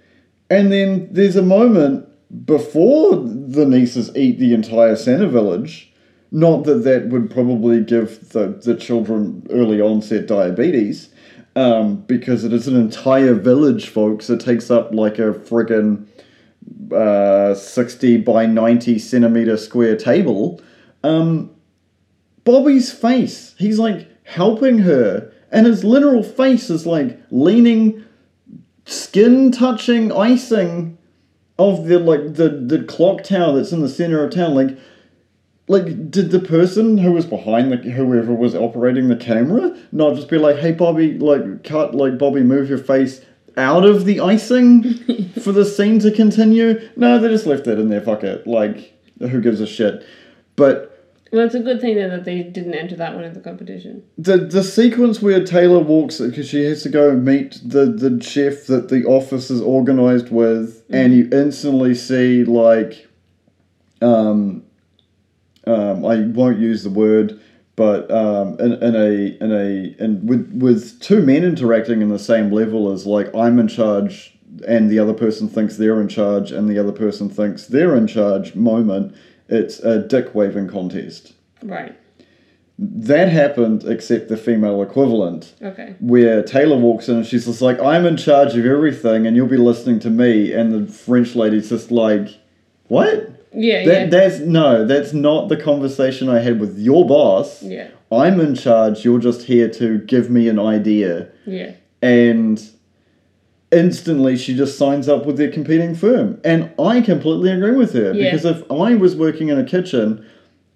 and 0.50 0.70
then 0.70 1.08
there's 1.10 1.36
a 1.36 1.42
moment 1.42 2.06
before 2.44 3.16
the 3.16 3.64
nieces 3.66 4.14
eat 4.16 4.38
the 4.38 4.52
entire 4.52 4.96
Santa 4.96 5.28
village. 5.28 5.92
Not 6.32 6.64
that 6.64 6.84
that 6.84 7.08
would 7.08 7.30
probably 7.30 7.82
give 7.82 8.30
the, 8.30 8.48
the 8.48 8.76
children 8.76 9.46
early 9.50 9.80
onset 9.80 10.26
diabetes, 10.26 11.08
um, 11.54 11.96
because 12.02 12.44
it 12.44 12.52
is 12.52 12.68
an 12.68 12.76
entire 12.76 13.34
village, 13.34 13.88
folks. 13.88 14.28
It 14.28 14.40
takes 14.40 14.70
up 14.70 14.92
like 14.92 15.18
a 15.18 15.32
friggin' 15.32 16.06
uh, 16.92 17.54
60 17.54 18.18
by 18.18 18.46
90 18.46 18.98
centimeter 18.98 19.56
square 19.56 19.96
table. 19.96 20.60
Um, 21.02 21.50
Bobby's 22.44 22.92
face, 22.92 23.54
he's 23.58 23.78
like 23.78 24.08
helping 24.26 24.78
her, 24.80 25.32
and 25.50 25.66
his 25.66 25.84
literal 25.84 26.22
face 26.22 26.70
is 26.70 26.86
like 26.86 27.18
leaning, 27.30 28.04
skin 28.84 29.50
touching 29.50 30.12
icing 30.12 30.98
of 31.58 31.86
the 31.86 31.98
like 31.98 32.34
the, 32.34 32.48
the 32.48 32.84
clock 32.84 33.22
tower 33.22 33.56
that's 33.56 33.72
in 33.72 33.80
the 33.80 33.88
center 33.88 34.22
of 34.24 34.34
town. 34.34 34.54
Like, 34.54 34.78
like 35.68 36.10
did 36.10 36.30
the 36.30 36.40
person 36.40 36.98
who 36.98 37.12
was 37.12 37.26
behind 37.26 37.72
the 37.72 37.76
whoever 37.76 38.34
was 38.34 38.54
operating 38.54 39.08
the 39.08 39.16
camera 39.16 39.76
not 39.90 40.14
just 40.14 40.28
be 40.28 40.38
like 40.38 40.58
hey 40.58 40.70
bobby 40.70 41.18
like 41.18 41.64
cut 41.64 41.92
like 41.92 42.16
bobby 42.18 42.40
move 42.40 42.68
your 42.68 42.78
face 42.78 43.20
out 43.56 43.84
of 43.84 44.04
the 44.04 44.20
icing 44.20 44.94
for 45.40 45.52
the 45.52 45.64
scene 45.64 45.98
to 46.00 46.10
continue? 46.10 46.88
No 46.96 47.18
they 47.18 47.28
just 47.28 47.46
left 47.46 47.64
that 47.64 47.78
in 47.78 47.88
there. 47.88 48.00
Fuck 48.00 48.24
it. 48.24 48.46
Like 48.46 48.94
who 49.18 49.40
gives 49.40 49.60
a 49.60 49.66
shit? 49.66 50.04
But 50.56 50.95
Well, 51.36 51.44
it's 51.44 51.54
a 51.54 51.60
good 51.60 51.82
thing 51.82 51.96
then 51.96 52.08
that 52.08 52.24
they 52.24 52.42
didn't 52.42 52.72
enter 52.72 52.96
that 52.96 53.14
one 53.14 53.22
in 53.22 53.34
the 53.34 53.40
competition. 53.40 54.02
the 54.16 54.38
the 54.38 54.64
sequence 54.64 55.20
where 55.20 55.44
Taylor 55.44 55.80
walks 55.80 56.18
because 56.18 56.48
she 56.48 56.64
has 56.64 56.82
to 56.84 56.88
go 56.88 57.14
meet 57.14 57.60
the 57.62 57.84
the 57.84 58.18
chef 58.24 58.64
that 58.68 58.88
the 58.88 59.04
office 59.04 59.50
is 59.50 59.60
organized 59.60 60.30
with, 60.30 60.82
and 60.88 61.12
you 61.12 61.28
instantly 61.30 61.94
see 61.94 62.42
like, 62.42 63.06
um, 64.00 64.62
um, 65.66 66.06
I 66.06 66.20
won't 66.22 66.58
use 66.58 66.84
the 66.84 66.88
word, 66.88 67.38
but 67.76 68.10
um, 68.10 68.58
in, 68.58 68.72
in 68.82 68.96
a 68.96 69.44
in 69.44 69.52
a 69.52 70.02
and 70.02 70.26
with 70.26 70.50
with 70.54 70.98
two 71.02 71.20
men 71.20 71.44
interacting 71.44 72.00
in 72.00 72.08
the 72.08 72.18
same 72.18 72.50
level 72.50 72.90
as 72.90 73.04
like 73.04 73.34
I'm 73.34 73.58
in 73.58 73.68
charge 73.68 74.38
and 74.66 74.90
the 74.90 74.98
other 74.98 75.12
person 75.12 75.50
thinks 75.50 75.76
they're 75.76 76.00
in 76.00 76.08
charge 76.08 76.50
and 76.50 76.66
the 76.66 76.78
other 76.78 76.92
person 76.92 77.28
thinks 77.28 77.66
they're 77.66 77.94
in 77.94 78.06
charge 78.06 78.54
moment. 78.54 79.14
It's 79.48 79.78
a 79.80 79.98
dick 80.00 80.34
waving 80.34 80.68
contest 80.68 81.32
Right. 81.62 81.94
that 82.78 83.28
happened 83.28 83.84
except 83.84 84.28
the 84.28 84.36
female 84.36 84.82
equivalent 84.82 85.54
Okay. 85.62 85.94
where 86.00 86.42
taylor 86.42 86.76
walks 86.76 87.08
in 87.08 87.16
and 87.16 87.26
she's 87.26 87.46
just 87.46 87.62
like 87.62 87.80
i'm 87.80 88.04
in 88.04 88.16
charge 88.18 88.54
of 88.54 88.66
everything 88.66 89.26
and 89.26 89.34
you'll 89.34 89.46
be 89.46 89.56
listening 89.56 89.98
to 90.00 90.10
me 90.10 90.52
and 90.52 90.72
the 90.72 90.92
french 90.92 91.34
lady's 91.34 91.70
just 91.70 91.90
like 91.90 92.28
what 92.88 93.30
Yeah. 93.54 93.84
that, 93.86 94.00
yeah. 94.00 94.06
that's 94.06 94.40
no 94.40 94.84
that's 94.84 95.14
not 95.14 95.48
the 95.48 95.56
conversation 95.56 96.28
i 96.28 96.38
had 96.40 96.60
with 96.60 96.78
your 96.78 97.06
boss 97.06 97.62
yeah. 97.62 97.88
i'm 98.12 98.38
in 98.40 98.54
charge 98.54 99.04
you're 99.06 99.20
just 99.20 99.42
here 99.44 99.70
to 99.70 99.98
give 100.00 100.28
me 100.28 100.46
an 100.50 100.58
idea 100.58 101.28
Yeah. 101.46 101.72
and 102.02 102.62
instantly 103.72 104.36
she 104.36 104.54
just 104.56 104.78
signs 104.78 105.08
up 105.08 105.26
with 105.26 105.36
their 105.36 105.50
competing 105.50 105.94
firm 105.94 106.40
and 106.44 106.70
i 106.78 107.00
completely 107.00 107.50
agree 107.50 107.74
with 107.74 107.92
her 107.94 108.12
Yeah. 108.12 108.30
because 108.30 108.44
if 108.44 108.62
i 108.70 108.94
was 108.94 109.16
working 109.16 109.48
in 109.48 109.58
a 109.58 109.64
kitchen 109.64 110.24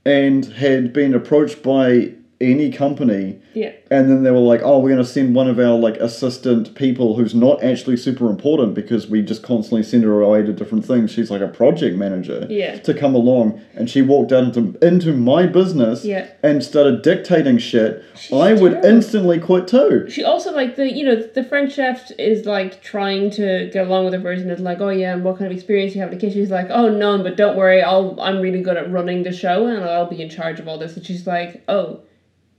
and 0.05 0.45
had 0.47 0.93
been 0.93 1.15
approached 1.15 1.63
by 1.63 2.13
any 2.41 2.73
company 2.73 3.39
Yeah. 3.53 3.73
and 3.91 4.09
then 4.11 4.23
they 4.23 4.31
were 4.31 4.39
like 4.39 4.63
oh 4.65 4.79
we're 4.79 4.89
going 4.89 5.05
to 5.05 5.11
send 5.11 5.35
one 5.35 5.47
of 5.47 5.59
our 5.59 5.77
like 5.79 5.97
assistant 5.99 6.75
people 6.75 7.15
who's 7.17 7.35
not 7.35 7.63
actually 7.63 7.99
super 7.99 8.31
important 8.31 8.73
because 8.73 9.09
we 9.09 9.21
just 9.21 9.43
constantly 9.43 9.83
send 9.83 10.05
her 10.05 10.23
away 10.23 10.41
to 10.43 10.53
different 10.55 10.87
things 10.87 11.11
she's 11.11 11.31
like 11.31 11.43
a 11.43 11.49
project 11.49 11.97
manager 11.99 12.47
Yeah. 12.49 12.79
to 12.79 12.95
come 12.95 13.15
along 13.15 13.61
and 13.75 13.91
she 13.91 14.01
walked 14.01 14.33
out 14.33 14.45
into, 14.45 14.79
into 14.87 15.13
my 15.13 15.47
business 15.47 16.03
Yeah. 16.03 16.29
and 16.43 16.65
started 16.65 17.03
dictating 17.03 17.59
shit 17.59 18.03
She's 18.19 18.33
i 18.33 18.55
would 18.55 18.83
instantly 18.87 19.39
quit 19.39 19.69
too 19.69 20.09
She 20.09 20.25
also 20.25 20.51
like 20.55 20.77
the 20.77 20.91
you 20.91 21.05
know 21.05 21.17
the 21.17 21.45
French 21.45 21.75
chef 21.75 22.11
is 22.19 22.47
like 22.47 22.83
trying 22.83 23.31
to 23.33 23.69
get 23.71 23.87
along 23.87 24.05
with 24.07 24.15
her 24.15 24.19
version 24.21 24.51
of 24.51 24.61
like 24.61 24.81
oh 24.81 24.89
yeah 24.89 25.13
and 25.13 25.25
what 25.25 25.37
kind 25.39 25.51
of 25.51 25.55
experience 25.57 25.95
you 25.95 26.01
have 26.01 26.11
in 26.11 26.19
the 26.19 26.21
kitchen. 26.27 26.41
She's 26.41 26.51
like 26.51 26.69
oh 26.71 26.89
none, 26.89 27.23
but 27.23 27.37
don't 27.37 27.57
worry, 27.57 27.83
I'll 27.83 28.19
I'm 28.21 28.41
really 28.41 28.63
good 28.63 28.79
at 28.79 28.91
running 28.91 29.25
the 29.25 29.33
show 29.33 29.67
and 29.67 29.85
I'll 29.85 30.07
be 30.09 30.23
in 30.23 30.31
charge 30.31 30.59
of 30.59 30.67
all 30.69 30.79
this. 30.79 30.97
And 30.97 31.05
she's 31.05 31.27
like 31.27 31.63
oh, 31.69 32.01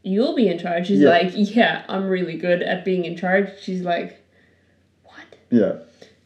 you'll 0.03 0.35
be 0.35 0.47
in 0.47 0.57
charge. 0.59 0.87
She's 0.87 0.99
Yeah. 1.01 1.09
like 1.09 1.31
yeah, 1.35 1.83
I'm 1.87 2.07
really 2.07 2.37
good 2.37 2.61
at 2.63 2.83
being 2.85 3.05
in 3.05 3.15
charge. 3.15 3.49
She's 3.61 3.81
like 3.81 4.19
what? 5.03 5.15
yeah 5.49 5.73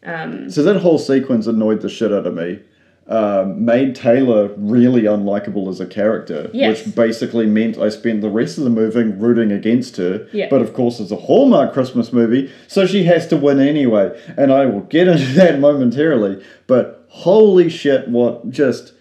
Um, 0.06 0.50
So 0.50 0.64
that 0.64 0.78
whole 0.78 0.98
sequence 1.00 1.48
annoyed 1.48 1.82
the 1.82 1.90
shit 1.90 2.12
out 2.14 2.26
of 2.28 2.34
me. 2.36 2.60
Um, 3.08 3.64
made 3.66 3.94
Taylor 3.94 4.50
really 4.58 5.04
unlikable 5.04 5.70
as 5.70 5.80
a 5.80 5.86
character, 5.86 6.50
Yes. 6.54 6.84
which 6.84 6.96
basically 6.96 7.46
meant 7.46 7.78
I 7.78 7.90
spent 7.90 8.22
the 8.22 8.32
rest 8.32 8.58
of 8.58 8.64
the 8.64 8.72
movie 8.72 9.04
rooting 9.04 9.52
against 9.52 9.98
her. 9.98 10.26
Yeah. 10.34 10.48
But 10.50 10.64
of 10.64 10.74
course, 10.74 11.00
it's 11.00 11.12
a 11.12 11.16
Hallmark 11.16 11.72
Christmas 11.72 12.12
movie, 12.12 12.50
so 12.68 12.88
she 12.88 13.04
has 13.04 13.28
to 13.28 13.38
win 13.38 13.60
anyway. 13.60 14.10
And 14.38 14.52
I 14.52 14.66
will 14.66 14.82
get 14.82 15.08
into 15.08 15.34
that 15.36 15.60
momentarily. 15.60 16.42
But 16.66 17.06
holy 17.10 17.70
shit, 17.70 18.08
what 18.08 18.50
just 18.50 18.94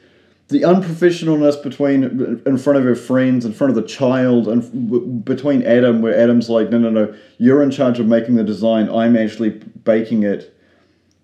the 0.49 0.61
unprofessionalness 0.61 1.63
between 1.63 2.05
in 2.47 2.59
front 2.59 2.79
of 2.79 2.85
her 2.85 2.95
friends, 2.95 3.45
in 3.45 3.53
front 3.53 3.71
of 3.71 3.77
the 3.77 3.83
child, 3.89 4.47
and 4.47 4.63
w- 4.91 5.07
between 5.07 5.63
Adam, 5.63 6.03
where 6.03 6.15
Adam's 6.19 6.51
like, 6.51 6.71
no, 6.71 6.79
no, 6.79 6.91
no, 6.91 7.15
you're 7.39 7.63
in 7.63 7.71
charge 7.71 7.99
of 7.99 8.07
making 8.07 8.35
the 8.37 8.45
design. 8.45 8.89
I'm 8.91 9.17
actually 9.17 9.51
baking 9.51 10.23
it 10.23 10.55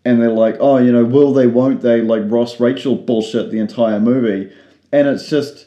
and 0.04 0.20
they're 0.20 0.30
like, 0.30 0.56
oh, 0.60 0.78
you 0.78 0.90
know, 0.90 1.04
will 1.04 1.32
they, 1.32 1.46
won't 1.46 1.82
they, 1.82 2.00
like 2.00 2.22
Ross 2.24 2.58
Rachel 2.58 2.96
bullshit 2.96 3.50
the 3.50 3.58
entire 3.58 4.00
movie, 4.00 4.50
and 4.92 5.06
it's 5.06 5.28
just 5.28 5.66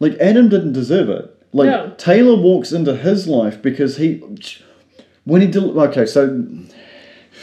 like 0.00 0.14
Adam 0.14 0.48
didn't 0.48 0.72
deserve 0.72 1.08
it. 1.08 1.36
Like 1.52 1.66
No. 1.68 1.94
Taylor 1.96 2.34
walks 2.36 2.72
into 2.72 2.96
his 2.96 3.28
life 3.28 3.62
because 3.62 3.96
he, 3.96 4.22
when 5.24 5.40
he 5.40 5.46
del- 5.46 5.78
okay, 5.82 6.04
so 6.04 6.44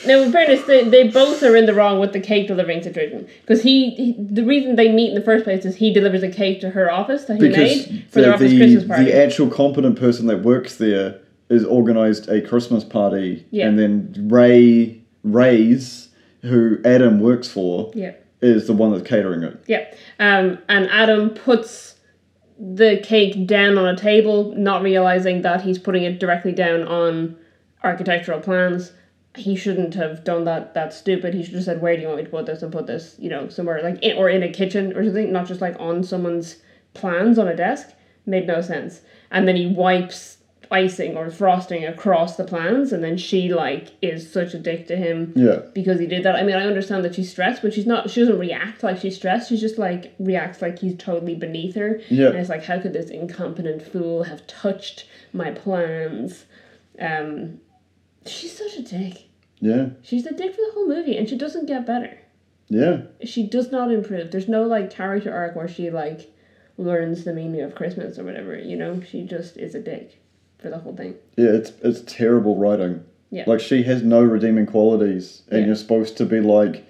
Now, 0.06 0.22
in 0.22 0.32
fairness, 0.32 0.64
they, 0.66 0.88
they 0.88 1.08
both 1.08 1.42
are 1.44 1.56
in 1.56 1.66
the 1.66 1.74
wrong 1.74 2.00
with 2.00 2.14
the 2.14 2.20
cake 2.20 2.48
delivering 2.48 2.84
situation. 2.84 3.28
Because 3.42 3.64
he, 3.64 3.92
he, 3.92 4.16
the 4.18 4.44
reason 4.46 4.76
they 4.76 4.92
meet 4.92 5.10
in 5.10 5.16
the 5.16 5.22
first 5.22 5.44
place 5.44 5.66
is 5.66 5.78
he 5.78 5.92
delivers 5.92 6.24
a 6.24 6.30
cake 6.30 6.62
to 6.62 6.70
her 6.72 6.92
office 6.92 7.26
that 7.26 7.42
he 7.42 7.48
because 7.48 7.88
made 7.88 8.06
for 8.10 8.20
the, 8.20 8.22
their 8.22 8.34
office 8.34 8.52
the, 8.52 8.58
Christmas 8.58 8.84
party. 8.86 9.06
the 9.06 9.16
actual 9.18 9.50
competent 9.50 10.00
person 10.00 10.28
that 10.28 10.44
works 10.44 10.76
there 10.76 11.20
is 11.50 11.64
organized 11.66 12.30
a 12.30 12.42
Christmas 12.42 12.84
party, 12.84 13.46
Yeah. 13.52 13.68
and 13.68 13.80
then 13.80 14.28
Ray 14.30 15.02
Ray's 15.24 16.10
who 16.42 16.80
Adam 16.86 17.20
works 17.20 17.48
for 17.48 17.92
yeah. 17.94 18.14
is 18.42 18.68
the 18.68 18.74
one 18.74 18.92
that's 18.92 19.08
catering 19.08 19.44
it. 19.44 19.64
Yeah. 19.68 19.86
Um, 20.20 20.60
and 20.70 20.90
Adam 20.90 21.32
puts 21.32 21.96
the 22.60 23.00
cake 23.04 23.48
down 23.48 23.78
on 23.78 23.88
a 23.88 23.96
table, 23.96 24.54
not 24.56 24.82
realizing 24.82 25.42
that 25.44 25.62
he's 25.62 25.78
putting 25.78 26.04
it 26.04 26.20
directly 26.20 26.52
down 26.52 26.84
on 26.88 27.36
architectural 27.84 28.40
plans. 28.40 28.92
He 29.38 29.56
shouldn't 29.56 29.94
have 29.94 30.24
done 30.24 30.44
that. 30.46 30.74
That's 30.74 30.98
stupid. 30.98 31.34
He 31.34 31.44
should 31.44 31.56
have 31.56 31.64
said, 31.64 31.82
"Where 31.82 31.96
do 31.96 32.02
you 32.02 32.08
want 32.08 32.20
me 32.20 32.26
to 32.26 32.30
put 32.30 32.46
this?" 32.46 32.62
and 32.64 32.72
put 32.72 32.88
this, 32.88 33.16
you 33.20 33.30
know, 33.30 33.48
somewhere 33.50 33.82
like 33.84 34.02
in, 34.04 34.18
or 34.18 34.30
in 34.30 34.44
a 34.44 34.52
kitchen 34.52 34.96
or 34.96 35.04
something, 35.04 35.32
not 35.32 35.48
just 35.48 35.62
like 35.62 35.76
on 35.80 36.04
someone's 36.04 36.58
plans 36.94 37.38
on 37.40 37.48
a 37.48 37.56
desk. 37.56 37.90
Made 38.26 38.48
no 38.48 38.62
sense. 38.62 39.02
And 39.32 39.48
then 39.48 39.56
he 39.56 39.68
wipes 39.68 40.38
icing 40.70 41.16
or 41.16 41.30
frosting 41.30 41.86
across 41.86 42.36
the 42.36 42.44
plans 42.44 42.92
and 42.92 43.02
then 43.02 43.16
she 43.16 43.54
like 43.54 43.88
is 44.02 44.30
such 44.30 44.54
a 44.54 44.60
dick 44.60 44.86
to 44.86 44.98
him 44.98 45.32
Yeah. 45.34 45.60
because 45.74 45.98
he 45.98 46.06
did 46.08 46.24
that. 46.24 46.36
I 46.36 46.44
mean, 46.44 46.58
I 46.58 46.66
understand 46.66 47.06
that 47.06 47.16
she's 47.16 47.30
stressed, 47.32 47.62
but 47.62 47.74
she's 47.74 47.86
not. 47.86 48.10
She 48.10 48.20
doesn't 48.20 48.38
react 48.38 48.84
like 48.84 48.98
she's 49.00 49.16
stressed. 49.16 49.48
She's 49.48 49.62
just 49.62 49.78
like 49.78 50.14
reacts 50.20 50.62
like 50.62 50.80
he's 50.80 50.98
totally 50.98 51.36
beneath 51.36 51.76
her. 51.76 52.02
Yeah. 52.10 52.28
And 52.28 52.38
it's 52.38 52.50
like, 52.50 52.66
how 52.66 52.80
could 52.82 52.92
this 52.92 53.10
incompetent 53.10 53.82
fool 53.82 54.24
have 54.24 54.46
touched 54.48 55.06
my 55.32 55.52
plans? 55.52 56.44
Um, 57.00 57.60
she's 58.26 58.58
such 58.58 58.76
a 58.76 58.82
dick. 58.82 59.27
Yeah. 59.60 59.90
She's 60.02 60.26
a 60.26 60.34
dick 60.34 60.52
for 60.54 60.62
the 60.62 60.72
whole 60.74 60.88
movie, 60.88 61.18
and 61.18 61.28
she 61.28 61.38
doesn't 61.38 61.66
get 61.66 61.86
better. 61.86 62.18
Yeah. 62.70 63.02
She 63.24 63.44
does 63.48 63.72
not 63.72 63.92
improve. 63.92 64.32
There's 64.32 64.48
no 64.50 64.64
like 64.64 64.90
character 64.92 65.34
arc 65.34 65.56
where 65.56 65.68
she 65.68 65.90
like 65.90 66.32
learns 66.78 67.24
the 67.24 67.34
meaning 67.34 67.62
of 67.62 67.76
Christmas 67.76 68.20
or 68.20 68.24
whatever. 68.24 68.58
You 68.58 68.76
know, 68.76 69.02
she 69.02 69.24
just 69.24 69.58
is 69.58 69.74
a 69.74 69.80
dick 69.80 70.20
for 70.60 70.70
the 70.70 70.78
whole 70.80 70.96
thing. 70.96 71.16
Yeah, 71.38 71.50
it's 71.52 71.72
it's 71.82 72.02
terrible 72.02 72.56
writing. 72.58 73.04
Yeah. 73.32 73.44
Like 73.48 73.60
she 73.60 73.84
has 73.84 74.04
no 74.04 74.22
redeeming 74.22 74.66
qualities, 74.68 75.42
and 75.50 75.62
Yeah. 75.62 75.68
you're 75.68 75.76
supposed 75.76 76.18
to 76.18 76.26
be 76.26 76.40
like, 76.40 76.86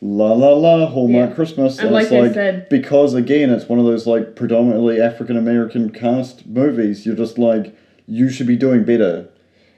la 0.00 0.32
la 0.32 0.52
la, 0.52 0.86
Hallmark 0.86 1.30
Yeah. 1.30 1.34
Christmas, 1.34 1.78
And 1.78 1.86
and, 1.86 1.94
like 1.94 2.10
like 2.10 2.34
said- 2.34 2.68
because 2.68 3.14
again, 3.14 3.50
it's 3.50 3.68
one 3.68 3.78
of 3.78 3.84
those 3.86 4.06
like 4.06 4.36
predominantly 4.36 5.00
African 5.00 5.36
American 5.36 5.90
cast 5.90 6.46
movies. 6.46 7.06
You're 7.06 7.16
just 7.16 7.38
like, 7.38 7.74
you 8.06 8.28
should 8.28 8.46
be 8.46 8.56
doing 8.56 8.84
better. 8.84 9.28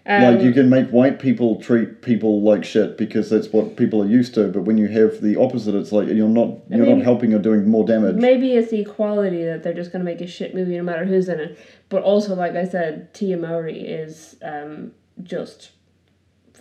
Um, 0.05 0.23
like 0.23 0.41
you 0.43 0.53
can 0.53 0.69
make 0.69 0.89
white 0.89 1.21
people 1.21 1.61
treat 1.61 2.03
people 2.03 2.43
like 2.43 2.65
shit 2.65 2.99
because 2.99 3.31
that's 3.31 3.49
what 3.49 3.77
people 3.77 4.03
are 4.03 4.07
used 4.07 4.35
to. 4.35 4.49
But 4.49 4.63
when 4.63 4.77
you 4.77 4.89
have 4.89 5.21
the 5.21 5.37
opposite, 5.37 5.77
it's 5.77 5.93
like 5.93 6.09
you're 6.09 6.29
not 6.29 6.59
you're 6.69 6.85
mean, 6.87 6.99
not 6.99 7.05
helping. 7.05 7.31
You're 7.31 7.41
doing 7.41 7.69
more 7.69 7.87
damage. 7.87 8.17
Maybe 8.17 8.55
it's 8.55 8.73
the 8.73 8.81
equality 8.81 9.45
that 9.45 9.63
they're 9.63 9.75
just 9.75 9.93
gonna 9.93 10.05
make 10.05 10.21
a 10.21 10.27
shit 10.27 10.55
movie 10.57 10.77
no 10.77 10.83
matter 10.83 11.05
who's 11.05 11.29
in 11.29 11.39
it. 11.39 11.59
But 11.89 12.03
also, 12.03 12.35
like 12.35 12.57
I 12.57 12.67
said, 12.67 13.15
Tia 13.15 13.37
Mowry 13.37 13.81
is 13.81 14.37
um, 14.43 14.91
just 15.23 15.71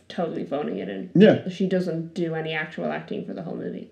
totally 0.07 0.45
phoning 0.45 0.77
it 0.77 0.89
in. 0.89 1.09
yeah, 1.15 1.49
She 1.49 1.67
doesn't 1.67 2.13
do 2.13 2.35
any 2.35 2.53
actual 2.53 2.91
acting 2.91 3.25
for 3.25 3.33
the 3.33 3.43
whole 3.43 3.55
movie. 3.55 3.89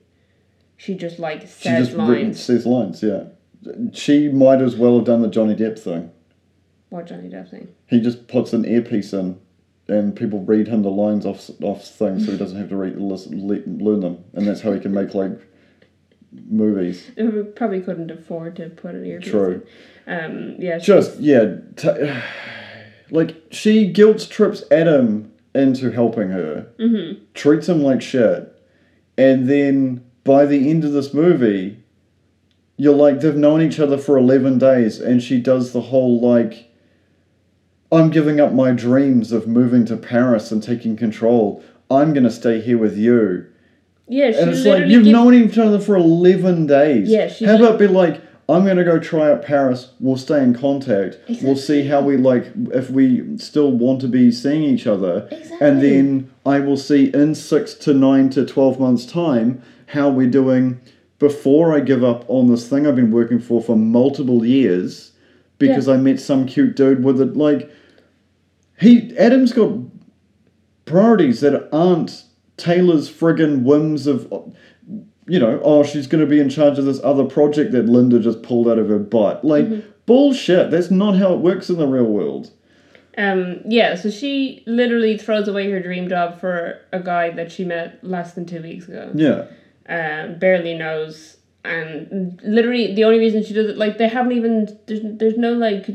She 0.78 0.94
just 0.94 1.18
like 1.18 1.42
she 1.42 1.48
says 1.48 1.88
just 1.88 1.98
written, 1.98 2.26
lines. 2.26 2.44
says 2.44 2.66
lines. 2.68 3.02
Yeah, 3.02 3.24
she 3.94 4.30
might 4.30 4.62
as 4.62 4.76
well 4.76 4.98
have 4.98 5.06
done 5.06 5.22
the 5.22 5.28
Johnny 5.28 5.56
Depp 5.56 5.80
thing. 5.80 6.12
What 6.90 7.06
Johnny 7.08 7.30
Depp 7.30 7.50
thing? 7.50 7.68
He 7.88 8.00
just 8.02 8.28
puts 8.28 8.52
an 8.54 8.66
earpiece 8.66 9.14
in, 9.14 9.40
and 9.88 10.16
people 10.16 10.44
read 10.44 10.68
him 10.68 10.82
the 10.84 10.90
lines 10.90 11.26
off 11.26 11.50
off 11.62 11.86
things, 11.86 12.26
so 12.26 12.32
he 12.32 12.38
doesn't 12.38 12.58
have 12.58 12.70
to 12.70 12.78
read 12.78 12.98
listen, 12.98 13.48
le- 13.48 13.64
learn 13.68 14.00
them, 14.02 14.24
and 14.34 14.48
that's 14.48 14.62
how 14.62 14.72
he 14.72 14.80
can 14.80 14.94
make 14.94 15.14
like 15.14 15.32
movies. 16.50 17.12
We 17.18 17.44
probably 17.44 17.82
couldn't 17.82 18.12
afford 18.12 18.56
to 18.58 18.70
put 18.70 18.96
an 18.96 19.06
earpiece 19.06 19.30
True. 19.32 19.62
in. 20.08 20.14
Um, 20.14 20.56
yeah. 20.60 20.78
Just 20.78 21.20
yeah, 21.20 21.56
t- 21.76 22.20
like 23.12 23.36
she 23.52 23.88
guilt 23.88 24.28
trips 24.30 24.64
Adam 24.72 25.32
into 25.56 25.92
helping 25.92 26.30
her, 26.30 26.68
Mhm. 26.80 27.18
treats 27.34 27.68
him 27.70 27.82
like 27.84 28.02
shit, 28.02 28.52
and 29.18 29.48
then 29.50 30.04
by 30.24 30.46
the 30.46 30.70
end 30.70 30.84
of 30.86 30.92
this 30.94 31.14
movie, 31.14 31.78
you're 32.78 32.96
like 32.96 33.20
they've 33.20 33.36
known 33.36 33.62
each 33.62 33.80
other 33.80 33.98
for 33.98 34.18
eleven 34.18 34.58
days, 34.58 35.00
and 35.00 35.22
she 35.22 35.40
does 35.40 35.72
the 35.72 35.82
whole 35.82 36.20
like. 36.20 36.66
I'm 37.92 38.10
giving 38.10 38.40
up 38.40 38.54
my 38.54 38.72
dreams 38.72 39.32
of 39.32 39.48
moving 39.48 39.86
to 39.86 39.98
Paris 39.98 40.52
and 40.52 40.62
taking 40.62 40.96
control. 40.96 41.64
I'm 41.90 42.14
gonna 42.14 42.30
stay 42.32 42.62
here 42.62 42.78
with 42.78 42.96
you. 42.98 43.46
Yeah, 44.08 44.32
she 44.32 44.38
And 44.40 44.50
it's 44.52 44.60
like 44.60 44.66
literally 44.66 44.94
you've 44.94 45.04
gives- 45.06 45.14
known 45.14 45.34
each 45.34 45.58
other 45.58 45.80
for 45.80 45.96
eleven 45.96 46.68
days. 46.68 47.10
Yeah, 47.10 47.28
she 47.28 47.46
How 47.46 47.54
li- 47.58 47.66
about 47.66 47.80
be 47.80 47.88
like, 47.88 48.22
I'm 48.48 48.66
gonna 48.66 48.84
go 48.84 49.00
try 49.00 49.32
out 49.32 49.44
Paris. 49.44 49.92
We'll 50.00 50.18
stay 50.18 50.44
in 50.44 50.54
contact. 50.54 51.18
We'll 51.42 51.56
see 51.56 51.84
how 51.84 52.02
we 52.02 52.18
like 52.18 52.48
if 52.74 52.90
we 52.92 53.38
still 53.38 53.72
want 53.72 54.02
to 54.02 54.08
be 54.08 54.32
seeing 54.32 54.64
each 54.64 54.86
other. 54.88 55.28
Exactly. 55.32 55.68
And 55.68 55.82
then 55.82 56.32
I 56.46 56.60
will 56.60 56.78
see 56.78 57.06
in 57.14 57.34
six 57.36 57.74
to 57.76 57.94
nine 57.94 58.30
to 58.32 58.46
twelve 58.46 58.80
months 58.80 59.06
time 59.06 59.62
how 59.88 60.10
we're 60.10 60.30
doing 60.30 60.80
before 61.18 61.76
I 61.76 61.80
give 61.80 62.04
up 62.04 62.24
on 62.28 62.48
this 62.50 62.68
thing 62.68 62.86
I've 62.88 62.96
been 62.96 63.12
working 63.12 63.40
for 63.40 63.62
for 63.62 63.76
multiple 63.76 64.46
years 64.46 65.12
because 65.58 65.90
I 65.90 65.98
met 65.98 66.20
some 66.20 66.46
cute 66.46 66.76
dude 66.76 67.04
with 67.04 67.20
it 67.20 67.36
like 67.36 67.70
he 68.80 69.16
Adam's 69.18 69.54
got 69.54 69.72
priorities 70.86 71.42
that 71.42 71.70
aren't 71.74 72.24
Taylor's 72.58 73.10
friggin' 73.10 73.64
whims 73.64 74.08
of, 74.08 74.32
you 75.28 75.40
know, 75.40 75.62
oh, 75.64 75.84
she's 75.84 76.08
going 76.08 76.22
to 76.24 76.30
be 76.30 76.40
in 76.40 76.50
charge 76.50 76.78
of 76.80 76.86
this 76.86 77.00
other 77.04 77.24
project 77.24 77.72
that 77.72 77.86
Linda 77.86 78.20
just 78.20 78.42
pulled 78.44 78.68
out 78.68 78.80
of 78.80 78.90
her 78.90 79.00
butt. 79.00 79.46
Like, 79.46 80.06
bullshit. 80.06 80.72
That's 80.72 80.90
not 80.90 81.18
how 81.18 81.34
it 81.34 81.40
works 81.40 81.70
in 81.70 81.78
the 81.78 81.88
real 81.88 82.06
world. 82.06 82.52
Um, 83.18 83.62
yeah, 83.66 83.96
so 83.96 84.10
she 84.10 84.64
literally 84.66 85.18
throws 85.18 85.48
away 85.48 85.70
her 85.70 85.80
dream 85.80 86.10
job 86.10 86.40
for 86.40 86.82
a 86.92 87.00
guy 87.00 87.30
that 87.32 87.52
she 87.52 87.64
met 87.66 88.04
less 88.04 88.34
than 88.34 88.46
two 88.46 88.62
weeks 88.62 88.88
ago. 88.88 89.12
Yeah. 89.14 89.46
Um, 89.88 90.40
barely 90.40 90.76
knows, 90.76 91.38
and 91.64 92.40
literally 92.44 92.94
the 92.96 93.04
only 93.04 93.20
reason 93.20 93.44
she 93.44 93.54
does 93.54 93.70
it, 93.70 93.78
like 93.78 93.98
they 93.98 94.08
haven't 94.08 94.32
even 94.34 94.80
there's, 94.88 95.02
there's 95.04 95.38
no 95.38 95.54
like 95.54 95.90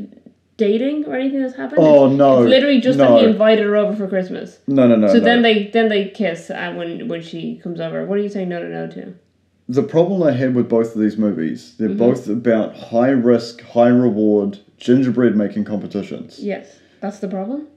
dating 0.57 1.05
or 1.05 1.15
anything 1.15 1.41
that's 1.41 1.55
happened. 1.55 1.79
Oh, 1.81 2.05
It's- 2.05 2.17
no, 2.17 2.41
It's 2.43 2.49
literally 2.49 2.79
just 2.79 2.97
no. 2.97 3.13
that 3.15 3.19
he 3.21 3.25
invited 3.29 3.65
her 3.65 3.75
over 3.75 3.93
for 3.95 4.07
Christmas. 4.07 4.59
No, 4.67 4.87
no, 4.87 4.95
no. 4.95 5.07
so 5.07 5.15
no. 5.15 5.19
then 5.19 5.41
they 5.41 5.67
then 5.67 5.89
they 5.89 6.09
kiss, 6.09 6.49
and 6.49 6.77
when 6.77 7.07
when 7.07 7.21
she 7.21 7.55
comes 7.57 7.79
over, 7.79 8.05
what 8.05 8.17
are 8.19 8.21
you 8.21 8.29
saying 8.29 8.49
no 8.49 8.61
no 8.61 8.69
no 8.69 8.87
to? 8.93 9.13
the 9.67 9.81
problem 9.81 10.21
I 10.21 10.31
had 10.31 10.53
with 10.53 10.69
both 10.69 10.95
of 10.95 11.01
these 11.01 11.17
movies, 11.17 11.75
they're 11.79 11.89
Mm-hmm. 11.89 11.97
both 11.97 12.27
about 12.29 12.75
high 12.75 13.09
risk, 13.09 13.61
high 13.63 13.87
reward 13.89 14.59
gingerbread 14.77 15.35
making 15.35 15.63
competitions. 15.65 16.37
Yes, 16.39 16.77
that's 17.01 17.17
the 17.19 17.27
problem. 17.27 17.67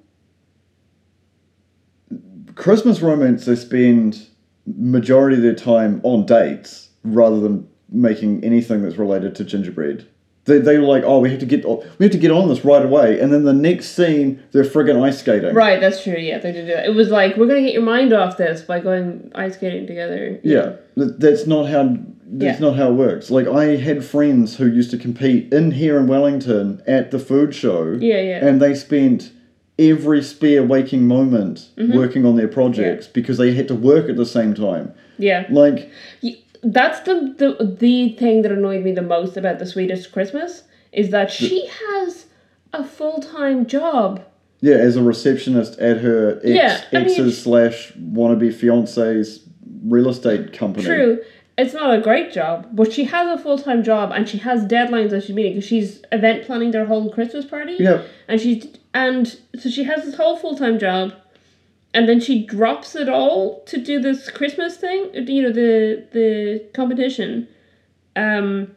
Christmas 2.54 3.00
romance, 3.00 3.44
they 3.46 3.54
spend 3.56 4.26
majority 4.66 5.36
of 5.36 5.42
their 5.42 5.54
time 5.54 6.00
on 6.02 6.26
dates 6.26 6.90
rather 7.04 7.40
than 7.40 7.66
making 7.90 8.44
anything 8.44 8.82
that's 8.82 8.96
related 8.96 9.34
to 9.36 9.44
gingerbread. 9.44 10.06
They 10.48 10.58
they 10.58 10.78
were 10.78 10.86
like, 10.86 11.04
oh, 11.04 11.20
we 11.20 11.30
have 11.30 11.38
to 11.40 11.46
get 11.46 11.64
we 11.64 12.04
have 12.04 12.10
to 12.12 12.18
get 12.18 12.30
on 12.32 12.48
this 12.48 12.64
right 12.64 12.84
away, 12.84 13.20
and 13.20 13.32
then 13.32 13.44
the 13.44 13.52
next 13.52 13.90
scene 13.90 14.42
they're 14.52 14.64
friggin' 14.64 15.00
ice 15.00 15.20
skating. 15.20 15.54
Right, 15.54 15.80
that's 15.80 16.02
true. 16.02 16.16
Yeah, 16.18 16.38
they 16.38 16.50
did 16.52 16.66
do 16.66 16.72
that. 16.74 16.86
It 16.86 16.94
was 16.94 17.10
like 17.10 17.36
we're 17.36 17.46
gonna 17.46 17.62
get 17.62 17.74
your 17.74 17.82
mind 17.82 18.12
off 18.12 18.36
this 18.36 18.62
by 18.62 18.80
going 18.80 19.30
ice 19.34 19.54
skating 19.54 19.86
together. 19.86 20.40
Yeah, 20.42 20.76
th- 20.96 21.12
that's 21.18 21.46
not 21.46 21.68
how 21.68 21.96
that's 22.30 22.60
Yeah. 22.60 22.66
not 22.66 22.76
how 22.76 22.88
it 22.90 22.94
works. 22.94 23.30
Like 23.30 23.46
I 23.46 23.76
had 23.76 24.04
friends 24.04 24.56
who 24.56 24.66
used 24.66 24.90
to 24.90 24.98
compete 24.98 25.52
in 25.52 25.70
here 25.70 25.96
in 25.98 26.06
Wellington 26.08 26.82
at 26.86 27.10
the 27.10 27.18
food 27.18 27.54
show. 27.54 27.96
Yeah, 28.00 28.20
yeah. 28.20 28.44
And 28.46 28.60
they 28.60 28.74
spent 28.74 29.30
every 29.78 30.22
spare 30.22 30.62
waking 30.62 31.06
moment 31.06 31.68
Mm-hmm. 31.76 31.96
working 31.96 32.26
on 32.26 32.36
their 32.36 32.48
projects 32.48 33.06
because 33.06 33.38
they 33.38 33.52
had 33.54 33.68
to 33.68 33.74
work 33.74 34.08
at 34.08 34.16
the 34.16 34.26
same 34.26 34.52
time. 34.54 34.92
Yeah. 35.18 35.46
Like 35.50 35.90
Y- 36.22 36.36
That's 36.62 37.00
the, 37.00 37.34
the 37.38 37.64
the 37.64 38.10
thing 38.10 38.42
that 38.42 38.52
annoyed 38.52 38.84
me 38.84 38.92
the 38.92 39.02
most 39.02 39.36
about 39.36 39.58
the 39.58 39.66
Swedish 39.66 40.06
Christmas 40.06 40.64
is 40.92 41.10
that 41.10 41.30
she 41.30 41.66
has 41.66 42.26
a 42.72 42.84
full 42.84 43.20
time 43.20 43.66
job. 43.66 44.24
Yeah, 44.60 44.76
as 44.76 44.96
a 44.96 45.02
receptionist 45.02 45.78
at 45.78 45.98
her 45.98 46.40
ex 46.42 46.46
Yeah, 46.92 46.98
I 46.98 47.04
mean- 47.04 47.30
slash 47.30 47.92
wannabe 47.92 48.52
fiance's 48.52 49.48
real 49.84 50.08
estate 50.08 50.52
company. 50.52 50.84
True, 50.84 51.22
it's 51.56 51.74
not 51.74 51.94
a 51.94 52.00
great 52.00 52.32
job, 52.32 52.68
but 52.72 52.92
she 52.92 53.04
has 53.04 53.38
a 53.38 53.42
full 53.42 53.58
time 53.58 53.82
job 53.82 54.10
and 54.12 54.28
she 54.28 54.38
has 54.38 54.64
deadlines 54.64 55.10
that 55.10 55.24
she's 55.24 55.34
meeting 55.34 55.54
because 55.54 55.68
she's 55.68 56.02
event 56.12 56.44
planning 56.46 56.70
their 56.72 56.86
whole 56.86 57.10
Christmas 57.10 57.44
party. 57.44 57.76
Yeah, 57.78 58.02
and 58.26 58.40
she's 58.40 58.66
and 58.94 59.26
so 59.58 59.70
she 59.70 59.84
has 59.84 60.04
this 60.04 60.16
whole 60.16 60.36
full 60.36 60.56
time 60.56 60.78
job, 60.78 61.12
and 61.98 62.08
then 62.08 62.20
she 62.20 62.44
drops 62.46 62.94
it 62.94 63.08
all 63.08 63.60
to 63.64 63.76
do 63.76 64.00
this 64.00 64.30
Christmas 64.30 64.76
thing. 64.76 65.10
You 65.26 65.42
know 65.42 65.50
the 65.52 66.04
the 66.12 66.64
competition, 66.72 67.48
um, 68.14 68.76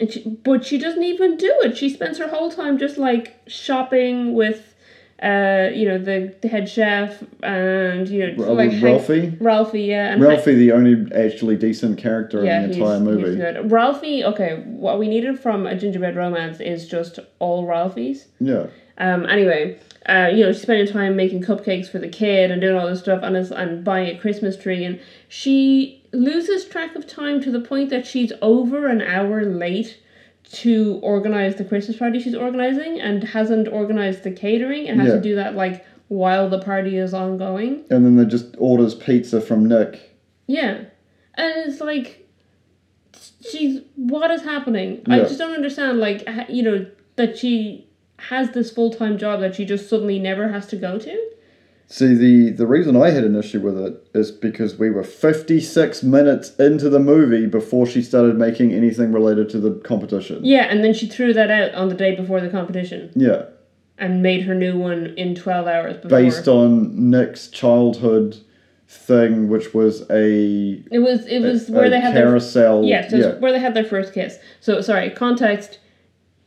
and 0.00 0.12
she 0.12 0.20
but 0.44 0.64
she 0.64 0.78
doesn't 0.78 1.02
even 1.02 1.36
do 1.36 1.52
it. 1.64 1.76
She 1.76 1.90
spends 1.90 2.18
her 2.18 2.28
whole 2.28 2.50
time 2.52 2.78
just 2.78 2.96
like 2.96 3.34
shopping 3.48 4.34
with, 4.34 4.76
uh, 5.20 5.70
you 5.74 5.88
know 5.88 5.98
the 5.98 6.32
the 6.40 6.46
head 6.46 6.68
chef 6.68 7.24
and 7.42 8.08
you 8.08 8.20
know 8.36 8.44
Ra- 8.44 8.52
like 8.52 8.70
with 8.70 8.78
hang- 8.78 8.84
Ralphie. 8.84 9.36
Ralphie, 9.40 9.82
yeah, 9.82 10.12
and 10.12 10.22
Ralphie, 10.22 10.54
the 10.54 10.70
only 10.70 10.94
actually 11.12 11.56
decent 11.56 11.98
character 11.98 12.44
yeah, 12.44 12.62
in 12.62 12.70
the 12.70 12.76
he's, 12.76 12.76
entire 12.76 12.98
he's 12.98 13.04
movie. 13.08 13.36
good. 13.36 13.72
Ralphie, 13.72 14.24
okay, 14.24 14.62
what 14.66 15.00
we 15.00 15.08
needed 15.08 15.40
from 15.40 15.66
a 15.66 15.74
gingerbread 15.74 16.14
romance 16.14 16.60
is 16.60 16.86
just 16.86 17.18
all 17.40 17.66
Ralphies. 17.66 18.26
Yeah. 18.38 18.68
Um, 18.98 19.26
anyway, 19.26 19.78
uh, 20.06 20.28
you 20.32 20.44
know, 20.44 20.52
she's 20.52 20.62
spending 20.62 20.86
time 20.92 21.16
making 21.16 21.42
cupcakes 21.42 21.88
for 21.88 21.98
the 21.98 22.08
kid 22.08 22.50
and 22.50 22.60
doing 22.60 22.76
all 22.76 22.86
this 22.88 23.00
stuff 23.00 23.20
and, 23.22 23.36
is, 23.36 23.50
and 23.50 23.84
buying 23.84 24.14
a 24.16 24.18
Christmas 24.18 24.56
tree. 24.56 24.84
And 24.84 25.00
she 25.28 26.02
loses 26.12 26.64
track 26.64 26.94
of 26.96 27.06
time 27.06 27.40
to 27.42 27.50
the 27.50 27.60
point 27.60 27.90
that 27.90 28.06
she's 28.06 28.32
over 28.42 28.86
an 28.88 29.00
hour 29.02 29.44
late 29.44 29.98
to 30.50 30.98
organize 31.02 31.56
the 31.56 31.64
Christmas 31.64 31.98
party 31.98 32.18
she's 32.18 32.34
organizing 32.34 32.98
and 33.00 33.22
hasn't 33.22 33.68
organized 33.68 34.22
the 34.22 34.30
catering 34.30 34.88
and 34.88 34.98
has 35.00 35.10
Yeah. 35.10 35.16
to 35.16 35.20
do 35.20 35.34
that 35.34 35.54
like 35.54 35.84
while 36.08 36.48
the 36.48 36.58
party 36.58 36.96
is 36.96 37.12
ongoing. 37.12 37.84
And 37.90 38.04
then 38.04 38.16
they 38.16 38.24
just 38.24 38.54
orders 38.58 38.94
pizza 38.94 39.42
from 39.42 39.68
Nick. 39.68 40.16
Yeah. 40.46 40.84
And 41.34 41.70
it's 41.70 41.80
like, 41.82 42.26
she's, 43.40 43.82
what 43.96 44.30
is 44.30 44.42
happening? 44.42 45.02
I 45.06 45.18
just 45.18 45.38
don't 45.38 45.54
understand, 45.54 45.98
like, 45.98 46.26
you 46.48 46.62
know, 46.62 46.86
that 47.16 47.36
she 47.36 47.87
has 48.18 48.50
this 48.50 48.70
full 48.70 48.90
time 48.92 49.18
job 49.18 49.40
that 49.40 49.54
she 49.54 49.64
just 49.64 49.88
suddenly 49.88 50.18
never 50.18 50.48
has 50.48 50.66
to 50.66 50.76
go 50.76 50.98
to. 50.98 51.30
See, 51.90 52.14
the, 52.14 52.50
the 52.50 52.66
reason 52.66 52.96
I 52.96 53.10
had 53.10 53.24
an 53.24 53.34
issue 53.34 53.60
with 53.60 53.78
it 53.78 54.06
is 54.12 54.30
because 54.30 54.76
we 54.76 54.90
were 54.90 55.02
56 55.02 56.02
minutes 56.02 56.54
into 56.56 56.90
the 56.90 56.98
movie 56.98 57.46
before 57.46 57.86
she 57.86 58.02
started 58.02 58.36
making 58.36 58.74
anything 58.74 59.10
related 59.10 59.48
to 59.50 59.58
the 59.58 59.70
competition. 59.80 60.44
Yeah, 60.44 60.64
and 60.64 60.84
then 60.84 60.92
she 60.92 61.06
threw 61.06 61.32
that 61.32 61.50
out 61.50 61.72
on 61.74 61.88
the 61.88 61.94
day 61.94 62.14
before 62.14 62.42
the 62.42 62.50
competition 62.50 63.10
Yeah. 63.14 63.44
and 63.96 64.22
made 64.22 64.42
her 64.42 64.54
new 64.54 64.76
one 64.76 65.14
in 65.16 65.34
12 65.34 65.66
hours 65.66 65.96
before. 65.96 66.10
Based 66.10 66.46
on 66.46 67.08
Nick's 67.10 67.48
childhood 67.48 68.36
thing, 68.86 69.48
which 69.48 69.72
was 69.72 70.02
a, 70.10 70.82
it 70.90 70.98
was 70.98 71.26
it 71.26 71.40
was 71.40 71.70
a 71.70 71.72
where 71.72 71.88
they 71.88 72.00
had 72.00 72.14
their 72.14 72.24
carousel. 72.26 72.84
Yeah, 72.84 73.08
so 73.08 73.16
yeah. 73.16 73.34
where 73.36 73.52
they 73.52 73.60
had 73.60 73.72
their 73.72 73.84
first 73.84 74.12
kiss. 74.12 74.38
So 74.60 74.82
sorry, 74.82 75.08
context. 75.08 75.78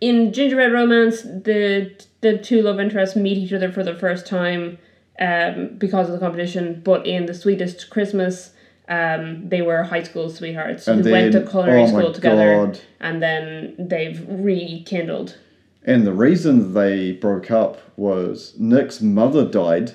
In 0.02 0.34
Gingerbread 0.34 0.72
Romance, 0.74 1.22
the 1.22 1.92
the 2.22 2.38
two 2.38 2.62
love 2.64 2.80
interests 2.80 3.16
meet 3.16 3.38
each 3.38 3.54
other 3.54 3.72
for 3.72 3.84
the 3.84 3.96
first 3.96 4.26
time 4.26 4.78
um, 5.20 5.76
because 5.78 6.08
of 6.08 6.14
the 6.14 6.20
competition. 6.20 6.82
But 6.84 7.06
in 7.06 7.28
the 7.28 7.34
Sweetest 7.36 7.90
Christmas, 7.92 8.52
um, 8.90 9.48
they 9.50 9.62
were 9.62 9.84
high 9.84 10.04
school 10.04 10.30
sweethearts 10.30 10.88
And 10.88 11.06
who 11.06 11.12
went 11.12 11.32
to 11.34 11.40
then- 11.40 11.48
culinary 11.48 11.84
oh 11.84 11.88
school 11.88 12.12
together, 12.14 12.66
God. 12.66 12.80
and 13.00 13.22
then 13.22 13.76
they've 13.78 14.26
rekindled. 14.28 15.38
And 15.84 16.06
the 16.06 16.14
reason 16.14 16.74
they 16.74 17.12
broke 17.12 17.50
up 17.52 17.80
was 17.96 18.54
Nick's 18.60 19.02
mother 19.02 19.46
died. 19.46 19.94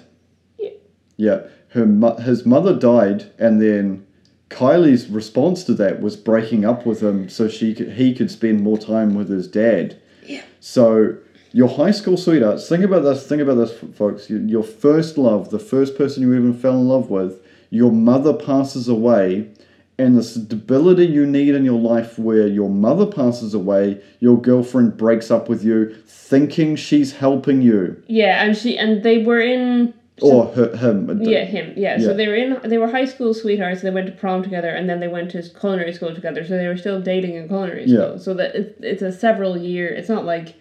Yeah. 0.59 0.71
Yeah, 1.17 1.41
her 1.71 2.17
his 2.23 2.47
mother 2.47 2.75
died, 2.77 3.33
and 3.39 3.61
then 3.61 4.06
Kylie's 4.51 5.09
response 5.09 5.65
to 5.65 5.75
that 5.75 6.01
was 6.01 6.17
breaking 6.17 6.65
up 6.65 6.87
with 6.87 7.03
him 7.03 7.29
so 7.29 7.49
she 7.49 7.75
could, 7.75 7.93
he 7.93 8.15
could 8.15 8.31
spend 8.31 8.63
more 8.63 8.79
time 8.79 9.15
with 9.15 9.29
his 9.29 9.49
dad. 9.49 10.01
Yeah. 10.25 10.43
So 10.61 11.17
your 11.53 11.69
high 11.69 11.91
school 11.91 12.17
sweethearts. 12.17 12.69
Think 12.69 12.85
about 12.85 13.01
this. 13.03 13.27
Think 13.27 13.43
about 13.43 13.55
this, 13.55 13.73
folks. 13.97 14.29
Your, 14.31 14.41
your 14.41 14.63
first 14.63 15.19
love, 15.19 15.51
the 15.51 15.59
first 15.59 15.97
person 15.97 16.23
you 16.23 16.35
even 16.35 16.55
fell 16.55 16.75
in 16.75 16.89
love 16.89 17.11
with, 17.11 17.43
your 17.71 17.91
mother 17.91 18.33
passes 18.33 18.89
away. 18.89 19.51
And 19.99 20.19
the 20.19 20.23
stability 20.23 21.07
you 21.07 21.25
need 21.25 21.55
in 21.55 21.65
your 21.65 21.81
life, 21.81 22.19
where 22.19 22.47
your 22.47 22.69
mother 22.69 23.07
passes 23.07 23.55
away, 23.55 24.03
your 24.21 24.39
girlfriend 24.39 24.99
breaks 24.99 25.31
up 25.31 25.49
with 25.49 25.65
you, 25.65 25.95
thinking 26.07 26.77
she's 26.77 27.15
helping 27.15 27.63
you, 27.63 28.03
Yeah, 28.07 28.45
and 28.45 28.55
she 28.55 28.77
and 28.77 29.03
they 29.03 29.25
were 29.25 29.41
in 29.41 29.95
or 30.23 30.47
her, 30.55 30.75
him. 30.77 31.21
Yeah, 31.23 31.45
him. 31.45 31.75
Yeah. 31.77 31.99
Yeah. 31.99 32.07
So 32.07 32.15
they 32.15 32.27
were 32.27 32.35
in. 32.35 32.59
They 32.69 32.79
were 32.79 32.89
high 32.89 33.05
school 33.05 33.35
sweethearts. 33.35 33.83
They 33.83 33.91
went 33.91 34.07
to 34.07 34.13
prom 34.13 34.43
together, 34.43 34.71
and 34.71 34.89
then 34.89 35.01
they 35.01 35.09
went 35.09 35.31
to 35.33 35.43
culinary 35.43 35.93
school 35.93 36.15
together. 36.15 36.45
So 36.45 36.57
they 36.57 36.69
were 36.69 36.77
still 36.77 37.01
dating 37.01 37.35
in 37.35 37.49
culinary 37.49 37.87
school. 37.87 38.13
Yeah. 38.13 38.19
So 38.19 38.35
that 38.35 38.55
it, 38.55 38.79
it's 38.83 39.03
a 39.03 39.13
several 39.13 39.57
year. 39.59 39.89
It's 39.89 40.09
not 40.09 40.25
like 40.25 40.55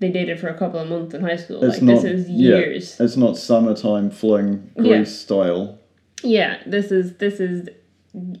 they 0.00 0.10
dated 0.10 0.40
for 0.40 0.48
a 0.48 0.58
couple 0.58 0.80
of 0.80 0.88
months 0.88 1.14
in 1.14 1.20
high 1.22 1.36
school. 1.36 1.62
It's 1.64 1.74
like 1.76 1.82
not- 1.82 2.02
this 2.02 2.04
is 2.04 2.30
yeah. 2.30 2.56
years. 2.56 2.98
It's 3.00 3.16
not 3.16 3.36
summertime 3.36 4.10
fling 4.10 4.70
Grease 4.76 4.88
Yeah. 4.88 5.04
style. 5.04 5.78
Yeah. 6.22 6.58
This 6.66 6.90
is 6.90 7.16
this 7.18 7.40
is 7.40 7.68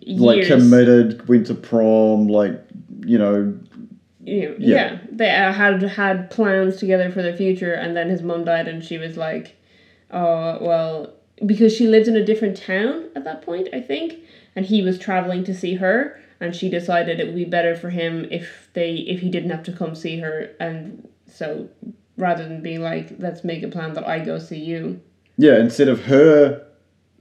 years. 0.00 0.20
Like 0.20 0.46
committed, 0.46 1.28
went 1.28 1.46
to 1.48 1.54
prom, 1.54 2.28
like 2.28 2.60
you 3.04 3.18
know, 3.18 3.54
You 4.24 4.48
know, 4.48 4.54
Yeah. 4.58 4.74
yeah. 4.76 4.98
They 5.12 5.30
uh, 5.30 5.52
had 5.52 5.82
had 5.82 6.30
plans 6.30 6.76
together 6.76 7.10
for 7.10 7.20
their 7.20 7.36
future, 7.36 7.74
and 7.74 7.94
then 7.94 8.08
his 8.08 8.22
mom 8.22 8.44
died, 8.46 8.66
and 8.66 8.82
she 8.82 8.96
was 8.96 9.18
like, 9.18 9.56
"Oh 10.10 10.58
well," 10.60 11.14
because 11.44 11.74
she 11.74 11.86
lived 11.86 12.08
in 12.08 12.16
a 12.16 12.24
different 12.24 12.56
town 12.56 13.06
at 13.16 13.24
that 13.24 13.42
point, 13.42 13.68
I 13.72 13.80
think, 13.80 14.20
and 14.56 14.66
he 14.66 14.82
was 14.82 14.98
traveling 14.98 15.44
to 15.44 15.54
see 15.54 15.74
her, 15.74 16.20
and 16.40 16.54
she 16.54 16.68
decided 16.68 17.20
it 17.20 17.26
would 17.26 17.36
be 17.36 17.44
better 17.44 17.74
for 17.76 17.90
him 17.90 18.26
if 18.30 18.68
they 18.74 18.94
if 18.94 19.20
he 19.20 19.30
didn't 19.30 19.50
have 19.50 19.64
to 19.64 19.72
come 19.72 19.94
see 19.94 20.18
her, 20.18 20.50
and 20.60 21.08
so 21.26 21.68
rather 22.16 22.44
than 22.44 22.62
being 22.62 22.82
like, 22.82 23.12
"Let's 23.18 23.44
make 23.44 23.62
a 23.62 23.68
plan 23.68 23.94
that 23.94 24.06
I 24.06 24.18
go 24.20 24.38
see 24.38 24.60
you." 24.60 25.00
yeah. 25.36 25.58
Instead 25.58 25.88
of 25.88 26.04
her 26.04 26.64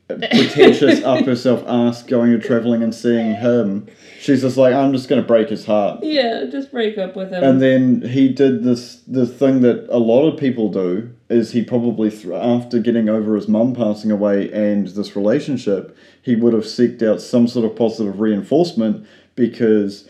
uh, 0.10 0.15
pretentious 0.15 1.04
up 1.06 1.26
herself 1.26 1.63
ass 1.67 2.04
going 2.04 2.34
and 2.34 2.43
traveling 2.43 2.84
and 2.84 2.93
seeing 2.93 3.36
him, 3.36 3.88
she's 4.19 4.41
just 4.41 4.58
like, 4.58 4.74
I'm 4.74 4.93
just 4.93 5.08
gonna 5.10 5.24
break 5.24 5.50
his 5.50 5.65
heart. 5.65 6.04
Yeah, 6.04 6.46
just 6.52 6.72
break 6.72 6.98
up 6.98 7.15
with 7.15 7.32
him. 7.32 7.43
And 7.43 7.62
then 7.62 8.02
he 8.02 8.30
did 8.30 8.63
this 8.63 9.02
the 9.08 9.26
thing 9.26 9.62
that 9.62 9.88
a 9.89 9.98
lot 9.98 10.28
of 10.28 10.39
people 10.39 10.69
do 10.69 11.13
is 11.34 11.52
he 11.52 11.63
probably 11.63 12.12
after 12.34 12.80
getting 12.80 13.10
over 13.10 13.36
his 13.36 13.48
mum 13.48 13.74
passing 13.74 14.12
away 14.12 14.52
and 14.52 14.88
this 14.88 15.15
relationship 15.15 15.98
he 16.22 16.36
would 16.36 16.54
have 16.54 16.63
seeked 16.63 17.02
out 17.02 17.22
some 17.22 17.48
sort 17.48 17.65
of 17.65 17.76
positive 17.76 18.19
reinforcement 18.19 19.06
because 19.36 20.08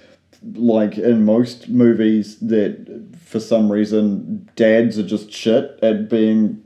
like 0.54 0.98
in 0.98 1.26
most 1.26 1.70
movies 1.70 2.38
that 2.40 3.08
for 3.26 3.40
some 3.40 3.72
reason 3.72 4.48
dads 4.56 5.00
are 5.00 5.08
just 5.08 5.32
shit 5.32 5.80
at 5.82 6.10
being 6.10 6.62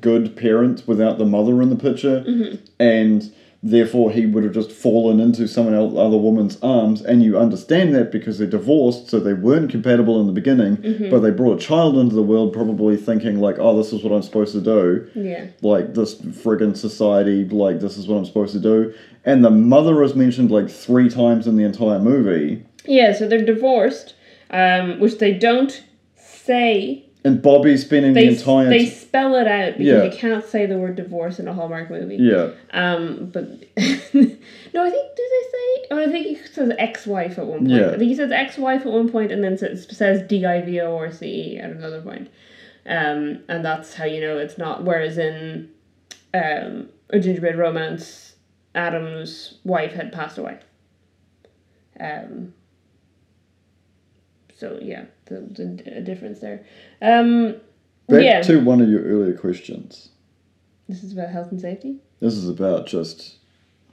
good 0.00 0.36
parents 0.36 0.86
without 0.86 1.18
the 1.18 1.24
mother 1.24 1.62
in 1.62 1.70
the 1.70 1.76
picture. 1.76 2.22
Mm-hmm. 2.22 2.64
And 2.80 3.32
therefore 3.62 4.10
he 4.10 4.26
would 4.26 4.42
have 4.42 4.52
just 4.52 4.72
fallen 4.72 5.20
into 5.20 5.46
someone 5.46 5.74
else, 5.74 5.94
other 5.96 6.16
woman's 6.16 6.58
arms. 6.62 7.00
And 7.00 7.22
you 7.22 7.38
understand 7.38 7.94
that 7.94 8.10
because 8.10 8.38
they're 8.38 8.46
divorced 8.46 9.08
so 9.08 9.20
they 9.20 9.34
weren't 9.34 9.70
compatible 9.70 10.20
in 10.20 10.26
the 10.26 10.32
beginning 10.32 10.76
but 11.10 11.20
they 11.20 11.30
brought 11.30 11.62
a 11.62 11.64
child 11.64 11.96
into 11.96 12.14
the 12.14 12.22
world 12.22 12.52
probably 12.52 12.96
thinking 12.96 13.38
like 13.40 13.56
oh 13.58 13.76
this 13.76 13.92
is 13.92 14.02
what 14.02 14.12
i'm 14.12 14.22
supposed 14.22 14.52
to 14.52 14.60
do. 14.60 15.08
Yeah. 15.14 15.46
like 15.60 15.94
this 15.94 16.14
friggin' 16.16 16.76
society 16.76 17.44
like 17.48 17.80
this 17.80 17.96
is 17.96 18.08
what 18.08 18.16
i'm 18.16 18.24
supposed 18.24 18.52
to 18.54 18.60
do. 18.60 18.92
And 19.24 19.44
the 19.44 19.50
mother 19.50 20.02
is 20.02 20.14
mentioned 20.14 20.50
like 20.50 20.68
three 20.68 21.08
times 21.08 21.46
in 21.46 21.56
the 21.56 21.64
entire 21.64 22.00
movie. 22.00 22.66
Yeah, 22.84 23.12
so 23.12 23.28
they're 23.28 23.44
divorced, 23.44 24.14
um, 24.50 24.98
which 24.98 25.18
they 25.18 25.32
don't 25.32 25.84
say 26.16 27.08
and 27.24 27.40
bobby's 27.40 27.82
spending 27.84 28.12
they, 28.14 28.28
the 28.28 28.38
entire 28.38 28.68
they 28.68 28.86
spell 28.86 29.34
it 29.36 29.46
out 29.46 29.78
because 29.78 29.86
Yeah. 29.86 30.02
you 30.04 30.10
can't 30.10 30.44
say 30.44 30.66
the 30.66 30.78
word 30.78 30.96
divorce 30.96 31.38
in 31.38 31.46
a 31.48 31.54
Hallmark 31.54 31.90
movie. 31.90 32.16
yeah 32.16 32.50
Um, 32.72 33.30
but 33.32 33.44
no, 33.76 34.84
I 34.84 34.90
think 34.90 35.16
do 35.16 35.30
they 35.30 35.50
say? 35.52 35.86
Oh, 35.90 35.98
I 36.00 36.10
think 36.10 36.26
he 36.26 36.36
says 36.46 36.72
ex-wife 36.78 37.38
at 37.38 37.46
one 37.46 37.60
point. 37.60 37.70
Yeah. 37.70 37.86
I 37.90 37.98
think 37.98 38.08
he 38.08 38.14
says 38.16 38.32
ex-wife 38.32 38.80
at 38.82 38.92
one 38.92 39.08
point, 39.10 39.30
and 39.30 39.42
then 39.44 39.56
says, 39.58 39.86
says 39.96 40.26
D 40.26 40.44
I 40.44 40.62
V 40.62 40.80
O 40.80 40.92
or 40.92 41.12
C 41.12 41.54
E 41.54 41.58
at 41.58 41.70
another 41.70 42.00
point. 42.02 42.28
Um, 42.86 43.44
and 43.48 43.64
that's 43.64 43.94
how 43.94 44.04
you 44.04 44.20
know 44.20 44.38
it's 44.38 44.58
not. 44.58 44.82
Whereas 44.84 45.16
in 45.18 45.70
um, 46.34 46.88
a 47.10 47.20
gingerbread 47.20 47.56
romance, 47.56 48.34
Adam's 48.74 49.58
wife 49.64 49.92
had 49.92 50.12
passed 50.12 50.38
away. 50.38 50.58
Um. 52.00 52.54
So 54.58 54.78
yeah, 54.82 55.04
there's 55.32 55.80
a, 55.86 56.00
difference 56.00 56.40
there. 56.40 56.64
Um, 57.00 57.56
back 58.08 58.22
yeah, 58.22 58.42
to 58.42 58.60
one 58.62 58.80
of 58.80 58.88
your 58.88 59.02
earlier 59.02 59.36
questions 59.36 60.10
this 60.88 61.02
is 61.04 61.12
about 61.12 61.30
health 61.30 61.50
and 61.50 61.60
safety. 61.60 61.96
this 62.20 62.34
is 62.34 62.48
about 62.48 62.86
just 62.86 63.36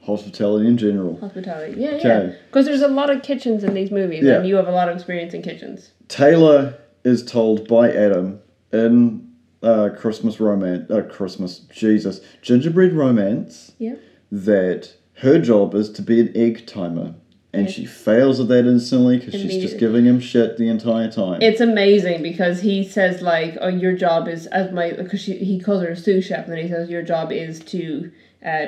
hospitality 0.02 0.66
in 0.66 0.76
general 0.76 1.18
Hospitality. 1.20 1.80
Yeah, 1.80 1.90
yeah. 1.90 1.96
Okay. 1.96 2.38
Because 2.46 2.66
there's 2.66 2.82
a 2.82 2.88
lot 2.88 3.10
of 3.10 3.22
kitchens 3.22 3.64
in 3.64 3.74
these 3.74 3.90
movies, 3.90 4.24
Yeah. 4.24 4.38
and 4.38 4.48
you 4.48 4.56
have 4.56 4.68
a 4.68 4.72
lot 4.72 4.88
of 4.88 4.96
experience 4.96 5.34
in 5.34 5.42
kitchens. 5.42 5.92
Taylor 6.08 6.74
is 7.04 7.24
told 7.24 7.68
by 7.68 7.92
Adam 7.92 8.40
in 8.72 9.30
uh, 9.62 9.90
Christmas 9.96 10.40
romance, 10.40 10.90
uh, 10.90 11.02
Christmas, 11.02 11.60
Jesus, 11.70 12.20
gingerbread 12.42 12.92
romance, 12.94 13.72
Yeah. 13.78 13.96
that 14.32 14.94
her 15.16 15.38
job 15.38 15.74
is 15.74 15.90
to 15.92 16.02
be 16.02 16.20
an 16.20 16.32
egg 16.34 16.66
timer. 16.66 17.14
And 17.52 17.68
she 17.68 17.84
fails 17.84 18.38
at 18.38 18.46
that 18.48 18.64
instantly 18.66 19.18
because 19.18 19.34
she's 19.34 19.60
just 19.60 19.78
giving 19.78 20.04
him 20.04 20.20
shit 20.20 20.56
the 20.56 20.68
entire 20.68 21.10
time. 21.10 21.42
It's 21.42 21.60
amazing 21.60 22.22
because 22.22 22.60
he 22.60 22.84
says 22.84 23.22
like, 23.22 23.56
"Oh, 23.60 23.66
your 23.68 23.92
job 23.92 24.28
is 24.28 24.46
as 24.46 24.70
my," 24.72 24.92
because 24.92 25.20
she 25.20 25.36
he 25.38 25.58
calls 25.58 25.82
her 25.82 25.88
a 25.90 25.96
sous 25.96 26.24
chef, 26.24 26.44
and 26.44 26.52
then 26.52 26.62
he 26.62 26.68
says 26.68 26.88
your 26.88 27.02
job 27.02 27.32
is 27.32 27.58
to 27.64 28.12
uh, 28.46 28.66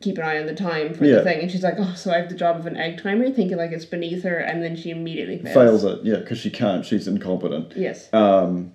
keep 0.00 0.18
an 0.18 0.24
eye 0.24 0.40
on 0.40 0.46
the 0.46 0.54
time 0.54 0.94
for 0.94 1.04
Yeah. 1.04 1.16
the 1.18 1.22
thing, 1.22 1.42
and 1.42 1.50
she's 1.50 1.62
like, 1.62 1.76
"Oh, 1.78 1.94
so 1.96 2.10
I 2.10 2.16
have 2.18 2.28
the 2.28 2.34
job 2.34 2.56
of 2.58 2.66
an 2.66 2.76
egg 2.76 3.00
timer," 3.00 3.30
thinking 3.30 3.56
like 3.56 3.70
it's 3.70 3.84
beneath 3.84 4.24
her, 4.24 4.38
and 4.38 4.60
then 4.64 4.74
she 4.74 4.90
immediately 4.90 5.38
fails. 5.38 5.54
fails 5.54 5.84
it, 5.84 6.00
yeah, 6.02 6.16
because 6.16 6.38
she 6.38 6.50
can't. 6.50 6.84
She's 6.84 7.06
incompetent. 7.06 7.72
Yes. 7.76 8.12
Um, 8.12 8.72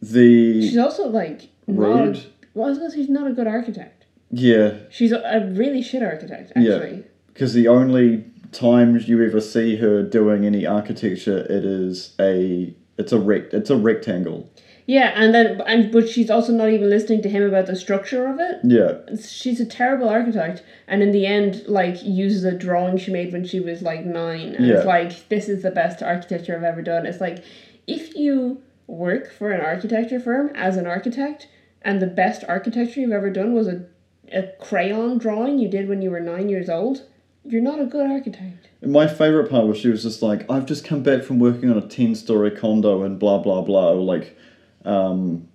the 0.00 0.60
She's 0.68 0.76
also 0.78 1.08
like 1.08 1.50
not. 1.66 2.04
Rude. 2.06 2.16
A, 2.16 2.22
well, 2.54 2.66
I 2.66 2.70
was 2.70 2.78
gonna 2.78 2.90
say 2.90 2.96
she's 2.96 3.08
not 3.08 3.30
a 3.30 3.32
good 3.32 3.46
architect. 3.46 4.06
yeah, 4.32 4.74
She's 4.90 5.12
a, 5.12 5.18
a 5.20 5.46
really 5.52 5.82
shit 5.82 6.02
architect, 6.02 6.50
actually. 6.56 6.96
Yeah. 6.96 7.02
because 7.28 7.54
the 7.54 7.68
only 7.68 8.24
times 8.52 9.08
you 9.08 9.22
ever 9.24 9.40
see 9.40 9.76
her 9.76 10.02
doing 10.02 10.44
any 10.46 10.66
architecture, 10.66 11.38
it 11.38 11.64
is 11.64 12.14
a 12.20 12.74
it's 12.98 13.12
a 13.12 13.18
rect 13.18 13.54
it's 13.54 13.70
a 13.70 13.76
rectangle. 13.76 14.48
Yeah, 14.86 15.12
and 15.14 15.32
then 15.32 15.60
and 15.62 15.92
but 15.92 16.08
she's 16.08 16.28
also 16.30 16.52
not 16.52 16.68
even 16.68 16.90
listening 16.90 17.22
to 17.22 17.28
him 17.28 17.42
about 17.42 17.66
the 17.66 17.76
structure 17.76 18.26
of 18.26 18.38
it. 18.40 18.58
Yeah, 18.64 18.98
she's 19.16 19.60
a 19.60 19.64
terrible 19.66 20.08
architect 20.08 20.62
and 20.88 21.02
in 21.02 21.12
the 21.12 21.24
end 21.26 21.62
like 21.66 22.02
uses 22.02 22.44
a 22.44 22.52
drawing 22.52 22.98
she 22.98 23.12
made 23.12 23.32
when 23.32 23.44
she 23.44 23.60
was 23.60 23.82
like 23.82 24.04
nine 24.04 24.54
and 24.54 24.66
Yeah. 24.66 24.74
it's 24.78 24.86
like 24.86 25.28
this 25.28 25.48
is 25.48 25.62
the 25.62 25.70
best 25.70 26.02
architecture 26.02 26.56
i've 26.56 26.64
ever 26.64 26.82
done 26.82 27.06
it's 27.06 27.20
like 27.20 27.42
if 27.86 28.14
you 28.16 28.60
work 28.86 29.32
for 29.32 29.50
an 29.52 29.60
architecture 29.60 30.20
firm 30.20 30.50
as 30.54 30.76
an 30.76 30.86
architect 30.86 31.48
and 31.82 32.02
the 32.02 32.06
best 32.06 32.44
architecture 32.48 33.00
you've 33.00 33.12
ever 33.12 33.30
done 33.30 33.52
was 33.54 33.68
a, 33.68 33.84
a 34.32 34.42
crayon 34.60 35.18
drawing 35.18 35.58
you 35.58 35.68
did 35.68 35.88
when 35.88 36.02
you 36.02 36.10
were 36.10 36.20
nine 36.20 36.48
years 36.48 36.68
old 36.68 37.02
you're 37.44 37.62
not 37.62 37.80
a 37.80 37.84
good 37.84 38.08
architect 38.10 38.68
my 38.84 39.06
favorite 39.06 39.48
part 39.48 39.66
was 39.66 39.78
she 39.78 39.88
was 39.88 40.02
just 40.02 40.22
like, 40.22 40.50
I've 40.50 40.66
just 40.66 40.84
come 40.84 41.02
back 41.04 41.22
from 41.22 41.38
working 41.38 41.70
on 41.70 41.78
a 41.78 41.86
ten 41.86 42.14
story 42.16 42.50
condo 42.50 43.02
and 43.04 43.16
blah 43.18 43.38
blah 43.38 43.62
blah. 43.62 43.90
Like, 43.90 44.36
um, 44.84 45.46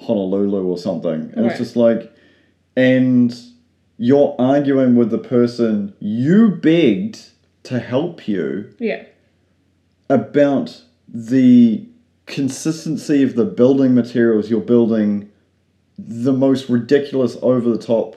Honolulu 0.00 0.64
or 0.66 0.76
something. 0.76 1.30
And 1.32 1.36
Right. 1.42 1.50
it's 1.50 1.58
just 1.58 1.76
like, 1.76 2.12
and 2.76 3.32
you're 3.98 4.34
arguing 4.38 4.96
with 4.96 5.10
the 5.10 5.18
person 5.18 5.92
you 6.00 6.48
begged 6.48 7.20
to 7.64 7.78
help 7.78 8.26
you 8.26 8.70
Yeah. 8.80 9.04
about 10.10 10.82
the 11.08 11.86
consistency 12.26 13.22
of 13.22 13.36
the 13.36 13.44
building 13.44 13.94
materials 13.94 14.50
you're 14.50 14.60
building 14.60 15.28
the 15.98 16.32
most 16.32 16.68
ridiculous 16.68 17.36
over 17.42 17.70
the 17.70 17.78
top 17.78 18.16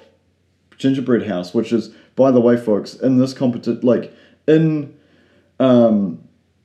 gingerbread 0.78 1.28
house 1.28 1.54
which 1.54 1.74
is 1.74 1.92
by 2.16 2.32
the 2.32 2.42
way 2.42 2.58
folks 2.58 2.96
in 2.96 3.18
this 3.18 3.34
competition 3.34 3.80
like 3.82 4.14
in 4.48 4.96
um 5.60 6.22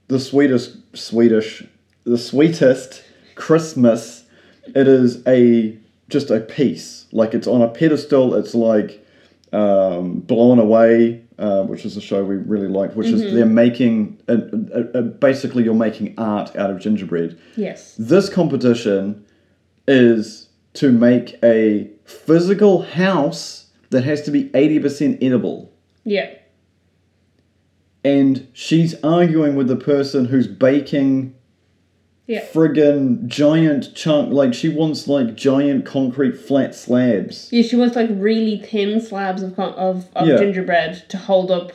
the 0.08 0.18
swedish 0.18 0.68
swedish 0.94 1.62
the 2.04 2.18
sweetest 2.18 3.02
christmas 3.34 4.24
it 4.74 4.88
is 4.88 5.26
a 5.26 5.78
just 6.10 6.30
a 6.30 6.40
piece. 6.40 7.06
Like 7.12 7.34
it's 7.34 7.46
on 7.46 7.62
a 7.62 7.68
pedestal. 7.68 8.34
It's 8.34 8.54
like 8.54 9.04
um, 9.52 10.20
blown 10.20 10.58
away 10.58 11.24
uh, 11.38 11.62
which 11.62 11.84
is 11.84 11.96
a 11.96 12.00
show 12.00 12.22
we 12.22 12.36
really 12.36 12.68
liked 12.68 12.94
which 12.94 13.08
is 13.08 13.32
they're 13.32 13.46
making 13.46 14.20
a, 14.28 14.34
a, 14.34 14.98
a, 14.98 15.02
basically 15.02 15.64
you're 15.64 15.74
making 15.74 16.14
art 16.18 16.54
out 16.54 16.70
of 16.70 16.78
gingerbread. 16.78 17.38
Yes. 17.56 17.96
this 17.98 18.28
competition 18.28 19.24
is 19.88 20.48
to 20.74 20.92
make 20.92 21.36
a 21.42 21.90
physical 22.04 22.82
house 22.82 23.69
that 23.90 24.04
has 24.04 24.22
to 24.22 24.30
be 24.30 24.44
80% 24.50 25.18
edible 25.22 25.72
Yeah. 26.04 26.30
and 28.04 28.46
she's 28.52 28.94
arguing 29.04 29.56
with 29.56 29.68
the 29.68 29.76
person 29.76 30.26
who's 30.26 30.46
baking 30.46 31.34
Yeah. 32.26 32.44
friggin' 32.44 33.26
giant 33.26 33.94
chunk 33.94 34.32
like 34.32 34.54
she 34.54 34.68
wants 34.68 35.08
like 35.08 35.34
giant 35.34 35.84
concrete 35.84 36.36
flat 36.36 36.74
slabs 36.74 37.48
Yeah, 37.52 37.62
she 37.62 37.76
wants 37.76 37.96
like 37.96 38.08
really 38.12 38.58
thin 38.58 39.00
slabs 39.00 39.42
of 39.42 39.56
con- 39.56 39.74
of, 39.74 40.06
of 40.14 40.28
Yeah. 40.28 40.36
gingerbread 40.36 41.02
to 41.08 41.16
hold 41.16 41.50
up 41.50 41.72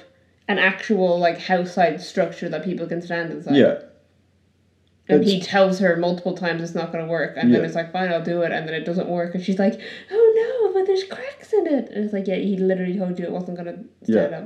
an 0.48 0.58
actual 0.60 1.20
like 1.20 1.40
house-side 1.40 2.00
structure 2.02 2.48
that 2.50 2.64
people 2.64 2.88
can 2.88 3.02
stand 3.02 3.32
inside. 3.32 3.56
yeah 3.56 3.78
And 5.08 5.22
It's- 5.22 5.32
he 5.34 5.40
tells 5.40 5.78
her 5.80 5.96
multiple 5.98 6.36
times 6.36 6.64
it's 6.64 6.74
not 6.74 6.92
going 6.92 7.04
to 7.06 7.10
work, 7.10 7.38
and 7.38 7.54
then 7.54 7.64
it's 7.64 7.76
like, 7.76 7.92
fine, 7.92 8.10
I'll 8.12 8.24
do 8.24 8.42
it, 8.42 8.52
and 8.52 8.68
then 8.68 8.74
it 8.74 8.86
doesn't 8.86 9.08
work, 9.08 9.36
and 9.36 9.44
she's 9.44 9.60
like, 9.60 9.80
oh 10.12 10.34
no, 10.66 10.74
but 10.74 10.88
there's 10.88 11.04
cracks 11.04 11.54
in 11.54 11.68
it. 11.68 11.90
And 11.92 12.04
it's 12.06 12.14
like, 12.14 12.26
yeah, 12.28 12.38
he 12.38 12.58
literally 12.58 12.98
told 12.98 13.20
you 13.20 13.26
it 13.26 13.32
wasn't 13.32 13.58
going 13.58 13.68
to 13.68 14.12
stand 14.12 14.32
Yeah. 14.32 14.38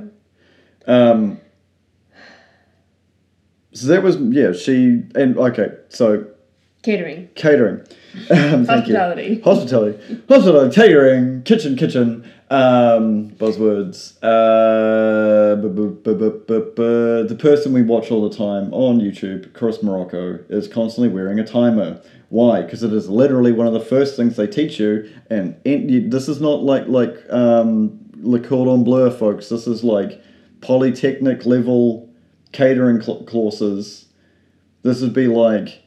up. 0.92 1.10
Um, 1.10 1.40
so 3.72 3.86
that 3.88 4.02
was 4.02 4.16
yeah. 4.18 4.52
She 4.52 5.02
and 5.14 5.36
okay. 5.38 5.68
So 5.88 6.26
Catering, 6.82 7.28
catering. 7.34 7.80
Um, 8.30 8.66
hospitality. 8.66 9.40
Hospitality, 9.40 10.22
hospitality, 10.28 10.74
catering, 10.74 11.42
kitchen, 11.42 11.76
kitchen. 11.76 12.28
Um, 12.50 13.30
buzzwords. 13.30 14.16
Uh, 14.22 15.54
the 15.54 17.36
person 17.38 17.72
we 17.72 17.82
watch 17.82 18.10
all 18.10 18.28
the 18.28 18.36
time 18.36 18.74
on 18.74 19.00
YouTube, 19.00 19.52
Chris 19.52 19.84
Morocco, 19.84 20.40
is 20.48 20.66
constantly 20.66 21.08
wearing 21.08 21.38
a 21.38 21.46
timer. 21.46 22.02
Why? 22.30 22.62
Because 22.62 22.82
it 22.82 22.92
is 22.92 23.08
literally 23.08 23.52
one 23.52 23.68
of 23.68 23.72
the 23.72 23.80
first 23.80 24.16
things 24.16 24.34
they 24.34 24.48
teach 24.48 24.80
you. 24.80 25.08
And, 25.30 25.54
you, 25.64 26.08
this 26.08 26.28
is 26.28 26.40
not 26.40 26.62
like 26.64 26.88
like 26.88 27.16
um, 27.30 28.00
Le 28.16 28.40
Cordon 28.40 28.82
Bleu, 28.82 29.10
folks. 29.12 29.48
This 29.48 29.68
is 29.68 29.84
like 29.84 30.20
polytechnic 30.60 31.46
level 31.46 32.08
catering 32.50 33.00
cl- 33.00 33.24
courses. 33.26 34.06
This 34.82 35.02
would 35.02 35.14
be 35.14 35.28
like 35.28 35.84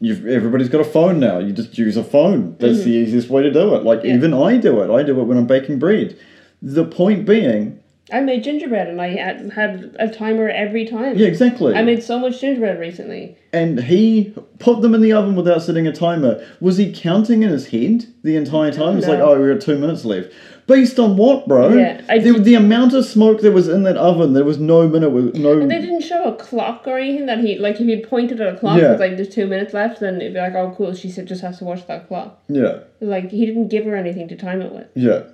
you've 0.00 0.26
everybody's 0.26 0.68
got 0.68 0.80
a 0.80 0.84
phone 0.84 1.20
now. 1.20 1.38
You 1.38 1.52
just 1.52 1.76
use 1.78 1.96
a 1.96 2.04
phone. 2.04 2.56
That's 2.58 2.84
the 2.84 2.90
easiest 2.90 3.28
way 3.30 3.42
to 3.42 3.50
do 3.52 3.74
it. 3.74 3.84
Like 3.84 4.00
Mm-hmm. 4.00 4.08
Yeah. 4.08 4.14
even 4.14 4.34
I 4.34 4.56
do 4.56 4.80
it. 4.82 4.90
I 4.90 5.02
do 5.02 5.20
it 5.20 5.24
when 5.24 5.38
I'm 5.38 5.46
baking 5.46 5.78
bread. 5.78 6.18
The 6.60 6.84
point 6.84 7.26
being, 7.26 7.80
I 8.12 8.20
made 8.20 8.44
gingerbread, 8.44 8.88
and 8.88 9.00
I 9.00 9.08
had, 9.08 9.52
had 9.52 9.96
a 9.98 10.08
timer 10.08 10.48
every 10.48 10.86
time. 10.86 11.16
yeah, 11.16 11.26
exactly. 11.26 11.74
I 11.74 11.82
made 11.82 12.02
so 12.02 12.18
much 12.18 12.40
gingerbread 12.40 12.78
recently. 12.78 13.36
and 13.52 13.80
he 13.84 14.34
put 14.58 14.80
them 14.82 14.94
in 14.94 15.00
the 15.00 15.12
oven 15.12 15.34
without 15.34 15.62
setting 15.62 15.86
a 15.86 15.92
timer. 15.92 16.44
Was 16.60 16.76
he 16.76 16.92
counting 16.92 17.42
in 17.42 17.50
his 17.50 17.68
head 17.68 18.06
the 18.22 18.36
entire 18.36 18.70
time? 18.72 18.98
It's 18.98 19.06
like, 19.08 19.18
oh, 19.20 19.40
we 19.40 19.52
got 19.52 19.60
two 19.62 19.78
minutes 19.78 20.04
left. 20.04 20.30
Based 20.72 20.98
on 20.98 21.16
what, 21.16 21.46
bro? 21.46 21.74
Yeah, 21.76 22.00
I 22.08 22.18
the, 22.18 22.32
did- 22.32 22.44
the 22.44 22.54
amount 22.54 22.94
of 22.94 23.04
smoke 23.04 23.42
that 23.42 23.52
was 23.52 23.68
in 23.68 23.82
that 23.82 23.96
oven, 23.96 24.32
there 24.32 24.44
was 24.44 24.58
no 24.58 24.88
minute, 24.88 25.10
with 25.10 25.34
no. 25.34 25.60
And 25.60 25.70
they 25.70 25.80
didn't 25.80 26.00
show 26.02 26.24
a 26.24 26.34
clock 26.36 26.84
or 26.86 26.98
anything 26.98 27.26
that 27.26 27.40
he 27.40 27.58
like 27.58 27.74
if 27.80 27.86
he 27.86 28.00
pointed 28.04 28.40
at 28.40 28.54
a 28.54 28.58
clock 28.58 28.80
Yeah. 28.80 28.92
with 28.92 29.00
like 29.00 29.16
there's 29.16 29.28
two 29.28 29.46
minutes 29.46 29.74
left, 29.74 30.00
then 30.00 30.16
it'd 30.20 30.32
be 30.32 30.40
like, 30.40 30.54
oh 30.54 30.72
cool, 30.76 30.94
she 30.94 31.10
said 31.10 31.26
just 31.28 31.42
has 31.42 31.58
to 31.58 31.64
watch 31.64 31.86
that 31.88 32.08
clock. 32.08 32.40
yeah, 32.48 32.78
Like 33.00 33.30
he 33.30 33.44
didn't 33.46 33.68
give 33.68 33.84
her 33.84 33.96
anything 33.96 34.28
to 34.28 34.36
time 34.36 34.62
it 34.62 34.72
with. 34.72 34.86
yeah. 34.94 35.24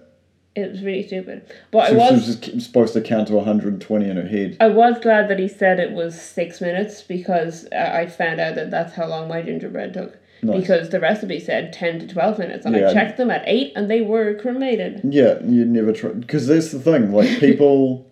It 0.56 0.72
was 0.72 0.82
really 0.82 1.06
stupid. 1.06 1.42
But 1.70 1.86
She, 1.86 1.92
I 1.94 1.96
was- 1.96 2.10
was 2.10 2.20
she 2.22 2.26
was 2.30 2.36
just 2.40 2.66
supposed 2.66 2.92
to 2.94 3.00
count 3.00 3.28
to 3.28 3.34
120 3.34 4.10
in 4.10 4.16
her 4.16 4.26
head. 4.26 4.56
I 4.58 4.66
was 4.66 4.98
glad 5.00 5.28
that 5.28 5.38
he 5.38 5.46
said 5.46 5.78
it 5.78 5.92
was 5.92 6.20
six 6.20 6.60
minutes 6.60 7.00
because 7.02 7.68
I 7.70 8.06
found 8.06 8.40
out 8.40 8.56
that 8.56 8.72
that's 8.72 8.94
how 8.94 9.06
long 9.06 9.28
my 9.28 9.40
gingerbread 9.42 9.94
took. 9.94 10.18
Nice. 10.42 10.60
Because 10.60 10.90
the 10.90 11.00
recipe 11.00 11.40
said 11.40 11.72
ten 11.72 11.98
to 11.98 12.06
twelve 12.06 12.38
minutes, 12.38 12.64
and 12.64 12.76
Yeah. 12.76 12.90
I 12.90 12.92
checked 12.92 13.16
them 13.16 13.30
at 13.30 13.42
eight, 13.46 13.72
and 13.74 13.90
they 13.90 14.00
were 14.00 14.34
cremated. 14.34 15.00
Yeah, 15.04 15.38
you 15.44 15.64
never 15.64 15.92
try 15.92 16.10
because 16.10 16.46
that's 16.46 16.70
the 16.70 16.78
thing. 16.78 17.12
Like 17.12 17.28
people, 17.40 18.06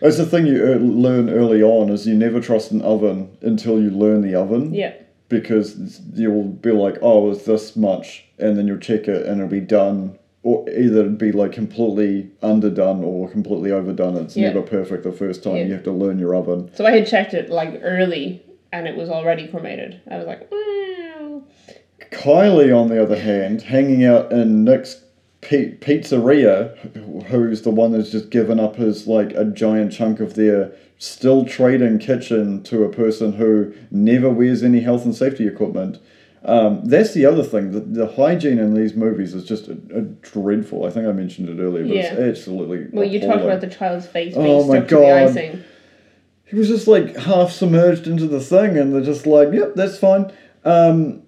that's 0.00 0.16
the 0.16 0.24
thing 0.26 0.46
you 0.46 0.62
er- 0.64 0.78
learn 0.78 1.28
early 1.28 1.62
on 1.62 1.90
is 1.90 2.06
you 2.06 2.14
never 2.14 2.40
trust 2.40 2.70
an 2.70 2.80
oven 2.82 3.36
until 3.42 3.80
you 3.82 3.90
learn 3.90 4.22
the 4.22 4.34
oven. 4.34 4.72
Yeah, 4.72 4.94
Because 5.28 6.00
you'll 6.14 6.44
be 6.44 6.72
like, 6.72 6.96
oh, 7.02 7.30
it's 7.30 7.44
this 7.44 7.76
much, 7.76 8.24
and 8.38 8.56
then 8.56 8.66
you'll 8.66 8.78
check 8.78 9.06
it 9.08 9.26
and 9.26 9.40
it'll 9.42 9.48
be 9.50 9.60
done, 9.60 10.18
or 10.42 10.66
either 10.70 11.06
be 11.10 11.32
like 11.32 11.52
completely 11.52 12.30
underdone 12.42 13.04
or 13.04 13.28
completely 13.28 13.70
overdone. 13.72 14.16
It's 14.16 14.38
Yeah. 14.38 14.48
never 14.48 14.62
perfect 14.62 15.02
the 15.04 15.12
first 15.12 15.42
time. 15.44 15.56
Yeah. 15.56 15.64
You 15.64 15.72
have 15.74 15.84
to 15.84 15.92
learn 15.92 16.18
your 16.18 16.34
oven. 16.34 16.70
so 16.74 16.86
I 16.86 16.92
had 16.92 17.06
checked 17.06 17.34
it 17.34 17.50
like 17.50 17.78
early, 17.82 18.42
and 18.72 18.88
it 18.88 18.96
was 18.96 19.10
already 19.10 19.46
cremated. 19.48 20.00
I 20.10 20.16
was 20.16 20.26
like, 20.26 20.50
wow. 20.50 20.56
Kylie, 22.10 22.76
on 22.76 22.88
the 22.88 23.02
other 23.02 23.18
hand, 23.18 23.62
hanging 23.62 24.04
out 24.04 24.32
in 24.32 24.64
Nick's 24.64 25.02
pi- 25.42 25.76
pizzeria, 25.80 26.76
who's 27.26 27.62
the 27.62 27.70
one 27.70 27.92
that's 27.92 28.10
just 28.10 28.30
given 28.30 28.58
up 28.58 28.76
his 28.76 29.06
like 29.06 29.32
a 29.32 29.44
giant 29.44 29.92
chunk 29.92 30.20
of 30.20 30.34
their 30.34 30.72
still 30.98 31.44
trading 31.44 31.98
kitchen 31.98 32.62
to 32.64 32.84
a 32.84 32.88
person 32.90 33.32
who 33.34 33.72
never 33.90 34.28
wears 34.28 34.62
any 34.62 34.80
health 34.80 35.04
and 35.04 35.14
safety 35.14 35.46
equipment. 35.46 35.98
Um, 36.42 36.82
that's 36.84 37.12
the 37.14 37.26
other 37.26 37.42
thing. 37.42 37.72
The, 37.72 37.80
the 37.80 38.12
hygiene 38.14 38.58
in 38.58 38.74
these 38.74 38.94
movies 38.94 39.34
is 39.34 39.44
just 39.44 39.68
a, 39.68 39.72
a 39.94 40.00
dreadful. 40.00 40.84
I 40.86 40.90
think 40.90 41.06
I 41.06 41.12
mentioned 41.12 41.48
it 41.48 41.62
earlier, 41.62 41.84
but 41.86 41.94
Yeah. 41.94 42.14
it's 42.14 42.38
absolutely. 42.40 42.86
Well, 42.92 43.06
you 43.06 43.20
talked 43.20 43.42
about 43.42 43.60
the 43.60 43.66
child's 43.66 44.06
face 44.06 44.34
Oh 44.36 44.42
being 44.42 44.68
my 44.68 44.76
stuck 44.78 44.88
to 44.88 44.94
the 44.96 45.00
God. 45.02 45.22
icing. 45.28 45.64
He 46.46 46.56
was 46.56 46.68
just 46.68 46.88
like 46.88 47.14
half 47.16 47.52
submerged 47.52 48.06
into 48.06 48.26
the 48.26 48.40
thing, 48.40 48.76
and 48.76 48.92
they're 48.92 49.02
just 49.02 49.26
like, 49.26 49.52
"Yep, 49.52 49.74
that's 49.76 49.98
fine." 49.98 50.32
Um, 50.64 51.22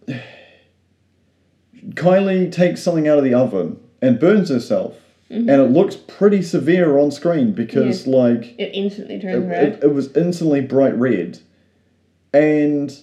Kylie 1.90 2.50
takes 2.50 2.82
something 2.82 3.08
out 3.08 3.18
of 3.18 3.24
the 3.24 3.34
oven 3.34 3.80
and 4.00 4.18
burns 4.18 4.48
herself, 4.48 4.94
mm-hmm. 5.30 5.48
and 5.48 5.60
it 5.60 5.70
looks 5.70 5.96
pretty 5.96 6.42
severe 6.42 6.98
on 6.98 7.10
screen 7.10 7.52
because, 7.52 8.06
like, 8.06 8.54
It 8.58 8.70
instantly 8.74 9.16
it, 9.16 9.22
turns 9.22 9.46
red. 9.46 9.64
it, 9.74 9.84
it 9.84 9.94
was 9.94 10.14
instantly 10.16 10.60
bright 10.60 10.96
red, 10.96 11.40
and 12.32 12.98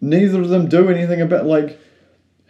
neither 0.00 0.40
of 0.40 0.48
them 0.48 0.68
do 0.68 0.88
anything 0.88 1.20
about 1.20 1.46
like 1.46 1.78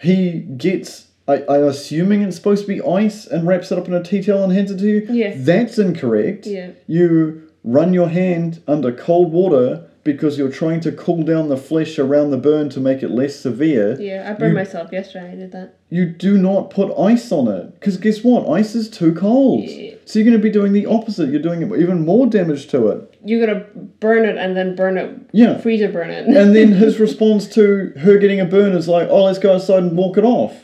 he 0.00 0.40
gets. 0.40 1.08
I, 1.28 1.44
I'm 1.48 1.64
assuming 1.64 2.22
it's 2.22 2.36
supposed 2.36 2.62
to 2.62 2.68
be 2.68 2.82
ice 2.82 3.26
and 3.26 3.46
wraps 3.46 3.70
it 3.70 3.78
up 3.78 3.86
in 3.86 3.94
a 3.94 4.02
tea 4.02 4.22
towel 4.22 4.44
and 4.44 4.52
hands 4.52 4.70
it 4.70 4.78
to 4.78 4.86
you. 4.86 5.06
Yeah. 5.10 5.34
That's 5.36 5.78
incorrect. 5.78 6.46
Yeah. 6.46 6.70
You 6.86 7.48
run 7.62 7.92
your 7.92 8.08
hand 8.08 8.62
under 8.66 8.90
cold 8.90 9.30
water 9.32 9.89
because 10.02 10.38
you're 10.38 10.50
trying 10.50 10.80
to 10.80 10.92
cool 10.92 11.22
down 11.22 11.48
the 11.48 11.56
flesh 11.56 11.98
around 11.98 12.30
the 12.30 12.36
burn 12.38 12.68
to 12.70 12.80
make 12.80 13.02
it 13.02 13.10
less 13.10 13.36
severe. 13.36 14.00
Yeah, 14.00 14.28
I 14.28 14.32
burned 14.38 14.52
You- 14.52 14.58
myself 14.58 14.90
yesterday. 14.92 15.32
I 15.32 15.34
did 15.34 15.52
that. 15.52 15.74
You 15.90 16.06
do 16.06 16.38
not 16.38 16.70
put 16.70 16.96
ice 16.98 17.30
on 17.32 17.48
it 17.48 17.74
because 17.74 17.96
guess 17.96 18.22
what? 18.24 18.48
Ice 18.48 18.74
is 18.74 18.88
too 18.88 19.12
cold. 19.12 19.64
Yeah. 19.64 19.94
So 20.04 20.18
you're 20.18 20.26
going 20.26 20.38
to 20.38 20.42
be 20.42 20.50
doing 20.50 20.72
the 20.72 20.86
opposite. 20.86 21.30
You're 21.30 21.42
doing 21.42 21.62
even 21.62 22.04
more 22.04 22.26
damage 22.26 22.68
to 22.68 22.88
it. 22.88 23.14
You're 23.24 23.44
going 23.44 23.58
to 23.60 23.66
burn 23.98 24.24
it 24.24 24.36
and 24.38 24.56
then 24.56 24.74
burn 24.76 24.96
it. 24.96 25.10
Yeah. 25.32 25.58
Freezer 25.58 25.88
burn 25.90 26.10
it. 26.10 26.26
And 26.26 26.54
then 26.54 26.72
his 26.72 26.98
response 27.06 27.46
to 27.54 27.92
her 28.00 28.18
getting 28.18 28.40
a 28.40 28.44
burn 28.46 28.72
is 28.72 28.86
like, 28.88 29.08
"Oh, 29.10 29.24
let's 29.24 29.38
go 29.38 29.54
outside 29.54 29.82
and 29.82 29.96
walk 29.96 30.16
it 30.16 30.24
off." 30.24 30.54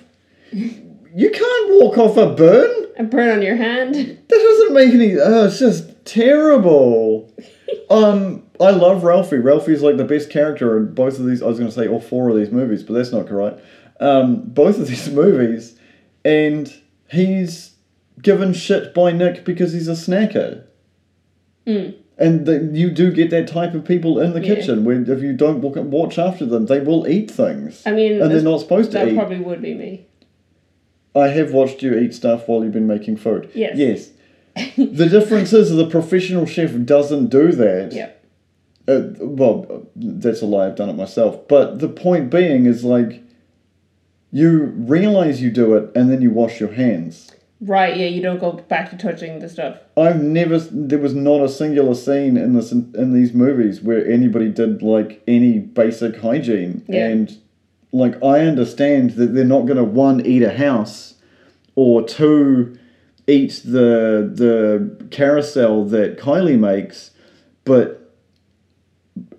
You 1.18 1.30
can't 1.30 1.80
walk 1.80 1.96
off 1.96 2.18
a 2.18 2.34
burn. 2.34 2.88
and 2.98 3.08
burn 3.10 3.30
on 3.30 3.40
your 3.40 3.56
hand. 3.56 3.94
That 3.94 4.28
doesn't 4.28 4.74
make 4.74 4.92
any. 4.92 5.18
Oh, 5.18 5.46
it's 5.46 5.58
just 5.58 6.04
terrible. 6.04 7.32
um, 7.90 8.42
I 8.60 8.70
love 8.70 9.02
Ralphie. 9.04 9.36
Ralphie's 9.38 9.82
like 9.82 9.96
the 9.96 10.04
best 10.04 10.30
character 10.30 10.76
in 10.76 10.94
both 10.94 11.18
of 11.18 11.26
these. 11.26 11.42
I 11.42 11.46
was 11.46 11.58
going 11.58 11.70
to 11.70 11.74
say 11.74 11.88
all 11.88 12.00
four 12.00 12.30
of 12.30 12.36
these 12.36 12.50
movies, 12.50 12.82
but 12.82 12.94
that's 12.94 13.12
not 13.12 13.26
correct. 13.26 13.60
Um, 14.00 14.42
both 14.42 14.78
of 14.78 14.88
these 14.88 15.10
movies, 15.10 15.78
and 16.24 16.72
he's 17.10 17.74
given 18.22 18.52
shit 18.52 18.94
by 18.94 19.12
Nick 19.12 19.44
because 19.44 19.72
he's 19.72 19.88
a 19.88 19.92
snacker. 19.92 20.64
Mm. 21.66 21.96
And 22.18 22.46
the, 22.46 22.70
you 22.72 22.90
do 22.90 23.12
get 23.12 23.28
that 23.30 23.46
type 23.46 23.74
of 23.74 23.84
people 23.84 24.18
in 24.18 24.32
the 24.32 24.40
Yeah. 24.40 24.54
kitchen 24.54 24.84
where 24.84 24.98
if 25.02 25.22
you 25.22 25.34
don't 25.34 25.60
walk, 25.60 25.76
watch 25.76 26.18
after 26.18 26.46
them, 26.46 26.64
they 26.66 26.80
will 26.80 27.06
eat 27.06 27.30
things. 27.30 27.82
I 27.84 27.92
mean, 27.92 28.22
and 28.22 28.30
they're 28.30 28.40
not 28.40 28.60
supposed 28.60 28.92
to 28.92 28.98
that 28.98 29.08
eat. 29.08 29.14
probably 29.14 29.40
would 29.40 29.60
be 29.60 29.74
me. 29.74 30.06
I 31.14 31.28
have 31.28 31.52
watched 31.52 31.82
you 31.82 31.94
eat 31.98 32.14
stuff 32.14 32.48
while 32.48 32.62
you've 32.64 32.72
been 32.72 32.86
making 32.86 33.18
food. 33.18 33.50
Yes. 33.54 33.76
Yes. 33.76 34.10
the 34.76 35.06
difference 35.06 35.52
is 35.52 35.70
the 35.74 35.86
professional 35.86 36.46
chef 36.46 36.72
doesn't 36.84 37.26
do 37.26 37.52
that. 37.52 37.92
Yeah. 37.92 38.10
Uh, 38.88 39.02
well, 39.18 39.86
that's 39.96 40.42
a 40.42 40.46
lie. 40.46 40.66
I've 40.66 40.76
done 40.76 40.88
it 40.88 40.96
myself. 40.96 41.48
But 41.48 41.80
the 41.80 41.88
point 41.88 42.30
being 42.30 42.66
is 42.66 42.84
like, 42.84 43.22
you 44.30 44.64
realize 44.64 45.42
you 45.42 45.50
do 45.50 45.74
it 45.74 45.90
and 45.94 46.10
then 46.10 46.22
you 46.22 46.30
wash 46.30 46.60
your 46.60 46.72
hands. 46.72 47.32
Right, 47.60 47.96
yeah, 47.96 48.06
you 48.06 48.20
don't 48.20 48.38
go 48.38 48.52
back 48.52 48.90
to 48.90 48.98
touching 48.98 49.38
the 49.38 49.48
stuff. 49.48 49.78
I've 49.96 50.20
never. 50.20 50.58
There 50.58 50.98
was 50.98 51.14
not 51.14 51.40
a 51.40 51.48
singular 51.48 51.94
scene 51.94 52.36
in 52.36 52.52
this 52.52 52.70
in 52.70 53.14
these 53.14 53.32
movies 53.32 53.80
where 53.80 54.06
anybody 54.06 54.50
did 54.50 54.82
like 54.82 55.22
any 55.26 55.58
basic 55.58 56.20
hygiene. 56.20 56.84
Yeah. 56.86 57.06
And 57.06 57.38
like 57.92 58.22
I 58.22 58.40
understand 58.40 59.12
that 59.12 59.28
they're 59.28 59.44
not 59.44 59.64
gonna 59.64 59.84
one 59.84 60.24
eat 60.26 60.42
a 60.42 60.52
house, 60.52 61.14
or 61.76 62.06
two 62.06 62.78
eat 63.26 63.62
the 63.64 64.30
the 64.30 65.06
carousel 65.10 65.86
that 65.86 66.18
Kylie 66.18 66.58
makes, 66.58 67.12
but 67.64 68.05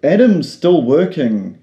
Adam's 0.04 0.52
still 0.52 0.82
working 0.84 1.60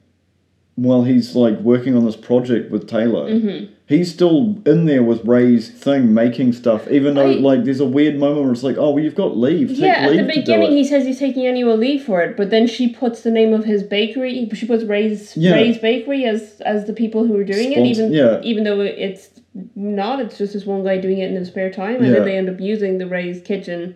while 0.76 1.04
he's 1.04 1.36
like 1.36 1.58
working 1.60 1.96
on 1.96 2.04
this 2.04 2.16
project 2.16 2.70
with 2.70 2.88
Taylor. 2.88 3.30
Mm-hmm. 3.30 3.72
He's 3.86 4.12
still 4.12 4.60
in 4.64 4.86
there 4.86 5.02
with 5.02 5.24
Ray's 5.26 5.68
thing, 5.70 6.14
making 6.14 6.54
stuff. 6.54 6.88
Even 6.88 7.14
though, 7.14 7.30
I- 7.30 7.34
like, 7.34 7.64
there's 7.64 7.80
a 7.80 7.84
weird 7.84 8.18
moment 8.18 8.44
where 8.44 8.52
it's 8.52 8.62
like, 8.62 8.78
"Oh, 8.78 8.90
well, 8.92 9.04
you've 9.04 9.14
got 9.14 9.36
leave. 9.36 9.68
Take 9.68 9.78
Yeah, 9.78 9.92
at 10.06 10.10
leave 10.12 10.26
the 10.26 10.32
beginning 10.40 10.72
he 10.72 10.84
says 10.84 11.04
he's 11.04 11.18
taking 11.18 11.46
annual 11.46 11.76
leave 11.76 12.02
for 12.02 12.22
it, 12.22 12.34
but 12.36 12.48
then 12.50 12.66
she 12.66 12.88
puts 12.92 13.20
the 13.20 13.30
name 13.30 13.52
of 13.52 13.64
his 13.64 13.82
bakery. 13.82 14.48
She 14.54 14.66
puts 14.66 14.84
Ray's 14.84 15.36
Yeah. 15.36 15.52
Ray's 15.52 15.76
Bakery 15.78 16.24
as 16.24 16.60
as 16.62 16.86
the 16.86 16.94
people 16.94 17.26
who 17.26 17.36
are 17.36 17.44
doing 17.44 17.72
it, 17.72 17.84
even 17.86 18.12
yeah. 18.12 18.40
even 18.42 18.64
though 18.64 18.80
it's 18.80 19.28
not. 19.76 20.18
It's 20.20 20.38
just 20.38 20.54
this 20.54 20.64
one 20.64 20.82
guy 20.82 20.96
doing 20.98 21.18
it 21.18 21.28
in 21.30 21.36
his 21.36 21.48
spare 21.48 21.70
time, 21.70 21.96
and 21.96 22.06
Yeah. 22.06 22.12
then 22.14 22.24
they 22.24 22.36
end 22.38 22.48
up 22.48 22.60
using 22.60 22.96
the 22.98 23.06
Ray's 23.06 23.42
kitchen, 23.42 23.94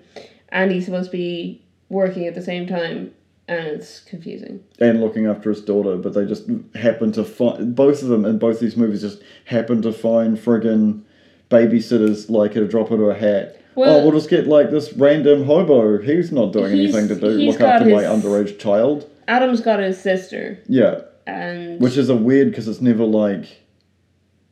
and 0.51 0.71
he's 0.71 0.85
supposed 0.85 1.11
to 1.11 1.17
be 1.17 1.63
working 1.89 2.27
at 2.27 2.35
the 2.35 2.43
same 2.43 2.67
time, 2.67 3.11
and 3.49 3.67
it's 3.67 4.01
confusing. 4.01 4.61
and 4.81 5.01
looking 5.01 5.27
after 5.27 5.51
his 5.51 5.61
daughter, 5.63 5.97
but 5.97 6.13
they 6.15 6.27
just 6.27 6.45
happen 6.75 7.11
to 7.13 7.25
find 7.25 7.75
both 7.75 8.03
of 8.03 8.09
them 8.09 8.25
in 8.25 8.39
both 8.39 8.61
these 8.61 8.77
movies 8.77 9.01
just 9.01 9.23
happen 9.47 9.81
to 9.83 9.93
find 9.93 10.37
friggin' 10.37 11.03
babysitters 11.51 12.29
like 12.31 12.53
at 12.57 12.63
a 12.63 12.69
drop 12.69 12.91
of 12.91 13.01
a 13.01 13.15
hat. 13.15 13.57
Well- 13.75 14.01
oh, 14.01 14.03
we'll 14.03 14.13
just 14.13 14.29
get 14.31 14.47
like 14.47 14.71
this 14.71 14.93
random 14.95 15.45
hobo. 15.45 15.99
He's 15.99 16.31
not 16.33 16.53
doing 16.53 16.73
He's- 16.73 16.95
anything 16.95 17.09
to 17.17 17.21
do 17.21 17.29
look 17.39 17.61
after 17.61 17.89
got 17.89 17.95
my 17.95 18.03
underage 18.05 18.59
child. 18.59 19.07
Adam's 19.27 19.61
got 19.61 19.81
his 19.81 19.99
sister, 20.01 20.59
Yeah, 20.69 21.03
and 21.27 21.81
which 21.81 21.97
is 21.97 22.09
a 22.09 22.17
weird 22.17 22.51
because 22.51 22.67
it's 22.69 22.81
never 22.81 23.05
like 23.05 23.45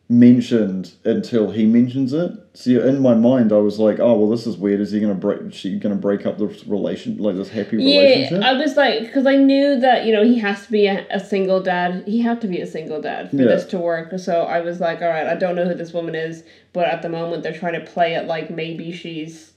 mentioned 0.09 0.95
until 1.05 1.51
he 1.51 1.67
mentions 1.67 2.13
it. 2.13 2.31
So 2.55 2.71
in 2.71 3.01
my 3.01 3.15
mind, 3.15 3.53
I 3.53 3.57
was 3.59 3.79
like, 3.79 3.99
oh 3.99 4.17
well, 4.17 4.31
this 4.31 4.47
is 4.47 4.57
weird. 4.57 4.81
Is 4.81 4.93
he 4.93 5.01
gonna 5.01 5.15
break? 5.15 5.53
She 5.53 5.79
gonna 5.79 5.97
break 5.97 6.25
up 6.25 6.39
this 6.39 6.67
relation, 6.67 7.17
like 7.19 7.37
this 7.37 7.49
happy 7.49 7.77
relationship? 7.77 8.41
Yeah, 8.41 8.49
I 8.49 8.53
was 8.53 8.77
like, 8.77 9.01
because 9.01 9.27
I 9.27 9.37
knew 9.37 9.81
that 9.81 10.07
you 10.07 10.13
know 10.13 10.23
he 10.23 10.39
has 10.39 10.65
to 10.67 10.71
be 10.73 10.87
a, 10.87 11.07
a 11.11 11.19
single 11.19 11.61
dad. 11.61 12.05
He 12.07 12.21
had 12.21 12.41
to 12.43 12.49
be 12.49 12.61
a 12.61 12.67
single 12.67 13.01
dad 13.01 13.31
for 13.31 13.37
Yeah. 13.37 13.47
this 13.49 13.65
to 13.67 13.79
work. 13.79 14.17
So 14.19 14.43
I 14.43 14.61
was 14.61 14.81
like, 14.81 15.03
all 15.03 15.09
right, 15.09 15.27
I 15.27 15.35
don't 15.35 15.57
know 15.57 15.67
who 15.67 15.75
this 15.75 15.93
woman 15.93 16.15
is, 16.15 16.45
but 16.73 16.87
at 16.87 17.03
the 17.03 17.09
moment 17.09 17.43
they're 17.43 17.53
trying 17.59 17.75
to 17.75 17.81
play 17.81 18.15
it 18.15 18.27
like 18.27 18.49
maybe 18.51 18.93
she's 18.93 19.53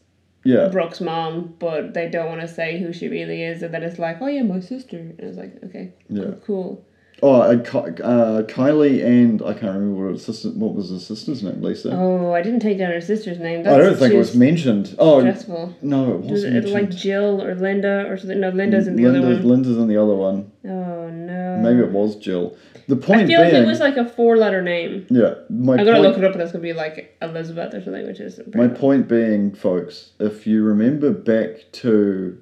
yeah, 0.45 0.69
Brooke's 0.69 1.01
mom, 1.01 1.53
but 1.59 1.93
they 1.93 2.09
don't 2.09 2.29
want 2.29 2.41
to 2.41 2.47
say 2.47 2.79
who 2.79 2.91
she 2.93 3.07
really 3.09 3.43
is, 3.43 3.61
and 3.61 3.73
then 3.73 3.83
it's 3.83 3.99
like, 3.99 4.21
oh 4.21 4.27
yeah, 4.27 4.41
my 4.43 4.61
sister. 4.61 4.97
And 4.97 5.19
it's 5.19 5.37
like, 5.37 5.61
okay, 5.65 5.91
Yeah. 6.09 6.31
cool. 6.45 6.83
Oh, 7.21 7.41
uh, 7.41 7.51
uh, 7.51 8.43
Kylie 8.43 9.03
and 9.05 9.41
I 9.41 9.53
can't 9.53 9.75
remember 9.75 10.05
what 10.05 10.11
her 10.13 10.17
sister. 10.17 10.49
What 10.49 10.73
was 10.73 10.89
her 10.91 10.99
sister's 10.99 11.43
name? 11.43 11.61
Lisa. 11.61 11.91
Oh, 11.91 12.33
I 12.33 12.41
didn't 12.41 12.61
take 12.61 12.77
down 12.77 12.91
her 12.91 13.01
sister's 13.01 13.39
name. 13.39 13.63
That's 13.63 13.75
I 13.75 13.77
don't 13.77 13.97
think 13.97 14.13
it 14.13 14.17
was 14.17 14.35
mentioned. 14.35 14.95
Oh 14.97 15.19
stressful. 15.19 15.75
no, 15.81 16.13
it 16.13 16.21
Was 16.21 16.31
wasn't 16.31 16.55
it 16.57 16.69
like. 16.69 16.89
Jill 16.89 17.41
or 17.41 17.55
Linda 17.55 18.05
or 18.09 18.17
something? 18.17 18.39
No, 18.39 18.49
Linda's 18.49 18.87
in 18.87 18.95
the 18.95 19.03
Linda's, 19.03 19.23
other 19.23 19.35
one. 19.35 19.47
Linda's 19.47 19.77
in 19.77 19.87
the 19.87 19.97
other 19.97 20.15
one. 20.15 20.51
Oh 20.65 21.09
no. 21.09 21.59
Maybe 21.61 21.79
it 21.79 21.91
was 21.91 22.15
Jill. 22.15 22.55
The 22.87 22.95
point 22.95 23.21
I 23.21 23.27
feel 23.27 23.41
being, 23.41 23.53
like 23.53 23.63
it 23.63 23.67
was 23.67 23.79
like 23.79 23.97
a 23.97 24.05
four-letter 24.05 24.63
name. 24.63 25.05
yeah, 25.11 25.35
my 25.49 25.73
I'm 25.75 25.85
gonna 25.85 25.99
look 25.99 26.17
it 26.17 26.23
up 26.23 26.33
and 26.33 26.41
it's 26.41 26.51
gonna 26.51 26.63
be 26.63 26.73
like 26.73 27.15
Elizabeth 27.21 27.73
or 27.73 27.83
something, 27.83 28.07
which 28.07 28.19
is 28.19 28.39
my 28.55 28.67
point 28.67 29.07
being, 29.07 29.53
folks, 29.53 30.11
if 30.19 30.47
you 30.47 30.63
remember 30.63 31.11
back 31.11 31.71
to, 31.73 32.41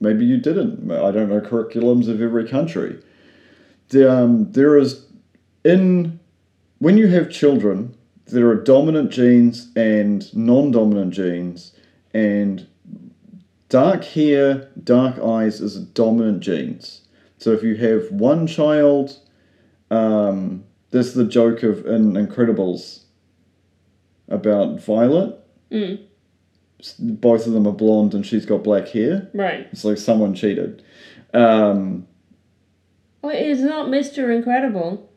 maybe 0.00 0.24
you 0.24 0.38
didn't. 0.38 0.90
I 0.90 1.12
don't 1.12 1.28
know 1.28 1.40
curriculums 1.40 2.08
of 2.08 2.20
every 2.20 2.48
country. 2.48 3.00
The, 3.94 4.12
um, 4.12 4.50
there 4.50 4.76
is 4.76 5.06
in 5.62 6.18
when 6.80 6.98
you 6.98 7.06
have 7.06 7.30
children, 7.30 7.96
there 8.26 8.48
are 8.48 8.56
dominant 8.56 9.12
genes 9.12 9.70
and 9.76 10.34
non-dominant 10.34 11.14
genes, 11.14 11.72
and 12.12 12.66
dark 13.68 14.02
hair, 14.02 14.68
dark 14.82 15.20
eyes 15.20 15.60
is 15.60 15.78
dominant 15.78 16.40
genes. 16.40 17.02
So 17.38 17.52
if 17.52 17.62
you 17.62 17.76
have 17.76 18.10
one 18.10 18.48
child, 18.48 19.16
um, 19.92 20.64
there's 20.90 21.14
the 21.14 21.24
joke 21.24 21.62
of 21.62 21.86
in 21.86 22.14
Incredibles 22.14 23.04
about 24.26 24.80
Violet. 24.80 25.38
Mm. 25.70 26.04
Both 26.98 27.46
of 27.46 27.52
them 27.52 27.68
are 27.68 27.72
blonde 27.72 28.12
and 28.12 28.26
she's 28.26 28.44
got 28.44 28.64
black 28.64 28.88
hair. 28.88 29.30
Right. 29.32 29.68
It's 29.70 29.84
like 29.84 29.98
someone 29.98 30.34
cheated. 30.34 30.82
Um, 31.32 32.08
Oh, 33.24 33.30
it 33.30 33.40
is 33.46 33.62
not 33.62 33.88
Mr. 33.88 34.34
Incredible. 34.34 35.10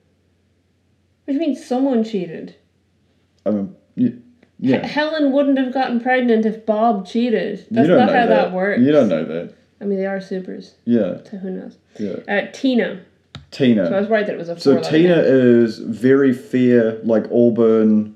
Which 1.25 1.35
means 1.35 1.65
someone 1.65 2.05
cheated. 2.05 2.55
I 3.45 3.49
mean, 3.51 3.75
yeah. 4.59 4.87
Helen 4.87 5.33
wouldn't 5.33 5.57
have 5.57 5.73
gotten 5.73 5.99
pregnant 5.99 6.45
if 6.45 6.65
Bob 6.65 7.05
cheated. 7.05 7.67
That's 7.69 7.87
you 7.87 7.95
don't 7.95 8.07
know 8.07 8.13
how 8.13 8.25
that. 8.25 8.27
that 8.27 8.51
works. 8.53 8.81
You 8.81 8.93
don't 8.93 9.09
know 9.09 9.25
that. 9.25 9.53
I 9.81 9.85
mean, 9.85 9.99
they 9.99 10.05
are 10.05 10.21
supers, 10.21 10.75
Yeah, 10.85 11.17
so 11.29 11.37
who 11.37 11.51
knows? 11.51 11.77
yeah. 11.99 12.15
Uh, 12.27 12.47
Tina. 12.51 13.01
Tina. 13.51 13.87
So 13.87 13.93
I 13.95 13.99
was 13.99 14.09
right 14.09 14.25
that 14.25 14.33
it 14.33 14.37
was 14.37 14.49
a 14.49 14.59
So 14.59 14.79
Tina 14.81 15.17
name. 15.17 15.25
is 15.25 15.77
very 15.79 16.33
fair, 16.33 16.99
like 17.03 17.25
auburn, 17.31 18.15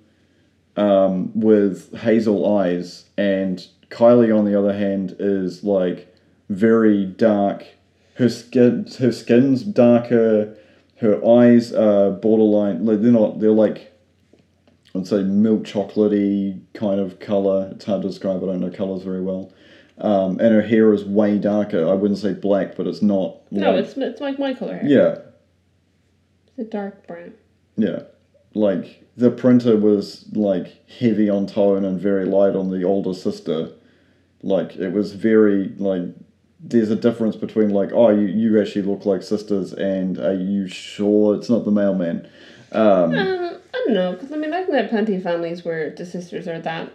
um, 0.78 1.32
with 1.39 1.96
hazel 2.00 2.58
eyes, 2.58 3.06
and 3.18 3.64
Kylie, 3.89 4.36
on 4.36 4.46
the 4.46 4.58
other 4.58 4.74
hand, 4.74 5.16
is 5.20 5.64
like 5.66 6.16
very 6.50 7.06
dark. 7.06 7.66
Her 8.22 8.30
skin, 8.30 8.86
her 8.99 9.11
skin's 9.11 9.63
darker. 9.63 10.55
Her 10.97 11.26
eyes 11.26 11.74
are 11.74 12.11
borderline. 12.11 12.86
Like 12.86 13.01
they're 13.01 13.11
not. 13.11 13.39
They're 13.39 13.49
like, 13.49 13.91
I'd 14.93 15.07
say 15.07 15.24
milk 15.24 15.63
chocolatey 15.63 16.61
kind 16.76 16.99
of 16.99 17.19
color. 17.19 17.69
It's 17.72 17.86
hard 17.86 18.03
to 18.03 18.07
describe. 18.09 18.43
I 18.43 18.45
don't 18.45 18.59
know 18.59 18.69
colors 18.69 19.01
very 19.01 19.24
well. 19.24 19.51
Um, 19.97 20.39
and 20.39 20.53
her 20.53 20.61
hair 20.61 20.93
is 20.93 21.03
way 21.03 21.39
darker. 21.39 21.89
I 21.89 21.93
wouldn't 21.93 22.19
say 22.19 22.34
black, 22.34 22.76
but 22.76 22.86
it's 22.86 23.01
not. 23.01 23.38
No, 23.51 23.72
like- 23.72 23.86
it's 23.86 23.97
it's 23.97 24.22
like 24.22 24.38
my 24.38 24.53
color 24.53 24.78
hair. 24.78 24.86
yeah. 24.88 25.15
It's 26.45 26.59
a 26.59 26.63
dark 26.63 27.07
brown. 27.07 27.34
Yeah, 27.76 28.03
like 28.53 29.03
the 29.17 29.32
printer 29.32 29.78
was 29.78 30.28
like 30.34 30.88
heavy 30.99 31.28
on 31.28 31.47
tone 31.47 31.84
and 31.86 31.99
very 31.99 32.26
light 32.26 32.55
on 32.55 32.69
the 32.69 32.84
older 32.84 33.15
sister. 33.15 33.72
Like 34.43 34.76
it 34.76 34.91
was 34.91 35.13
very 35.13 35.69
like 35.78 36.03
there's 36.64 36.91
a 36.91 36.95
difference 36.95 37.36
between 37.36 37.70
like 37.70 37.91
oh 37.91 38.09
you, 38.09 38.28
you 38.28 38.62
actually 38.62 38.84
look 38.84 39.05
like 39.05 39.24
sisters 39.24 39.74
and 39.74 40.18
are 40.20 40.34
you 40.34 40.68
sure 40.68 41.36
it's 41.36 41.49
not 41.49 41.66
the 41.66 41.72
mailman? 41.72 42.28
Um, 42.72 43.16
Um, 43.16 43.57
I 43.74 43.84
don't 43.86 43.93
know, 43.93 44.14
because 44.14 44.32
I 44.32 44.36
mean, 44.38 44.53
I've 44.53 44.70
met 44.70 44.89
plenty 44.89 45.16
of 45.16 45.24
families 45.24 45.66
where 45.66 45.89
the 45.89 46.05
sisters 46.05 46.47
are 46.47 46.59
that, 46.62 46.91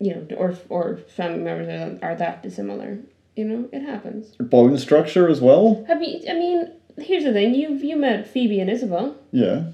you 0.00 0.14
know, 0.14 0.36
or 0.36 0.54
or 0.68 0.96
family 0.96 1.40
members 1.40 1.68
are 1.68 1.90
that, 1.90 2.02
are 2.02 2.14
that 2.16 2.42
dissimilar. 2.42 2.98
You 3.36 3.44
know, 3.44 3.68
it 3.70 3.82
happens. 3.82 4.34
bone 4.36 4.78
structure 4.78 5.28
as 5.28 5.40
well. 5.42 5.84
Have 5.88 6.02
you? 6.02 6.22
I 6.28 6.32
mean, 6.32 6.72
here's 6.96 7.24
the 7.24 7.32
thing: 7.32 7.54
you 7.54 7.74
you 7.74 7.96
met 7.96 8.26
Phoebe 8.26 8.60
and 8.60 8.70
Isabel. 8.70 9.14
Yeah, 9.30 9.64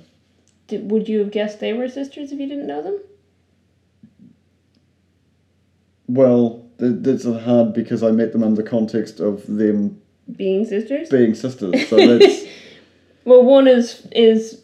Did, 0.67 0.91
would 0.91 1.09
you 1.09 1.21
have 1.21 1.31
guessed 1.31 1.61
they 1.61 1.73
were 1.73 1.89
sisters 1.89 2.33
if 2.33 2.41
you 2.41 2.49
didn't 2.49 2.67
know 2.67 2.83
them? 2.83 2.99
well 6.09 6.67
that's 6.91 7.25
hard 7.25 7.73
because 7.75 8.03
I 8.03 8.11
met 8.11 8.33
them 8.33 8.43
in 8.43 8.55
the 8.55 8.63
context 8.63 9.21
of 9.21 9.47
them 9.47 10.01
Being 10.37 10.65
sisters. 10.65 11.09
being 11.09 11.35
sisters. 11.35 11.89
So 11.89 11.97
that's 12.19 12.45
Well, 13.25 13.45
one 13.45 13.69
is 13.69 14.07
is 14.13 14.61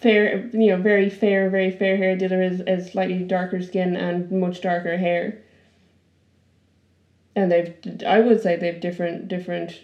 fair, 0.00 0.46
you 0.52 0.68
know, 0.68 0.76
very 0.82 1.10
fair, 1.10 1.50
very 1.50 1.70
fair 1.70 1.96
hair. 1.96 2.14
The 2.16 2.26
other 2.26 2.42
is, 2.42 2.60
is 2.66 2.92
slightly 2.92 3.24
darker 3.24 3.62
skin 3.62 3.96
and 3.96 4.30
much 4.30 4.60
darker 4.60 4.96
hair. 4.98 5.42
And 7.34 7.50
they've, 7.50 7.74
I 8.06 8.20
would 8.20 8.42
say 8.42 8.56
they've 8.56 8.80
different 8.80 9.28
different 9.28 9.80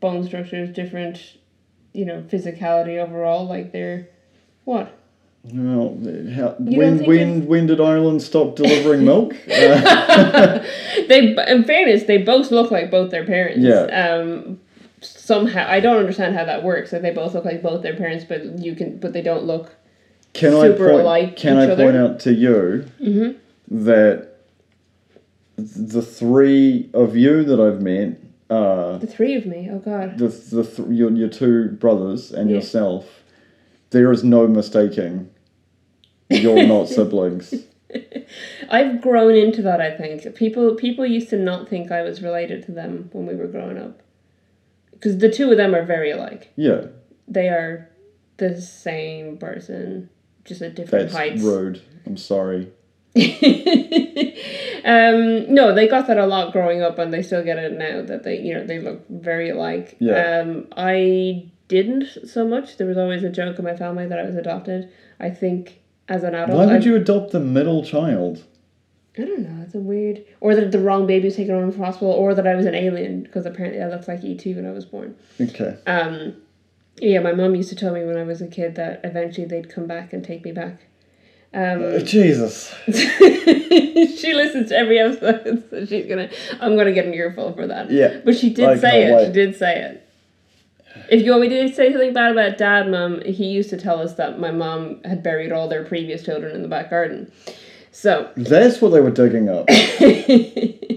bone 0.00 0.24
structures, 0.24 0.70
different, 0.74 1.36
you 1.92 2.04
know, 2.04 2.22
physicality 2.22 2.98
overall. 2.98 3.46
Like 3.46 3.72
they're, 3.72 4.08
what? 4.64 4.99
Well, 5.42 5.96
how, 6.34 6.54
when 6.58 7.04
when 7.06 7.46
when 7.46 7.66
did 7.66 7.80
Ireland 7.80 8.20
stop 8.22 8.56
delivering 8.62 9.04
milk? 9.04 9.34
Uh, 9.50 10.62
they, 11.08 11.34
in 11.48 11.64
fairness, 11.64 12.04
they 12.04 12.18
both 12.18 12.50
look 12.50 12.70
like 12.70 12.90
both 12.90 13.10
their 13.10 13.24
parents. 13.24 13.60
Yeah. 13.60 13.84
Um, 14.18 14.60
somehow, 15.00 15.66
I 15.66 15.80
don't 15.80 15.96
understand 15.96 16.34
how 16.34 16.44
that 16.44 16.62
works. 16.62 16.90
That 16.90 17.00
they 17.02 17.10
both 17.10 17.32
look 17.34 17.46
like 17.46 17.62
both 17.62 17.82
their 17.82 17.96
parents, 17.96 18.24
but 18.28 18.58
you 18.58 18.74
can, 18.74 18.98
but 18.98 19.14
they 19.14 19.22
don't 19.22 19.44
look. 19.44 19.74
can 20.34 20.52
I 20.54 20.68
Super 20.68 20.88
point? 20.90 21.00
alike 21.00 21.36
Can 21.36 21.56
I 21.56 21.70
other. 21.70 21.84
point 21.84 21.96
out 21.96 22.20
to 22.20 22.32
you 22.34 22.84
Mm-hmm. 23.00 23.84
that 23.86 24.28
the 25.56 26.02
three 26.02 26.90
of 26.92 27.16
you 27.16 27.44
that 27.44 27.58
I've 27.60 27.80
met, 27.80 28.18
uh, 28.50 28.98
The 28.98 29.06
three 29.06 29.36
of 29.36 29.46
me. 29.46 29.68
Oh 29.72 29.78
God. 29.78 30.18
the 30.18 30.28
the 30.28 30.64
th- 30.64 30.88
your 30.88 31.10
your 31.12 31.28
two 31.28 31.68
brothers 31.70 32.30
and 32.30 32.50
Yeah. 32.50 32.56
yourself, 32.56 33.19
there 33.90 34.10
is 34.12 34.22
no 34.24 34.46
mistaking. 34.46 35.30
You're 36.28 36.66
not 36.66 36.88
siblings. 36.88 37.54
I've 38.70 39.00
grown 39.00 39.34
into 39.34 39.62
that. 39.62 39.80
I 39.80 39.96
think 39.96 40.34
people 40.36 40.74
people 40.76 41.04
used 41.04 41.30
to 41.30 41.38
not 41.38 41.68
think 41.68 41.90
I 41.90 42.02
was 42.02 42.22
related 42.22 42.64
to 42.66 42.72
them 42.72 43.08
when 43.12 43.26
we 43.26 43.34
were 43.34 43.48
growing 43.48 43.78
up, 43.78 44.00
because 44.92 45.18
the 45.18 45.30
two 45.30 45.50
of 45.50 45.56
them 45.56 45.74
are 45.74 45.84
very 45.84 46.12
alike. 46.12 46.52
Yeah, 46.56 46.86
They 47.26 47.48
are 47.48 47.88
the 48.36 48.60
same 48.60 49.38
person, 49.38 50.08
just 50.44 50.62
at 50.62 50.76
different 50.76 51.06
that's 51.10 51.16
heights. 51.16 51.42
rude. 51.42 51.82
I'm 52.06 52.16
sorry. 52.16 52.70
um, 53.16 53.22
no, 55.52 55.74
they 55.74 55.88
got 55.88 56.06
that 56.06 56.16
a 56.18 56.26
lot 56.26 56.52
growing 56.52 56.82
up, 56.82 56.98
and 56.98 57.12
they 57.12 57.22
still 57.22 57.42
get 57.44 57.58
it 57.58 57.72
now. 57.72 58.02
That 58.02 58.22
they, 58.22 58.38
you 58.40 58.54
know, 58.54 58.64
they 58.64 58.78
look 58.78 59.06
very 59.08 59.50
alike. 59.50 59.96
Yeah. 59.98 60.40
Um, 60.42 60.66
I 60.76 61.49
didn't 61.70 62.28
so 62.28 62.46
much. 62.46 62.76
There 62.76 62.86
was 62.86 62.98
always 62.98 63.22
a 63.22 63.30
joke 63.30 63.58
in 63.58 63.64
my 63.64 63.76
family 63.76 64.06
that 64.06 64.18
I 64.18 64.24
was 64.24 64.34
adopted. 64.34 64.90
I 65.18 65.30
think 65.30 65.80
as 66.08 66.24
an 66.24 66.34
adult, 66.34 66.58
Why 66.58 66.66
would 66.66 66.82
I, 66.82 66.84
you 66.84 66.96
adopt 66.96 67.30
the 67.30 67.40
middle 67.40 67.82
child? 67.84 68.44
I 69.16 69.22
don't 69.22 69.40
know. 69.40 69.62
It's 69.64 69.74
a 69.74 69.78
weird, 69.78 70.24
or 70.40 70.54
that 70.54 70.72
the 70.72 70.80
wrong 70.80 71.06
baby 71.06 71.26
was 71.26 71.36
taken 71.36 71.54
home 71.54 71.70
from 71.72 71.84
hospital, 71.84 72.10
or 72.10 72.34
that 72.34 72.46
I 72.46 72.54
was 72.54 72.66
an 72.66 72.74
alien 72.74 73.22
because 73.22 73.46
apparently 73.46 73.82
I 73.82 73.88
looked 73.88 74.08
like 74.08 74.22
ET 74.24 74.44
when 74.44 74.66
I 74.66 74.72
was 74.72 74.84
born. 74.84 75.16
Okay. 75.40 75.78
Um, 75.86 76.34
yeah, 76.98 77.20
my 77.20 77.32
mom 77.32 77.54
used 77.54 77.70
to 77.70 77.76
tell 77.76 77.94
me 77.94 78.04
when 78.04 78.16
I 78.16 78.24
was 78.24 78.42
a 78.42 78.46
kid 78.48 78.74
that 78.74 79.00
eventually 79.04 79.46
they'd 79.46 79.70
come 79.70 79.86
back 79.86 80.12
and 80.12 80.24
take 80.24 80.44
me 80.44 80.52
back. 80.52 80.82
Um, 81.54 81.82
Uh, 81.82 81.98
Jesus. 82.00 82.74
she 82.86 84.34
listens 84.34 84.68
to 84.68 84.76
every 84.76 84.98
episode, 84.98 85.64
so 85.70 85.86
she's 85.86 86.06
gonna. 86.06 86.28
I'm 86.60 86.76
gonna 86.76 86.92
get 86.92 87.06
an 87.06 87.14
earful 87.14 87.52
for 87.54 87.66
that. 87.68 87.90
Yeah. 87.90 88.20
But 88.24 88.36
she 88.36 88.50
did 88.52 88.68
I 88.68 88.76
say 88.76 89.04
it. 89.04 89.14
wait. 89.14 89.26
She 89.26 89.32
did 89.32 89.56
say 89.56 89.80
it. 89.82 90.09
If 91.10 91.24
you 91.24 91.32
want 91.32 91.42
me 91.42 91.48
to 91.48 91.74
say 91.74 91.90
something 91.92 92.12
bad 92.12 92.32
about 92.32 92.56
dad, 92.56 92.88
mum, 92.88 93.20
he 93.22 93.46
used 93.46 93.70
to 93.70 93.76
tell 93.76 94.00
us 94.00 94.14
that 94.14 94.38
my 94.38 94.50
mom 94.52 95.02
had 95.04 95.22
buried 95.22 95.50
all 95.52 95.68
their 95.68 95.84
previous 95.84 96.22
children 96.22 96.54
in 96.54 96.62
the 96.62 96.68
back 96.68 96.88
garden. 96.90 97.30
So, 97.92 98.30
That's 98.36 98.80
what 98.80 98.90
they 98.90 99.00
were 99.00 99.10
digging 99.10 99.48
up 99.48 99.68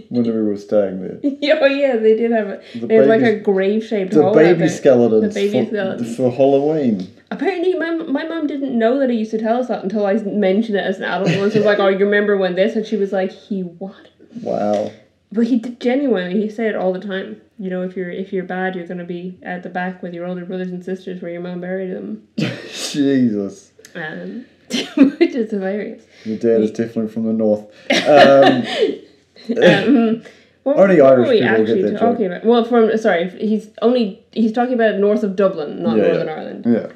when 0.09 0.23
we 0.23 0.31
were 0.31 0.57
staying 0.57 1.01
there. 1.01 1.19
Oh 1.63 1.65
yeah, 1.65 1.95
they 1.95 2.15
did 2.15 2.31
have 2.31 2.47
a. 2.47 2.61
The 2.75 2.87
They 2.87 2.95
had 2.95 3.07
like 3.07 3.21
a 3.21 3.39
grave 3.39 3.83
shaped 3.83 4.13
hole. 4.13 4.33
baby 4.33 4.67
skeletons, 4.67 5.33
The 5.33 5.39
baby 5.39 5.65
for, 5.65 5.71
skeletons. 5.71 6.17
for 6.17 6.31
Halloween. 6.31 7.07
Apparently, 7.31 7.73
my 7.73 7.91
my 7.95 8.25
mom 8.27 8.47
didn't 8.47 8.77
know 8.77 8.99
that 8.99 9.09
he 9.09 9.17
used 9.17 9.31
to 9.31 9.39
tell 9.39 9.59
us 9.59 9.67
that 9.69 9.81
until 9.83 10.05
I 10.05 10.13
mentioned 10.15 10.77
it 10.77 10.83
as 10.83 10.97
an 10.97 11.05
adult. 11.05 11.35
Once 11.39 11.55
I 11.55 11.59
was 11.59 11.65
like, 11.65 11.79
"Oh, 11.79 11.87
you 11.87 12.05
remember 12.05 12.37
when 12.37 12.55
this?" 12.55 12.75
And 12.75 12.85
she 12.85 12.95
was 12.97 13.11
like, 13.11 13.31
"He 13.31 13.61
what?" 13.61 14.09
Wow. 14.41 14.91
But 15.31 15.47
he 15.47 15.57
did 15.57 15.79
genuinely. 15.81 16.39
He 16.41 16.49
said 16.49 16.67
it 16.67 16.75
all 16.75 16.93
the 16.93 16.99
time. 16.99 17.41
You 17.59 17.69
know, 17.69 17.83
if 17.83 17.95
you're 17.95 18.09
if 18.09 18.33
you're 18.33 18.43
bad, 18.45 18.75
you're 18.75 18.87
gonna 18.87 19.03
be 19.05 19.37
at 19.43 19.63
the 19.63 19.69
back 19.69 20.01
with 20.01 20.13
your 20.13 20.25
older 20.25 20.45
brothers 20.45 20.69
and 20.69 20.83
sisters 20.83 21.21
where 21.21 21.31
your 21.31 21.41
mom 21.41 21.61
buried 21.61 21.91
them, 21.91 22.27
Jesus. 22.37 23.71
um, 23.95 24.45
which 24.69 25.35
is 25.35 25.51
hilarious. 25.51 26.03
Your 26.25 26.37
dad 26.37 26.61
is 26.61 26.71
definitely 26.71 27.09
from 27.11 27.25
the 27.25 27.33
north. 27.33 27.65
Um, 28.07 28.63
Um, 29.49 30.23
what, 30.63 30.77
Only 30.77 31.01
what 31.01 31.11
Irish 31.13 31.27
were 31.27 31.33
we 31.33 31.41
people 31.41 31.49
get 31.49 31.59
actually 31.59 31.81
that 31.81 31.91
joke. 31.91 31.99
talking 31.99 32.25
about? 32.27 32.45
Well, 32.45 32.63
from 32.63 32.97
sorry, 32.97 33.29
he's 33.45 33.69
only 33.81 34.23
he's 34.31 34.53
talking 34.53 34.73
about 34.75 34.95
north 34.99 35.23
of 35.23 35.35
Dublin, 35.35 35.83
not 35.83 35.97
Yeah, 35.97 36.03
Northern 36.03 36.27
yeah. 36.27 36.33
Ireland. 36.33 36.65
yeah. 36.65 36.87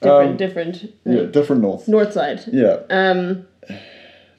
Different, 0.00 0.30
Um, 0.30 0.36
different. 0.36 0.94
Yeah, 1.04 1.22
different 1.26 1.62
north. 1.62 1.86
North 1.86 2.12
side. 2.12 2.40
Yeah. 2.50 2.78
Um, 2.90 3.46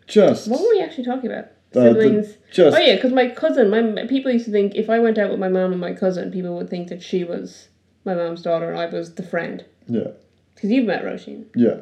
Just. 0.08 0.50
what 0.50 0.60
were 0.62 0.70
we 0.72 0.82
actually 0.82 1.06
talking 1.06 1.32
about? 1.32 1.46
Uh, 1.76 1.94
the- 1.94 2.02
Siblings. 2.02 2.38
just. 2.52 2.78
Oh 2.78 2.80
yeah, 2.80 2.96
because 2.96 3.12
my 3.14 3.30
cousin, 3.30 3.70
my 3.70 4.06
people 4.08 4.32
used 4.32 4.46
to 4.46 4.52
think 4.52 4.76
if 4.76 4.90
I 4.90 5.00
went 5.00 5.18
out 5.18 5.30
with 5.32 5.40
my 5.40 5.50
mom 5.50 5.72
and 5.72 5.82
my 5.82 5.94
cousin, 5.94 6.32
people 6.32 6.56
would 6.56 6.70
think 6.70 6.88
that 6.90 7.02
she 7.02 7.24
was 7.24 7.70
my 8.06 8.14
mom's 8.14 8.42
daughter 8.42 8.70
and 8.72 8.80
I 8.80 8.86
was 8.88 9.16
the 9.16 9.24
friend. 9.24 9.66
Yeah. 9.88 10.10
Because 10.56 10.72
you've 10.72 10.86
met 10.86 11.04
Roisin. 11.04 11.46
Yeah. 11.56 11.78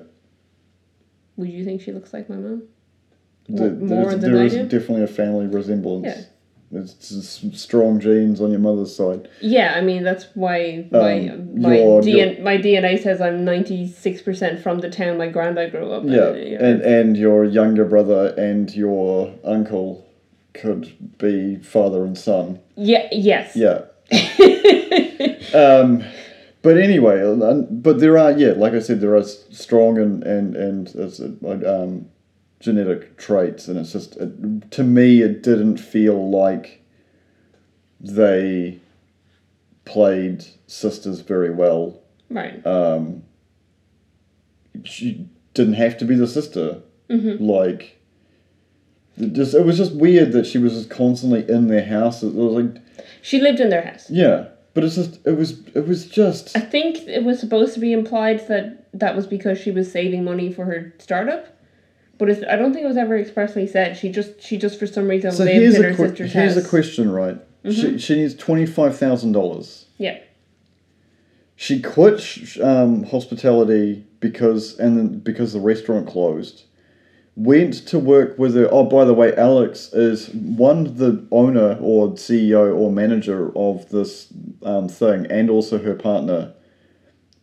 Would 1.37 1.49
you 1.49 1.63
think 1.65 1.81
she 1.81 1.91
looks 1.91 2.13
like 2.13 2.29
my 2.29 2.35
mom? 2.37 2.63
There, 3.49 3.71
More- 3.71 4.11
than 4.11 4.19
there 4.31 4.41
I 4.41 4.45
is 4.45 4.53
do? 4.53 4.63
definitely 4.63 5.03
a 5.03 5.07
family 5.07 5.47
resemblance. 5.47 6.05
Yeah. 6.05 6.23
There's 6.71 6.95
s- 7.01 7.45
strong 7.61 7.99
genes 7.99 8.39
on 8.39 8.49
your 8.51 8.59
mother's 8.61 8.95
side. 8.95 9.27
Yeah, 9.41 9.73
I 9.75 9.81
mean 9.81 10.03
that's 10.03 10.25
why 10.35 10.85
my 10.91 11.27
Um, 11.29 11.61
my 11.61 11.77
your- 11.77 12.01
DN, 12.01 12.41
my 12.41 12.57
DNA 12.57 12.97
says 13.01 13.19
I'm 13.19 13.43
ninety 13.43 13.87
six 13.87 14.21
percent 14.21 14.59
from 14.61 14.79
the 14.79 14.89
town 14.89 15.17
my 15.17 15.27
granddad 15.27 15.71
grew 15.71 15.91
up 15.91 16.03
in. 16.03 16.09
Yeah, 16.13 16.33
you 16.33 16.57
know. 16.57 16.65
and 16.65 16.81
and 16.81 17.17
your 17.17 17.43
younger 17.43 17.83
brother 17.85 18.33
and 18.37 18.73
your 18.75 19.31
uncle 19.43 20.05
could 20.53 20.91
be 21.17 21.57
father 21.57 22.03
and 22.05 22.17
son. 22.17 22.59
yeah, 22.75 23.07
yes. 23.11 23.55
Yeah. 23.55 23.81
um, 25.53 26.03
but 26.61 26.77
anyway, 26.77 27.21
uh, 27.21 27.53
but 27.69 27.99
there 27.99 28.17
are 28.17 28.31
yeah, 28.31 28.51
like 28.55 28.73
I 28.73 28.79
said, 28.79 29.01
there 29.01 29.15
are 29.15 29.23
strong 29.23 29.97
and 29.97 30.23
and 30.23 30.55
and 30.55 30.87
it's, 30.95 31.19
um, 31.19 32.07
genetic 32.61 33.17
traits, 33.17 33.67
and 33.67 33.77
it's 33.77 33.91
just 33.91 34.15
it, 34.17 34.71
to 34.71 34.83
me, 34.83 35.21
it 35.21 35.43
didn't 35.43 35.77
feel 35.77 36.29
like 36.29 36.81
they 37.99 38.79
played 39.85 40.45
sisters 40.67 41.19
very 41.21 41.49
well. 41.51 41.99
right. 42.29 42.65
Um, 42.65 43.23
she 44.83 45.27
didn't 45.53 45.73
have 45.73 45.97
to 45.97 46.05
be 46.05 46.15
the 46.15 46.27
sister. 46.27 46.81
Mm-hmm. 47.09 47.43
Like, 47.43 47.99
it 49.17 49.33
just 49.33 49.53
it 49.53 49.65
was 49.65 49.77
just 49.77 49.93
weird 49.93 50.31
that 50.31 50.45
she 50.45 50.57
was 50.57 50.73
just 50.73 50.89
constantly 50.89 51.47
in 51.49 51.67
their 51.67 51.85
house. 51.85 52.23
It 52.23 52.33
was 52.33 52.63
like, 52.63 52.81
She 53.21 53.41
lived 53.41 53.59
in 53.59 53.69
their 53.69 53.81
house. 53.83 54.09
yeah, 54.09 54.47
but 54.73 54.83
it's 54.85 54.95
just 54.95 55.19
it 55.27 55.35
was 55.37 55.59
it 55.75 55.85
was 55.87 56.05
just 56.07 56.55
I 56.55 56.61
think 56.61 56.97
it 57.07 57.23
was 57.23 57.39
supposed 57.39 57.73
to 57.73 57.79
be 57.81 57.91
implied 57.91 58.47
that 58.47 58.87
that 58.97 59.15
was 59.15 59.27
because 59.27 59.59
she 59.59 59.71
was 59.71 59.91
saving 59.91 60.23
money 60.23 60.51
for 60.53 60.65
her 60.65 60.93
startup, 60.99 61.47
but 62.21 62.29
it's, 62.29 62.43
I 62.47 62.55
don't 62.55 62.71
think 62.71 62.85
it 62.85 62.87
was 62.87 62.97
ever 62.97 63.17
expressly 63.17 63.65
said. 63.65 63.97
She 63.97 64.11
just 64.11 64.39
she 64.39 64.55
just 64.55 64.77
for 64.77 64.85
some 64.85 65.07
reason 65.07 65.31
so 65.31 65.43
lived 65.43 65.55
here's 65.55 65.75
in 65.75 65.81
her 65.81 65.89
que- 65.95 66.07
sister's 66.09 66.33
here's 66.33 66.53
house. 66.53 66.63
a 66.63 66.69
question, 66.69 67.11
right? 67.11 67.39
She 67.65 67.97
she 67.97 68.15
needs 68.17 68.35
twenty 68.35 68.67
five 68.67 68.95
thousand 68.95 69.31
dollars. 69.31 69.87
Yeah. 69.97 70.19
She 71.55 71.81
quit 71.81 72.21
um, 72.61 73.05
hospitality 73.05 74.05
because 74.19 74.77
and 74.77 74.99
then 74.99 75.19
because 75.19 75.53
the 75.53 75.59
restaurant 75.59 76.07
closed. 76.07 76.65
Went 77.35 77.87
to 77.87 77.97
work 77.97 78.37
with 78.37 78.53
her. 78.55 78.67
Oh, 78.69 78.83
by 78.83 79.03
the 79.03 79.15
way, 79.15 79.35
Alex 79.35 79.91
is 79.91 80.29
one 80.29 80.97
the 80.97 81.25
owner 81.31 81.79
or 81.81 82.09
CEO 82.09 82.77
or 82.77 82.91
manager 82.91 83.51
of 83.57 83.89
this 83.89 84.31
um, 84.61 84.87
thing, 84.87 85.25
and 85.31 85.49
also 85.49 85.79
her 85.79 85.95
partner. 85.95 86.53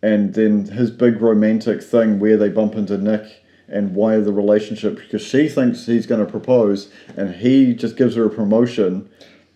And 0.03 0.35
then 0.35 0.67
his 0.67 0.93
big 0.93 1.21
romantic 1.21 1.83
thing 1.83 2.21
where 2.21 2.37
they 2.37 2.49
bump 2.49 2.77
into 2.77 2.97
Nick 2.97 3.43
and 3.69 3.95
why 3.95 4.17
the 4.19 4.33
relationship 4.33 4.97
because 4.97 5.23
she 5.23 5.49
thinks 5.49 5.87
he's 5.87 6.07
going 6.07 6.25
to 6.25 6.31
propose 6.31 6.91
and 7.17 7.35
he 7.37 7.75
just 7.75 7.97
gives 7.97 8.15
her 8.17 8.25
a 8.25 8.31
promotion. 8.31 9.09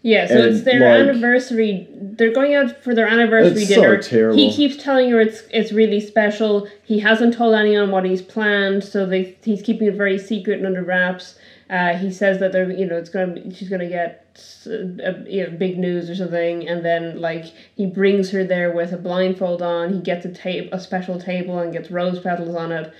Yeah, 0.04 0.26
so 0.26 0.34
And, 0.34 0.44
it's 0.56 0.62
their 0.64 0.80
like- 0.80 1.08
anniversary. 1.08 1.86
They're 1.92 2.32
going 2.32 2.54
out 2.54 2.82
for 2.82 2.92
their 2.94 3.06
anniversary 3.06 3.62
It's 3.62 3.68
so 3.74 3.82
dinner. 3.82 4.02
terrible. 4.02 4.36
He 4.36 4.52
keeps 4.52 4.82
telling 4.82 5.10
her 5.10 5.20
it's 5.20 5.44
it's 5.50 5.72
really 5.72 6.00
special. 6.00 6.66
He 6.82 6.98
hasn't 6.98 7.34
told 7.34 7.54
anyone 7.54 7.90
what 7.92 8.04
he's 8.04 8.20
planned, 8.22 8.82
so 8.84 9.06
they 9.06 9.36
he's 9.44 9.62
keeping 9.62 9.86
it 9.88 9.94
very 9.94 10.18
secret 10.18 10.58
and 10.58 10.66
under 10.66 10.82
wraps. 10.82 11.36
Uh, 11.70 11.94
he 11.96 12.10
says 12.10 12.38
that 12.40 12.50
they're 12.52 12.70
you 12.70 12.84
know 12.84 12.96
it's 12.96 13.08
gonna 13.10 13.28
be, 13.32 13.54
she's 13.54 13.68
gonna 13.70 13.88
get 13.88 14.18
a, 14.66 15.24
you 15.26 15.44
know, 15.44 15.50
big 15.56 15.78
news 15.78 16.10
or 16.10 16.16
something, 16.16 16.68
and 16.68 16.84
then 16.84 17.20
like 17.20 17.44
he 17.76 17.86
brings 17.86 18.30
her 18.30 18.42
there 18.44 18.72
with 18.72 18.92
a 18.92 18.98
blindfold 18.98 19.62
on. 19.62 19.92
He 19.94 20.00
gets 20.00 20.24
a 20.26 20.32
tape 20.32 20.68
a 20.72 20.80
special 20.80 21.20
table 21.20 21.60
and 21.60 21.72
gets 21.72 21.90
rose 21.92 22.18
petals 22.20 22.56
on 22.56 22.72
it. 22.72 22.92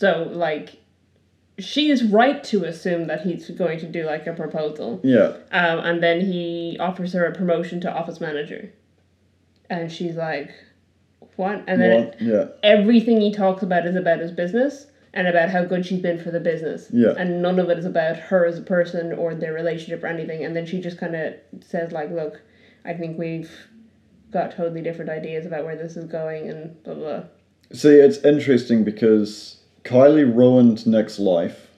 So 0.00 0.28
like. 0.32 0.76
She 1.58 1.90
is 1.90 2.02
right 2.04 2.42
to 2.44 2.64
assume 2.64 3.06
that 3.08 3.20
he's 3.20 3.50
going 3.50 3.80
to 3.80 3.86
do 3.86 4.06
like 4.06 4.26
a 4.26 4.32
proposal. 4.32 4.98
Yeah, 5.04 5.34
Um, 5.52 5.80
and 5.80 6.02
then 6.02 6.22
he 6.22 6.78
offers 6.80 7.12
her 7.12 7.26
a 7.26 7.34
promotion 7.34 7.82
to 7.82 7.92
office 7.92 8.18
manager. 8.18 8.72
And 9.68 9.92
she's 9.92 10.16
like, 10.16 10.48
what? 11.36 11.62
And 11.66 11.82
then 11.82 12.04
What? 12.06 12.22
yeah, 12.22 12.44
everything 12.62 13.20
he 13.20 13.30
talks 13.30 13.62
about 13.62 13.84
is 13.86 13.94
about 13.94 14.20
his 14.20 14.32
business 14.32 14.86
and 15.12 15.26
about 15.28 15.50
how 15.50 15.62
good 15.64 15.84
she's 15.84 16.00
been 16.00 16.18
for 16.18 16.30
the 16.30 16.40
business. 16.40 16.88
Yeah. 16.90 17.12
And 17.18 17.42
none 17.42 17.58
of 17.58 17.68
it 17.68 17.78
is 17.78 17.84
about 17.84 18.16
her 18.16 18.46
as 18.46 18.56
a 18.56 18.62
person 18.62 19.12
or 19.12 19.34
their 19.34 19.52
relationship 19.52 20.02
or 20.02 20.06
anything. 20.06 20.42
And 20.42 20.56
then 20.56 20.64
she 20.64 20.80
just 20.80 20.96
kind 20.96 21.14
of 21.14 21.34
says, 21.62 21.92
like, 21.92 22.10
look, 22.10 22.40
I 22.86 22.94
think 22.94 23.18
we've 23.18 23.50
got 24.32 24.52
totally 24.56 24.80
different 24.80 25.10
ideas 25.10 25.44
about 25.44 25.64
where 25.66 25.76
this 25.76 25.94
is 25.98 26.06
going 26.06 26.48
and 26.48 26.82
blah, 26.84 26.94
blah. 26.94 27.22
See, 27.74 27.96
it's 27.96 28.16
interesting 28.24 28.82
because 28.82 29.58
Kylie 29.84 30.34
ruined 30.34 30.86
Nick's 30.86 31.18
life, 31.18 31.68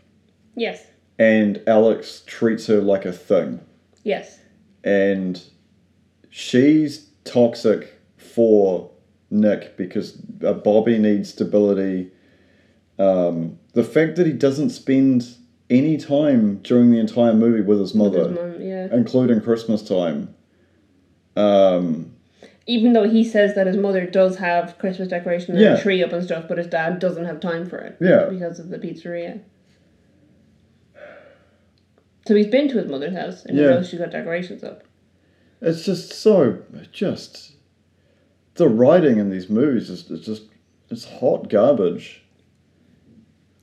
Yes. 0.57 0.85
and 1.19 1.63
Alex 1.67 2.23
treats 2.27 2.67
her 2.67 2.81
like 2.81 3.05
a 3.05 3.13
thing. 3.13 3.61
Yes. 4.05 4.39
and 4.85 5.41
she's 6.31 7.09
toxic 7.25 7.95
for 8.17 8.91
Nick 9.31 9.77
because 9.77 10.19
uh, 10.45 10.53
Bobby 10.55 10.99
needs 10.99 11.29
stability. 11.31 12.11
Um, 12.99 13.59
the 13.75 13.85
fact 13.85 14.17
that 14.17 14.27
he 14.27 14.33
doesn't 14.33 14.71
spend 14.71 15.25
any 15.71 15.97
time 15.99 16.59
during 16.63 16.91
the 16.91 16.99
entire 16.99 17.33
movie 17.33 17.61
with 17.61 17.79
his 17.79 17.95
mother, 17.95 18.29
His 18.29 18.37
mum, 18.39 18.61
yeah. 18.61 18.89
including 18.93 19.41
Christmas 19.41 19.83
time. 19.83 20.35
Um, 21.37 22.12
Even 22.67 22.93
though 22.93 23.09
he 23.09 23.25
says 23.25 23.55
that 23.57 23.67
his 23.67 23.77
mother 23.77 24.07
does 24.07 24.37
have 24.37 24.79
Christmas 24.79 25.09
decorations 25.09 25.51
and 25.51 25.61
Yeah. 25.61 25.75
a 25.79 25.83
tree 25.83 26.03
up 26.03 26.13
and 26.13 26.23
stuff, 26.25 26.47
but 26.49 26.59
his 26.59 26.69
dad 26.69 26.99
doesn't 27.01 27.25
have 27.25 27.41
time 27.41 27.67
for 27.67 27.79
it. 27.79 27.97
Yeah. 28.01 28.27
Because 28.31 28.59
of 28.61 28.69
the 28.71 28.79
pizzeria. 28.79 29.41
So 32.27 32.35
he's 32.37 32.47
been 32.47 32.69
to 32.69 32.79
his 32.79 32.89
mother's 32.89 33.15
house 33.15 33.45
and 33.45 33.57
he 33.57 33.65
Yeah. 33.65 33.71
knows 33.71 33.89
she's 33.89 33.99
got 33.99 34.11
decorations 34.11 34.63
up. 34.63 34.85
it's 35.65 35.85
just 35.85 36.13
so 36.13 36.59
just 36.91 37.53
the 38.57 38.69
writing 38.69 39.19
in 39.19 39.31
these 39.31 39.49
movies 39.49 39.89
is 39.91 40.11
it's 40.11 40.27
just 40.27 40.43
it's 40.91 41.05
hot 41.05 41.49
garbage. 41.49 42.25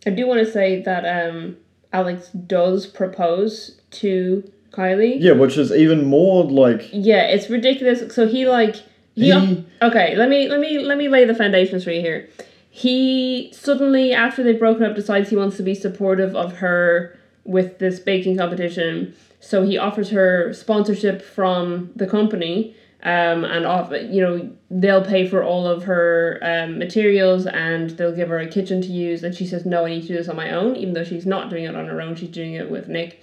I 0.06 0.12
do 0.12 0.26
want 0.26 0.39
to 0.39 0.50
say 0.50 0.82
that 0.82 1.04
um, 1.06 1.58
Alex 1.91 2.30
does 2.30 2.88
propose 2.88 3.82
to 3.91 4.50
Kylie. 4.72 5.18
Yeah, 5.20 5.34
which 5.34 5.58
is 5.58 5.72
even 5.74 6.06
more 6.06 6.45
like 6.45 6.89
Yeah, 6.93 7.24
it's 7.28 7.50
ridiculous. 7.50 8.14
So 8.16 8.28
he 8.28 8.47
like 8.47 8.78
he, 9.20 9.66
okay. 9.82 10.16
Let 10.16 10.30
me 10.30 10.48
let 10.50 10.60
me 10.60 10.80
let 10.80 10.98
me 10.98 11.10
lay 11.10 11.26
the 11.26 11.36
foundations 11.36 11.84
for 11.84 11.92
you 11.92 12.02
here. 12.02 12.30
He 12.70 13.50
suddenly, 13.54 14.14
after 14.14 14.44
they've 14.44 14.60
broken 14.60 14.84
up, 14.84 14.96
decides 14.96 15.30
he 15.30 15.36
wants 15.36 15.58
to 15.58 15.64
be 15.64 15.76
supportive 15.76 16.36
of 16.36 16.58
her 16.58 17.18
with 17.44 17.80
this 17.80 18.00
baking 18.00 18.38
competition. 18.38 19.14
So 19.40 19.64
he 19.64 19.78
offers 19.78 20.10
her 20.12 20.54
sponsorship 20.54 21.22
from 21.22 21.92
the 21.96 22.06
company, 22.06 22.76
um, 23.04 23.44
and 23.46 23.66
off 23.66 23.92
you 23.92 24.22
know 24.22 24.50
they'll 24.70 25.04
pay 25.04 25.28
for 25.28 25.44
all 25.44 25.66
of 25.66 25.84
her 25.84 26.40
um, 26.42 26.78
materials 26.78 27.46
and 27.48 27.90
they'll 27.92 28.16
give 28.16 28.30
her 28.30 28.40
a 28.40 28.48
kitchen 28.48 28.82
to 28.82 28.88
use. 28.88 29.24
And 29.24 29.34
she 29.34 29.48
says, 29.48 29.66
"No, 29.66 29.86
I 29.86 29.90
need 29.90 30.02
to 30.02 30.08
do 30.10 30.16
this 30.16 30.30
on 30.30 30.36
my 30.36 30.52
own," 30.52 30.76
even 30.76 30.94
though 30.94 31.04
she's 31.04 31.26
not 31.26 31.50
doing 31.50 31.64
it 31.64 31.76
on 31.76 31.88
her 31.88 32.02
own. 32.02 32.16
She's 32.16 32.30
doing 32.30 32.54
it 32.54 32.70
with 32.70 32.88
Nick, 32.88 33.22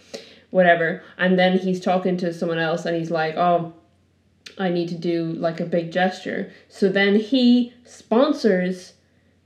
whatever. 0.50 1.02
And 1.18 1.38
then 1.38 1.58
he's 1.58 1.80
talking 1.80 2.16
to 2.18 2.32
someone 2.32 2.58
else, 2.58 2.84
and 2.84 2.96
he's 2.96 3.10
like, 3.10 3.36
"Oh." 3.36 3.72
I 4.58 4.70
need 4.70 4.88
to 4.88 4.94
do 4.94 5.24
like 5.32 5.60
a 5.60 5.64
big 5.66 5.92
gesture. 5.92 6.52
So 6.68 6.88
then 6.88 7.16
he 7.16 7.72
sponsors 7.84 8.94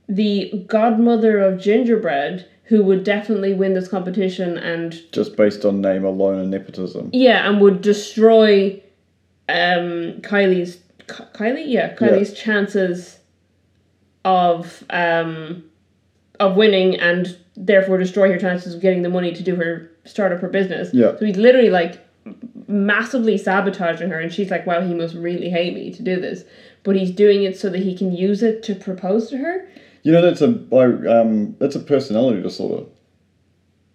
the 0.07 0.63
godmother 0.67 1.39
of 1.39 1.59
gingerbread 1.59 2.47
who 2.65 2.83
would 2.83 3.03
definitely 3.03 3.53
win 3.53 3.73
this 3.73 3.87
competition 3.87 4.57
and 4.57 4.95
just 5.11 5.35
based 5.35 5.65
on 5.65 5.81
name 5.81 6.05
alone 6.05 6.39
and 6.39 6.49
nepotism. 6.51 7.09
yeah, 7.13 7.47
and 7.49 7.59
would 7.61 7.81
destroy 7.81 8.81
um 9.49 10.21
Kylie's 10.21 10.77
Ky- 11.07 11.23
Kylie, 11.33 11.65
yeah, 11.67 11.93
Kylie's 11.95 12.33
chances 12.33 13.19
of 14.23 14.83
um 14.89 15.63
of 16.39 16.55
winning 16.55 16.95
and 16.95 17.37
therefore 17.55 17.97
destroy 17.97 18.31
her 18.31 18.39
chances 18.39 18.73
of 18.73 18.81
getting 18.81 19.01
the 19.01 19.09
money 19.09 19.33
to 19.33 19.43
do 19.43 19.55
her 19.55 19.91
start 20.05 20.31
up 20.31 20.39
her 20.39 20.47
business. 20.49 20.93
Yeah. 20.93 21.17
So 21.17 21.25
he's 21.25 21.37
literally 21.37 21.69
like 21.69 21.99
massively 22.67 23.37
sabotaging 23.37 24.09
her 24.09 24.19
and 24.19 24.31
she's 24.33 24.49
like, 24.49 24.65
Wow, 24.65 24.81
he 24.81 24.93
must 24.93 25.15
really 25.15 25.49
hate 25.49 25.73
me 25.73 25.91
to 25.93 26.03
do 26.03 26.19
this. 26.19 26.43
But 26.83 26.95
he's 26.95 27.11
doing 27.11 27.43
it 27.43 27.57
so 27.57 27.69
that 27.69 27.79
he 27.79 27.95
can 27.95 28.11
use 28.11 28.41
it 28.41 28.63
to 28.63 28.75
propose 28.75 29.29
to 29.29 29.37
her. 29.37 29.67
You 30.03 30.11
know 30.11 30.21
that's 30.21 30.41
a 30.41 30.47
like, 30.47 31.05
um 31.05 31.55
that's 31.59 31.75
a 31.75 31.79
personality 31.79 32.41
disorder. 32.41 32.85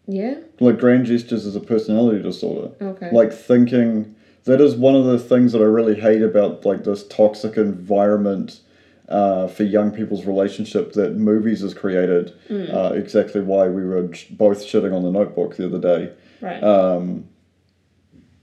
Yeah? 0.07 0.37
Like 0.61 0.79
grand 0.79 1.07
gestures 1.07 1.47
is 1.47 1.57
a 1.57 1.61
personality 1.61 2.23
disorder. 2.23 2.73
Okay. 2.81 3.11
Like 3.11 3.33
thinking 3.33 4.15
that 4.45 4.61
is 4.61 4.77
one 4.77 4.95
of 4.95 5.05
the 5.05 5.19
things 5.19 5.53
that 5.53 5.61
I 5.61 5.65
really 5.65 6.01
hate 6.01 6.23
about 6.23 6.65
like 6.65 6.85
this 6.85 7.07
toxic 7.09 7.57
environment 7.57 8.61
uh, 9.09 9.49
for 9.49 9.65
young 9.65 9.91
people's 9.91 10.25
relationship 10.25 10.93
that 10.93 11.17
movies 11.17 11.61
has 11.61 11.75
created. 11.75 12.33
Uh, 12.51 12.93
exactly 12.95 13.41
why 13.41 13.69
we 13.69 13.85
were 13.85 14.03
both 14.31 14.65
shitting 14.65 14.95
on 14.95 15.03
the 15.03 15.11
Notebook 15.11 15.57
the 15.57 15.67
other 15.67 15.81
day. 15.81 16.13
right. 16.41 16.63
Um, 16.63 17.29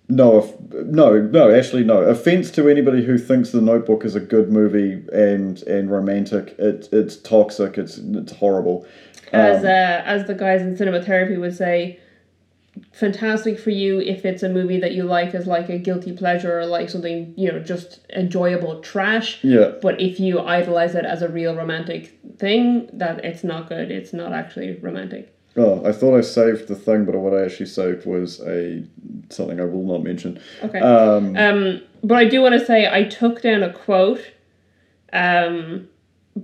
no, 0.09 0.53
no, 0.71 1.21
no. 1.21 1.53
Actually, 1.53 1.83
no. 1.83 2.01
Offense 2.01 2.51
to 2.51 2.69
anybody 2.69 3.03
who 3.03 3.17
thinks 3.17 3.51
the 3.51 3.61
Notebook 3.61 4.03
is 4.03 4.15
a 4.15 4.19
good 4.19 4.51
movie 4.51 5.03
and 5.13 5.61
and 5.63 5.89
romantic. 5.89 6.55
It, 6.59 6.89
it's 6.91 7.15
toxic. 7.17 7.77
It's 7.77 7.97
it's 7.97 8.33
horrible. 8.33 8.85
as 9.31 9.59
Um, 9.59 9.65
uh, 9.65 9.69
as 9.69 10.27
the 10.27 10.35
guys 10.35 10.61
in 10.61 10.75
cinema 10.75 11.01
therapy 11.01 11.37
would 11.37 11.55
say, 11.55 11.99
fantastic 12.91 13.59
for 13.59 13.69
you 13.69 13.99
if 13.99 14.25
it's 14.25 14.43
a 14.43 14.49
movie 14.49 14.79
that 14.79 14.93
you 14.93 15.03
like 15.03 15.33
as 15.35 15.47
like 15.47 15.69
a 15.69 15.77
guilty 15.77 16.11
pleasure 16.11 16.59
or 16.59 16.65
like 16.65 16.89
something 16.89 17.33
you 17.37 17.51
know 17.51 17.59
just 17.59 17.99
enjoyable 18.09 18.81
trash. 18.81 19.39
yeah. 19.43 19.73
But 19.81 20.01
if 20.01 20.19
you 20.19 20.39
idolize 20.39 20.95
it 20.95 21.05
as 21.05 21.21
a 21.21 21.29
real 21.29 21.55
romantic 21.55 22.19
thing, 22.37 22.89
that 22.93 23.23
it's 23.23 23.43
not 23.43 23.69
good. 23.69 23.91
It's 23.91 24.13
not 24.13 24.33
actually 24.33 24.77
romantic. 24.79 25.33
Oh, 25.55 25.85
I 25.85 25.91
thought 25.91 26.17
I 26.17 26.21
saved 26.21 26.67
the 26.67 26.75
thing, 26.75 27.05
but 27.05 27.15
what 27.15 27.33
I 27.33 27.45
actually 27.45 27.67
saved 27.67 28.05
was 28.07 28.39
a 28.41 28.83
something 29.29 29.59
I 29.59 29.65
will 29.65 29.83
not 29.83 30.03
mention. 30.03 30.39
Okay. 30.63 30.79
Um, 30.79 31.35
Um, 31.37 31.81
but 32.03 32.17
I 32.17 32.25
do 32.25 32.41
want 32.41 32.59
to 32.59 32.65
say 32.65 32.89
I 32.91 33.03
took 33.03 33.41
down 33.41 33.61
a 33.61 33.71
quote, 33.71 34.21
um, 35.11 35.87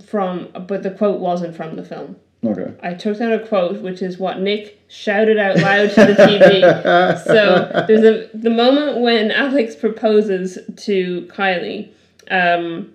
from 0.06 0.48
but 0.68 0.82
the 0.84 0.90
quote 0.92 1.18
wasn't 1.20 1.56
from 1.56 1.74
the 1.74 1.84
film. 1.84 2.16
okay. 2.44 2.72
I 2.82 2.94
took 2.94 3.18
down 3.18 3.32
a 3.32 3.44
quote, 3.44 3.80
which 3.82 4.00
is 4.00 4.18
what 4.18 4.40
Nick 4.40 4.80
shouted 4.88 5.38
out 5.38 5.56
loud 5.56 5.90
to 5.90 6.04
the 6.06 6.14
TV. 6.14 7.24
so 7.24 7.84
there's 7.88 8.04
a 8.04 8.30
the 8.36 8.50
moment 8.50 9.00
when 9.00 9.32
Alex 9.32 9.74
proposes 9.74 10.58
to 10.84 11.22
Kylie. 11.32 11.90
Um, 12.30 12.92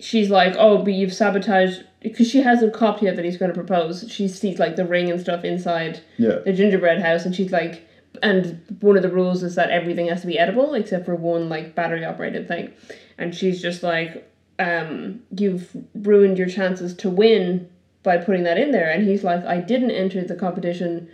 she's 0.00 0.30
like, 0.30 0.54
"Oh, 0.58 0.78
but 0.78 0.94
you've 0.94 1.12
sabotaged," 1.12 1.84
because 2.02 2.28
she 2.28 2.42
hasn't 2.42 2.72
copped 2.74 3.02
yet 3.02 3.16
that 3.16 3.24
he's 3.24 3.36
going 3.36 3.50
to 3.50 3.54
propose. 3.54 4.04
She 4.10 4.28
sees 4.28 4.58
like 4.58 4.76
the 4.76 4.84
ring 4.84 5.10
and 5.10 5.20
stuff 5.20 5.44
inside 5.44 6.00
Yeah. 6.18 6.38
the 6.44 6.52
gingerbread 6.52 7.00
house, 7.00 7.24
and 7.24 7.34
she's 7.34 7.52
like, 7.52 7.86
and 8.22 8.60
one 8.80 8.96
of 8.96 9.02
the 9.02 9.08
rules 9.08 9.42
is 9.42 9.54
that 9.54 9.70
everything 9.70 10.06
has 10.08 10.20
to 10.20 10.26
be 10.26 10.38
edible 10.38 10.74
except 10.74 11.06
for 11.06 11.14
one 11.14 11.48
like 11.48 11.74
battery 11.74 12.04
operated 12.04 12.46
thing, 12.48 12.72
and 13.18 13.34
she's 13.34 13.60
just 13.62 13.82
like, 13.82 14.28
um, 14.58 15.22
"You've 15.36 15.70
ruined 15.94 16.38
your 16.38 16.48
chances 16.48 16.94
to 16.94 17.10
win." 17.10 17.68
By 18.04 18.16
putting 18.18 18.42
that 18.42 18.58
in 18.58 18.72
there, 18.72 18.90
and 18.90 19.06
he's 19.06 19.22
like, 19.22 19.44
I 19.44 19.58
didn't 19.60 19.92
enter 19.92 20.24
the 20.24 20.34
competition 20.34 21.08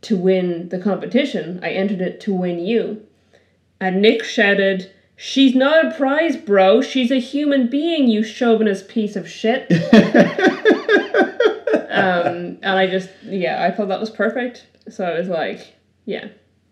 to 0.00 0.16
win 0.16 0.70
the 0.70 0.78
competition. 0.78 1.60
I 1.62 1.72
entered 1.72 2.00
it 2.00 2.18
to 2.22 2.32
win 2.32 2.58
you. 2.60 3.02
And 3.78 4.00
Nick 4.00 4.24
shouted, 4.24 4.90
She's 5.22 5.54
not 5.54 5.84
a 5.84 5.90
prize, 5.94 6.34
bro. 6.34 6.80
She's 6.80 7.10
a 7.10 7.20
human 7.20 7.66
being, 7.68 8.08
you 8.08 8.22
chauvinist 8.22 8.88
piece 8.88 9.16
of 9.16 9.28
shit. 9.28 9.70
um, 11.90 12.56
and 12.62 12.64
I 12.64 12.86
just, 12.86 13.10
yeah, 13.24 13.62
I 13.62 13.70
thought 13.70 13.88
that 13.88 14.00
was 14.00 14.08
perfect. 14.08 14.66
So 14.88 15.04
I 15.04 15.18
was 15.18 15.28
like, 15.28 15.74
yeah, 16.06 16.28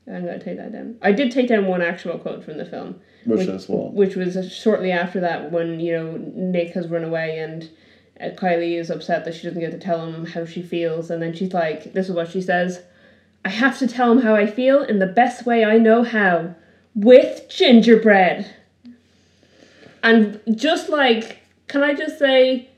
I'm 0.07 0.25
going 0.25 0.39
to 0.39 0.43
take 0.43 0.57
that 0.57 0.73
down. 0.73 0.97
I 1.03 1.13
did 1.13 1.31
take 1.31 1.49
down 1.49 1.67
one 1.67 1.83
actual 1.83 2.19
quote 2.19 2.43
from 2.43 2.57
the 2.57 2.65
film, 2.65 2.99
Which 3.27 3.41
Which- 3.41 3.49
is 3.49 3.69
what? 3.69 3.93
which 3.93 4.17
was 4.17 4.51
shortly 4.51 4.93
after 4.93 5.21
that 5.21 5.53
when, 5.53 5.79
you 5.79 5.93
know, 5.93 6.17
Nick 6.17 6.73
has 6.73 6.89
run 6.89 7.05
away 7.05 7.41
and 7.41 7.69
uh, 8.19 8.31
Kylie 8.35 8.81
is 8.81 8.89
upset 8.89 9.27
that 9.27 9.35
she 9.35 9.43
doesn't 9.43 9.61
get 9.61 9.73
to 9.73 9.79
tell 9.79 10.07
him 10.07 10.25
how 10.25 10.47
she 10.47 10.63
feels. 10.63 11.11
And 11.11 11.21
then 11.21 11.35
she's 11.35 11.53
like, 11.53 11.93
this 11.93 12.09
is 12.09 12.15
what 12.15 12.31
she 12.31 12.41
says 12.41 12.81
I 13.45 13.51
have 13.51 13.79
to 13.81 13.87
tell 13.87 14.11
him 14.11 14.23
how 14.23 14.35
I 14.35 14.47
feel 14.47 14.83
in 14.83 15.01
the 15.01 15.07
best 15.07 15.45
way 15.45 15.67
I 15.67 15.77
know 15.77 16.03
how 16.03 16.55
with 16.95 17.47
gingerbread. 17.49 18.47
And 20.03 20.41
just 20.55 20.89
like, 20.89 21.39
can 21.67 21.83
I 21.83 21.95
just 21.95 22.19
say, 22.19 22.69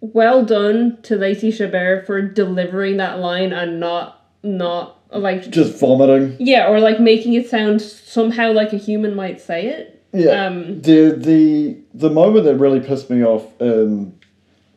well 0.00 0.44
done 0.44 0.98
to 1.02 1.16
Lacey 1.16 1.50
Chabert 1.50 2.06
for 2.06 2.20
delivering 2.22 2.98
that 2.98 3.18
line 3.18 3.52
and 3.52 3.80
not, 3.80 4.26
not 4.42 5.00
like, 5.10 5.48
Just 5.50 5.78
vomiting. 5.80 6.36
yeah, 6.38 6.68
or 6.68 6.80
like 6.80 7.00
making 7.00 7.32
it 7.34 7.48
sound 7.48 7.80
somehow 7.82 8.52
like 8.52 8.72
a 8.72 8.76
human 8.76 9.14
might 9.16 9.40
say 9.40 9.66
it. 9.66 9.94
Yeah. 10.12 10.46
Um, 10.46 10.80
the 10.80 11.10
the 11.18 11.76
the 11.92 12.08
moment 12.08 12.46
that 12.46 12.56
really 12.56 12.80
pissed 12.80 13.10
me 13.10 13.22
off 13.22 13.44
in 13.60 14.14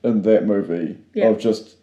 in 0.04 0.24
that 0.24 0.46
movie 0.46 0.98
Yeah. 1.14 1.30
of 1.30 1.40
just 1.40 1.76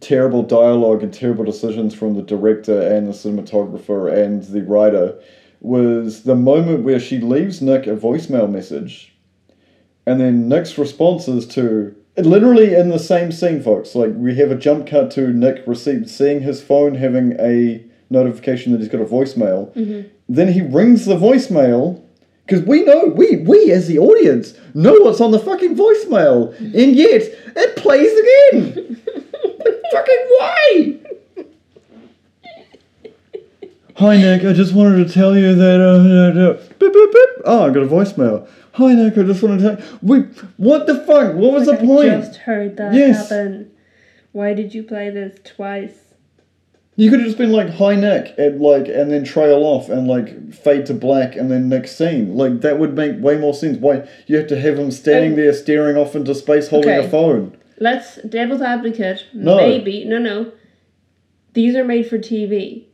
terrible 0.00 0.42
dialogue 0.42 1.02
and 1.04 1.14
terrible 1.14 1.44
decisions 1.44 1.94
from 1.94 2.14
the 2.16 2.22
director 2.22 2.80
and 2.80 3.06
the 3.06 3.12
cinematographer 3.12 4.12
and 4.12 4.42
the 4.44 4.62
writer 4.62 5.14
was 5.60 6.22
the 6.22 6.34
moment 6.34 6.82
where 6.82 7.00
she 7.00 7.18
leaves 7.18 7.60
Nick 7.60 7.86
a 7.86 7.96
voicemail 7.96 8.50
message 8.50 9.14
and 10.06 10.20
then 10.20 10.48
Nick's 10.48 10.78
response 10.78 11.28
is 11.28 11.46
to 11.48 11.94
literally 12.16 12.74
in 12.74 12.88
the 12.88 12.98
same 12.98 13.30
scene 13.30 13.62
folks 13.62 13.94
like 13.94 14.10
we 14.14 14.34
have 14.36 14.50
a 14.50 14.56
jump 14.56 14.86
cut 14.86 15.10
to 15.12 15.28
Nick 15.28 15.62
received 15.66 16.08
seeing 16.10 16.40
his 16.40 16.62
phone 16.62 16.94
having 16.94 17.38
a 17.38 17.84
notification 18.10 18.72
that 18.72 18.80
he's 18.80 18.88
got 18.88 19.00
a 19.00 19.04
voicemail. 19.04 19.72
Mm-hmm. 19.74 20.08
Then 20.28 20.52
he 20.52 20.60
rings 20.60 21.06
the 21.06 21.16
voicemail 21.16 22.02
because 22.44 22.64
we 22.64 22.84
know 22.84 23.06
we 23.06 23.36
we 23.36 23.70
as 23.70 23.86
the 23.86 23.98
audience 23.98 24.54
know 24.74 24.94
what's 25.00 25.20
on 25.20 25.30
the 25.30 25.38
fucking 25.38 25.76
voicemail 25.76 26.58
and 26.58 26.96
yet 26.96 27.22
it 27.56 27.76
plays 27.76 28.10
again. 28.10 28.96
Fucking 29.92 30.28
way! 30.40 30.99
Hi 34.00 34.16
Nick, 34.16 34.46
I 34.46 34.54
just 34.54 34.72
wanted 34.72 35.06
to 35.06 35.12
tell 35.12 35.36
you 35.36 35.54
that 35.54 35.78
uh, 35.78 36.40
uh, 36.40 36.52
uh, 36.52 36.54
beep, 36.78 36.90
beep, 36.90 37.12
beep. 37.12 37.28
Oh, 37.44 37.66
I 37.66 37.68
got 37.68 37.82
a 37.82 37.86
voicemail. 37.86 38.48
Hi 38.72 38.94
Nick, 38.94 39.18
I 39.18 39.24
just 39.24 39.42
wanted 39.42 39.58
to 39.58 39.76
tell 39.76 39.98
Wait, 40.00 40.24
what 40.56 40.86
the 40.86 40.94
fuck? 41.04 41.34
What 41.34 41.52
was 41.52 41.68
Like, 41.68 41.80
the 41.80 41.86
point? 41.86 42.08
I 42.08 42.16
just 42.20 42.36
heard 42.36 42.78
that 42.78 42.94
Yes. 42.94 43.28
happen. 43.28 43.70
Why 44.32 44.54
did 44.54 44.72
you 44.72 44.84
play 44.84 45.10
this 45.10 45.38
twice? 45.44 45.98
You 46.96 47.10
could 47.10 47.20
have 47.20 47.26
just 47.28 47.36
been 47.36 47.52
like, 47.52 47.68
"Hi 47.74 47.94
Nick," 47.94 48.32
and 48.38 48.58
like, 48.62 48.88
and 48.88 49.10
then 49.10 49.22
trail 49.22 49.64
off 49.64 49.90
and 49.90 50.08
like 50.08 50.50
fade 50.54 50.86
to 50.86 50.94
black, 50.94 51.36
and 51.36 51.50
then 51.50 51.68
next 51.68 51.96
scene. 51.98 52.34
Like 52.36 52.62
that 52.62 52.78
would 52.78 52.94
make 52.94 53.20
way 53.20 53.36
more 53.36 53.52
sense. 53.52 53.76
Why 53.76 54.08
you 54.26 54.38
have 54.38 54.46
to 54.46 54.58
have 54.58 54.78
him 54.78 54.90
standing 54.90 55.32
Um, 55.32 55.36
there 55.36 55.52
staring 55.52 55.98
off 55.98 56.16
into 56.16 56.34
space, 56.34 56.68
holding 56.68 56.90
okay. 56.90 57.06
a 57.06 57.10
phone? 57.10 57.54
Let's 57.78 58.16
devil's 58.22 58.62
advocate. 58.62 59.26
No. 59.34 59.58
Maybe 59.58 60.06
no 60.06 60.16
no. 60.16 60.52
These 61.52 61.76
are 61.76 61.84
made 61.84 62.06
for 62.06 62.16
TV. 62.18 62.86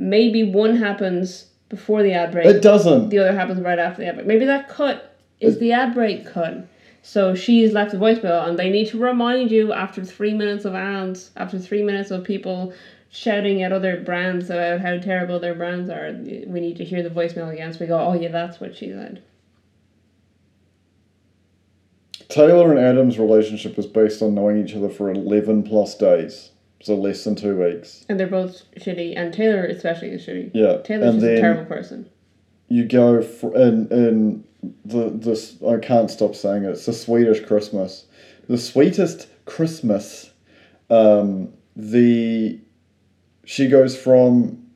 Maybe 0.00 0.42
one 0.42 0.76
happens 0.76 1.46
before 1.68 2.02
the 2.02 2.14
ad 2.14 2.32
break. 2.32 2.46
It 2.46 2.62
doesn't. 2.62 3.10
the 3.10 3.18
other 3.18 3.32
happens 3.32 3.60
right 3.60 3.78
after 3.78 4.02
the 4.02 4.08
ad 4.08 4.14
break. 4.16 4.26
Maybe 4.26 4.46
that 4.46 4.68
cut 4.68 5.16
is 5.40 5.58
the 5.58 5.72
ad 5.72 5.94
break 5.94 6.26
cut. 6.26 6.66
So 7.02 7.34
she's 7.34 7.72
left 7.72 7.94
a 7.94 7.98
voicemail, 7.98 8.48
and 8.48 8.58
they 8.58 8.70
need 8.70 8.88
to 8.88 8.98
remind 8.98 9.50
you 9.50 9.72
after 9.72 10.04
three 10.04 10.34
minutes 10.34 10.64
of 10.64 10.74
ads, 10.74 11.30
after 11.36 11.58
three 11.58 11.82
minutes 11.82 12.10
of 12.10 12.24
people 12.24 12.72
shouting 13.10 13.62
at 13.62 13.72
other 13.72 14.00
brands 14.00 14.50
about 14.50 14.80
how 14.80 14.98
terrible 14.98 15.38
their 15.38 15.54
brands 15.54 15.90
are. 15.90 16.12
We 16.46 16.60
need 16.60 16.76
to 16.76 16.84
hear 16.84 17.02
the 17.02 17.10
voicemail 17.10 17.52
again, 17.52 17.72
so 17.72 17.80
we 17.80 17.86
go, 17.86 17.98
"Oh 17.98 18.14
yeah, 18.14 18.28
that's 18.28 18.60
what 18.60 18.76
she 18.76 18.88
said." 18.90 19.22
Taylor 22.28 22.70
and 22.70 22.78
Adam's 22.78 23.18
relationship 23.18 23.76
was 23.76 23.86
based 23.86 24.22
on 24.22 24.34
knowing 24.34 24.64
each 24.64 24.74
other 24.74 24.88
for 24.88 25.10
eleven 25.10 25.62
plus 25.62 25.96
days, 25.96 26.50
so 26.80 26.94
less 26.94 27.24
than 27.24 27.34
two 27.36 27.56
weeks. 27.56 28.04
And 28.08 28.18
they're 28.18 28.26
both 28.26 28.62
shitty, 28.76 29.14
and 29.16 29.32
Taylor 29.32 29.64
especially 29.64 30.08
is 30.08 30.26
shitty. 30.26 30.50
Yeah, 30.54 30.78
Taylor's 30.78 31.14
and 31.14 31.20
just 31.20 31.32
a 31.32 31.40
terrible 31.40 31.66
person. 31.66 32.08
you 32.68 32.84
go 32.84 33.22
for 33.22 33.54
and 33.56 33.90
in 33.92 34.44
the 34.84 35.10
this 35.10 35.56
I 35.62 35.78
can't 35.78 36.10
stop 36.10 36.34
saying 36.34 36.64
it. 36.64 36.70
It's 36.70 36.86
the 36.86 36.92
Swedish 36.92 37.44
Christmas, 37.44 38.06
the 38.48 38.58
sweetest 38.58 39.28
Christmas. 39.44 40.30
Um, 40.88 41.52
the 41.76 42.60
she 43.44 43.68
goes 43.68 43.96
from 43.96 44.66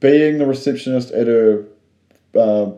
being 0.00 0.38
the 0.38 0.46
receptionist 0.46 1.10
at 1.10 1.26
her. 1.26 1.66
Uh, 2.34 2.72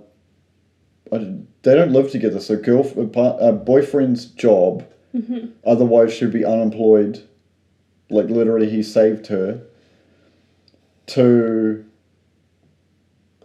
I, 1.12 1.18
they 1.62 1.74
don't 1.74 1.92
live 1.92 2.10
together, 2.10 2.40
so 2.40 2.56
girl 2.56 2.84
uh, 3.16 3.52
boyfriend's 3.52 4.26
job. 4.26 4.84
Mm-hmm. 5.14 5.50
Otherwise, 5.64 6.12
she'd 6.14 6.32
be 6.32 6.44
unemployed. 6.44 7.22
Like 8.12 8.26
literally, 8.28 8.68
he 8.70 8.82
saved 8.82 9.26
her. 9.28 9.62
To 11.08 11.84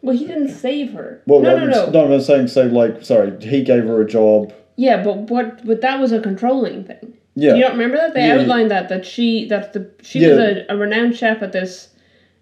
Well, 0.02 0.16
he 0.16 0.28
didn't 0.28 0.50
save 0.50 0.94
her. 0.94 1.22
well, 1.26 1.42
no, 1.42 1.56
I'm, 1.58 1.70
no, 1.70 1.90
no, 1.90 2.08
no, 2.08 2.14
I'm 2.14 2.22
saying 2.22 2.48
so. 2.50 2.64
Like, 2.68 3.04
sorry, 3.04 3.36
he 3.42 3.64
gave 3.64 3.84
her 3.86 4.02
a 4.02 4.08
job. 4.08 4.54
Yeah, 4.76 5.04
but 5.04 5.18
what? 5.32 5.66
But 5.66 5.82
that 5.82 6.00
was 6.00 6.12
a 6.12 6.22
controlling 6.22 6.84
thing. 6.84 7.14
Yeah, 7.36 7.52
Do 7.52 7.58
You 7.58 7.64
don't 7.64 7.72
remember 7.74 7.98
that 7.98 8.14
they 8.14 8.28
yeah. 8.28 8.36
outlined 8.36 8.72
that 8.72 8.90
that 8.90 9.06
she 9.06 9.48
that 9.48 9.74
the 9.74 9.90
she 10.04 10.20
Yeah. 10.20 10.30
was 10.30 10.38
a, 10.40 10.66
a 10.70 10.78
renowned 10.78 11.16
chef 11.16 11.42
at 11.42 11.52
this 11.52 11.90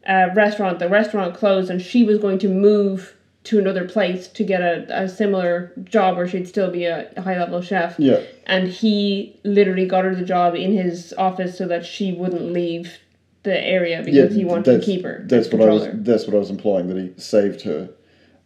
uh, 0.08 0.30
restaurant. 0.36 0.80
The 0.80 0.90
restaurant 0.90 1.34
closed, 1.36 1.70
and 1.70 1.82
she 1.82 2.04
was 2.04 2.18
going 2.20 2.40
to 2.40 2.50
move 2.50 3.15
to 3.46 3.60
another 3.60 3.88
place 3.88 4.28
to 4.28 4.44
get 4.44 4.62
a, 4.62 5.04
a 5.04 5.08
similar 5.08 5.72
job 5.84 6.18
where 6.18 6.28
she'd 6.28 6.48
still 6.48 6.72
be 6.72 6.86
a, 6.86 7.10
high 7.22 7.38
level 7.38 7.62
chef. 7.62 7.96
yeah, 7.98 8.22
And 8.46 8.68
he 8.68 9.40
literally 9.44 9.86
got 9.86 10.04
her 10.04 10.16
the 10.16 10.26
job 10.26 10.56
in 10.56 10.74
his 10.74 11.14
office 11.18 11.58
so 11.58 11.68
that 11.68 11.86
she 11.86 12.12
wouldn't 12.12 12.52
leave 12.52 12.98
the 13.44 13.64
area 13.64 14.00
yeah. 14.00 14.04
because 14.04 14.36
he 14.36 14.44
wanted 14.44 14.80
to 14.80 14.86
keep 14.86 15.04
her. 15.04 15.24
That's 15.28 15.52
what 15.52 15.62
I 15.62 15.72
was. 15.72 15.88
That's 15.94 16.26
what 16.26 16.36
I 16.36 16.40
was 16.40 16.50
implying 16.50 16.88
that 16.88 16.98
he 16.98 17.14
saved 17.22 17.62
her. 17.62 17.90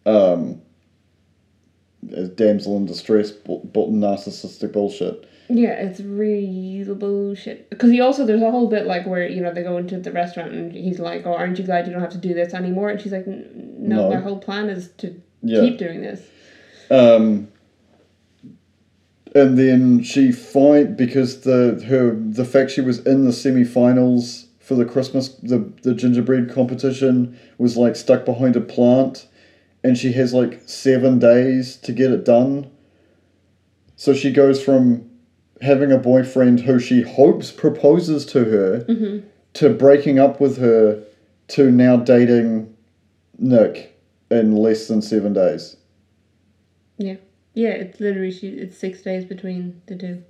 Um, 0.05 0.61
as 2.13 2.29
damsel 2.29 2.77
in 2.77 2.85
distress, 2.85 3.31
bu- 3.31 3.63
bu- 3.63 3.91
narcissistic 3.91 4.71
bullshit. 4.73 5.27
Yeah, 5.49 5.71
it's 5.71 5.99
real 5.99 6.93
bullshit. 6.93 7.69
Because 7.69 7.89
he 7.89 7.99
also 7.99 8.25
there's 8.25 8.41
a 8.41 8.51
whole 8.51 8.67
bit 8.67 8.85
like 8.85 9.07
where 9.07 9.27
you 9.27 9.41
know 9.41 9.51
they 9.51 9.63
go 9.63 9.77
into 9.77 9.99
the 9.99 10.11
restaurant 10.11 10.51
and 10.51 10.71
he's 10.71 10.99
like, 10.99 11.25
"Oh, 11.25 11.33
aren't 11.33 11.57
you 11.57 11.65
glad 11.65 11.87
you 11.87 11.93
don't 11.93 12.01
have 12.01 12.11
to 12.11 12.19
do 12.19 12.33
this 12.35 12.53
anymore?" 12.53 12.89
And 12.89 13.01
she's 13.01 13.11
like, 13.11 13.27
"N- 13.27 13.68
"No, 13.79 14.09
No. 14.09 14.09
my 14.15 14.21
whole 14.21 14.37
plan 14.37 14.69
is 14.69 14.89
to 14.97 15.15
Yeah. 15.41 15.61
keep 15.61 15.77
doing 15.77 16.01
this." 16.01 16.21
Um, 16.91 17.47
and 19.35 19.57
then 19.57 20.01
she 20.03 20.31
fight 20.31 20.97
because 20.97 21.41
the 21.41 21.83
her 21.87 22.15
the 22.15 22.45
fact 22.45 22.71
she 22.71 22.81
was 22.81 22.99
in 23.05 23.25
the 23.25 23.33
semi-finals 23.33 24.47
for 24.59 24.75
the 24.75 24.85
Christmas 24.85 25.29
the 25.29 25.71
the 25.83 25.93
gingerbread 25.93 26.49
competition 26.51 27.37
was 27.57 27.77
like 27.77 27.95
stuck 27.95 28.25
behind 28.25 28.55
a 28.55 28.61
plant, 28.61 29.27
and 29.83 29.97
she 29.97 30.11
has 30.13 30.33
like 30.33 30.61
seven 30.65 31.19
days 31.19 31.75
to 31.77 31.91
get 31.91 32.11
it 32.11 32.25
done. 32.25 32.67
So 33.95 34.13
she 34.13 34.31
goes 34.31 34.63
from 34.63 35.09
having 35.61 35.91
a 35.91 35.97
boyfriend 35.97 36.61
who 36.61 36.79
she 36.79 37.01
hopes 37.01 37.51
proposes 37.51 38.25
to 38.27 38.45
her 38.45 38.79
Mm-hmm. 38.87 39.27
to 39.55 39.69
breaking 39.71 40.17
up 40.17 40.39
with 40.39 40.57
her 40.57 41.03
to 41.49 41.69
now 41.69 41.97
dating 41.97 42.73
Nick 43.39 43.97
in 44.29 44.55
less 44.55 44.87
than 44.87 45.01
seven 45.01 45.33
days. 45.33 45.77
Yeah, 46.97 47.15
yeah. 47.53 47.69
It's 47.69 47.99
literally 47.99 48.31
she. 48.31 48.49
It's 48.49 48.77
six 48.77 49.01
days 49.01 49.25
between 49.25 49.81
the 49.87 49.95
two, 49.95 50.23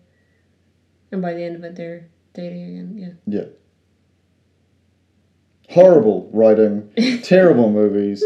and 1.11 1.21
by 1.21 1.33
the 1.33 1.43
end 1.43 1.55
of 1.55 1.63
it, 1.63 1.75
they're 1.75 2.07
dating 2.33 2.63
again. 2.63 3.17
Yeah. 3.25 3.39
Yeah. 3.39 3.47
Horrible 5.69 6.29
writing, 6.33 6.89
terrible 7.23 7.71
movies. 7.71 8.23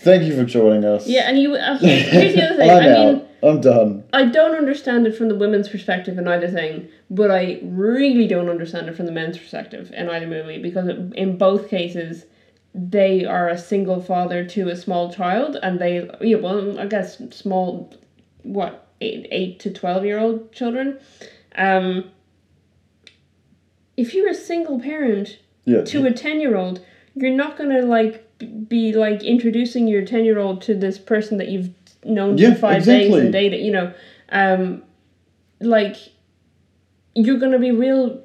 Thank 0.00 0.22
you 0.24 0.36
for 0.36 0.44
joining 0.44 0.84
us. 0.84 1.06
Yeah, 1.06 1.28
and 1.28 1.38
you. 1.38 1.54
Uh, 1.54 1.78
here's 1.78 2.34
the 2.34 2.44
other 2.44 2.56
thing. 2.56 2.70
I'm 2.70 2.76
I 2.76 2.80
mean, 2.80 3.16
out. 3.16 3.28
I'm 3.42 3.60
done. 3.60 4.04
I 4.12 4.24
don't 4.26 4.56
understand 4.56 5.06
it 5.06 5.16
from 5.16 5.28
the 5.28 5.34
women's 5.34 5.68
perspective 5.68 6.16
in 6.18 6.28
either 6.28 6.48
thing, 6.48 6.88
but 7.10 7.30
I 7.30 7.60
really 7.62 8.26
don't 8.26 8.48
understand 8.48 8.88
it 8.88 8.96
from 8.96 9.06
the 9.06 9.12
men's 9.12 9.38
perspective 9.38 9.90
in 9.92 10.08
either 10.08 10.26
movie 10.26 10.58
because 10.58 10.88
it, 10.88 10.98
in 11.14 11.36
both 11.38 11.68
cases, 11.68 12.24
they 12.78 13.24
are 13.24 13.48
a 13.48 13.56
single 13.56 14.00
father 14.02 14.44
to 14.44 14.68
a 14.68 14.76
small 14.76 15.10
child, 15.12 15.56
and 15.62 15.78
they 15.78 16.08
yeah 16.20 16.36
well 16.36 16.78
I 16.78 16.86
guess 16.86 17.20
small, 17.30 17.92
what 18.42 18.86
eight 19.00 19.26
eight 19.30 19.58
to 19.60 19.70
twelve 19.70 20.04
year 20.04 20.18
old 20.18 20.52
children, 20.52 20.98
um. 21.56 22.10
If 23.96 24.12
you're 24.12 24.28
a 24.28 24.34
single 24.34 24.78
parent 24.78 25.38
Yeah. 25.64 25.82
to 25.84 26.04
a 26.04 26.12
10 26.12 26.38
year 26.40 26.54
old 26.56 26.80
you're 27.14 27.30
not 27.34 27.56
gonna 27.56 27.80
like 27.82 28.22
be 28.68 28.92
like 28.92 29.24
introducing 29.24 29.88
your 29.88 30.04
10 30.04 30.24
year 30.26 30.38
old 30.38 30.60
to 30.62 30.74
this 30.74 30.98
person 30.98 31.38
that 31.38 31.48
you've 31.48 31.70
known 32.04 32.36
Yeah, 32.36 32.52
for 32.52 32.60
five 32.60 32.84
days 32.84 33.14
and 33.14 33.32
dated 33.32 33.60
you 33.64 33.72
know 33.72 33.92
um 34.28 34.82
like 35.60 35.96
you're 37.14 37.38
gonna 37.38 37.58
be 37.58 37.70
real 37.70 38.22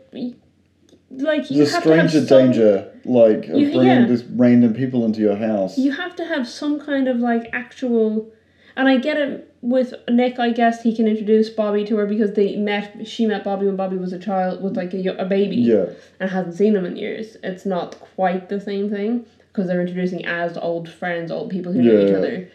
like 1.09 1.49
you 1.49 1.63
the 1.65 1.71
have 1.71 1.83
to 1.83 1.95
have 1.95 2.09
stranger 2.11 2.25
some, 2.27 2.37
danger, 2.51 2.90
like 3.05 3.47
of 3.47 3.59
You- 3.59 3.71
bringing 3.71 4.01
yeah. 4.01 4.05
this 4.05 4.23
random 4.23 4.73
people 4.73 5.05
into 5.05 5.19
your 5.21 5.35
house. 5.35 5.77
you 5.77 5.91
have 5.91 6.15
to 6.15 6.25
have 6.25 6.47
some 6.47 6.79
kind 6.79 7.07
of 7.07 7.19
like 7.19 7.49
actual 7.53 8.27
and 8.75 8.87
I 8.87 8.97
get 8.97 9.17
it 9.17 9.47
with 9.61 9.93
Nick 10.09 10.39
I 10.39 10.51
guess 10.51 10.81
he 10.81 10.93
can 10.93 11.07
introduce 11.07 11.49
Bobby 11.49 11.83
to 11.85 11.97
her 11.97 12.05
because 12.05 12.31
they 12.33 12.55
met 12.55 13.05
she 13.07 13.25
met 13.25 13.43
Bobby 13.43 13.65
when 13.65 13.75
Bobby 13.75 13.97
was 13.97 14.13
a 14.13 14.17
child 14.19 14.61
with 14.61 14.75
like 14.77 14.93
a, 14.93 15.07
a 15.17 15.25
baby 15.25 15.57
yeah, 15.57 15.85
and 16.19 16.29
hasn't 16.29 16.55
seen 16.55 16.75
him 16.75 16.85
in 16.85 16.95
years. 16.95 17.37
It's 17.43 17.65
not 17.65 17.99
quite 17.99 18.49
the 18.49 18.59
same 18.59 18.89
thing 18.89 19.25
because 19.49 19.67
they're 19.67 19.81
introducing 19.81 20.25
as 20.25 20.57
old 20.57 20.87
friends, 20.89 21.29
old 21.29 21.49
people 21.49 21.73
who 21.73 21.81
know 21.81 21.99
each 21.99 22.09
Yeah. 22.11 22.17
other. 22.17 22.49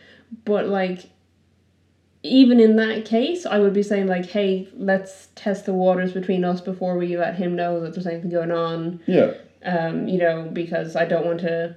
But 0.45 0.67
like, 0.69 1.07
even 2.23 2.59
in 2.59 2.77
that 2.77 3.05
case, 3.05 3.47
I 3.47 3.59
would 3.59 3.73
be 3.73 3.83
saying 3.83 4.09
like, 4.09 4.27
"Hey, 4.27 4.67
let's 4.77 5.29
test 5.37 5.67
the 5.67 5.75
waters 5.75 6.13
between 6.13 6.45
us 6.45 6.61
before 6.61 6.97
we 6.97 7.17
let 7.17 7.37
him 7.37 7.55
know 7.55 7.81
that 7.81 7.95
there's 7.95 8.07
anything 8.07 8.31
going 8.31 8.51
on." 8.51 9.01
yeah, 9.07 9.33
Um, 9.67 10.07
you 10.07 10.19
know, 10.19 10.49
because 10.53 10.95
I 10.95 11.05
don't 11.05 11.27
want 11.27 11.41
to 11.41 11.77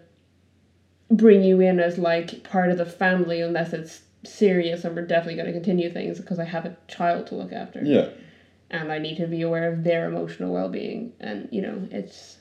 bring 1.10 1.44
you 1.44 1.60
in 1.60 1.80
as 1.80 1.98
like 1.98 2.44
part 2.44 2.70
of 2.70 2.78
the 2.78 2.86
family 2.86 3.42
unless 3.42 3.74
it's 3.74 4.02
serious 4.24 4.84
and 4.84 4.96
we're 4.96 5.06
definitely 5.06 5.36
going 5.36 5.48
to 5.48 5.54
continue 5.54 5.92
things 5.92 6.20
because 6.20 6.40
I 6.40 6.44
have 6.44 6.66
a 6.66 6.78
child 6.88 7.28
to 7.28 7.36
look 7.36 7.52
after 7.52 7.82
yeah. 7.84 8.10
and 8.70 8.92
I 8.92 9.00
need 9.00 9.18
to 9.18 9.28
be 9.28 9.42
aware 9.42 9.72
of 9.72 9.84
their 9.84 10.08
emotional 10.08 10.54
well 10.54 10.70
being. 10.70 11.14
And 11.20 11.50
you 11.52 11.62
know, 11.62 11.88
it's 11.92 12.38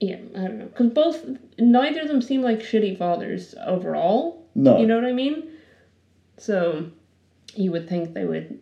yeah, 0.00 0.16
I 0.36 0.40
don't 0.40 0.58
know, 0.58 0.64
because 0.66 0.90
both 0.90 1.24
neither 1.58 2.00
of 2.00 2.08
them 2.08 2.22
seem 2.22 2.42
like 2.42 2.58
shitty 2.58 2.98
fathers 2.98 3.54
overall. 3.64 4.44
No, 4.54 4.78
You 4.78 4.86
know 4.86 4.96
what 4.96 5.04
I 5.04 5.12
mean? 5.12 5.48
So 6.38 6.90
you 7.54 7.70
would 7.70 7.88
think 7.88 8.12
they 8.12 8.24
would 8.24 8.58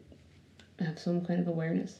have 0.78 0.98
some 0.98 1.24
kind 1.24 1.40
of 1.40 1.48
awareness. 1.48 1.98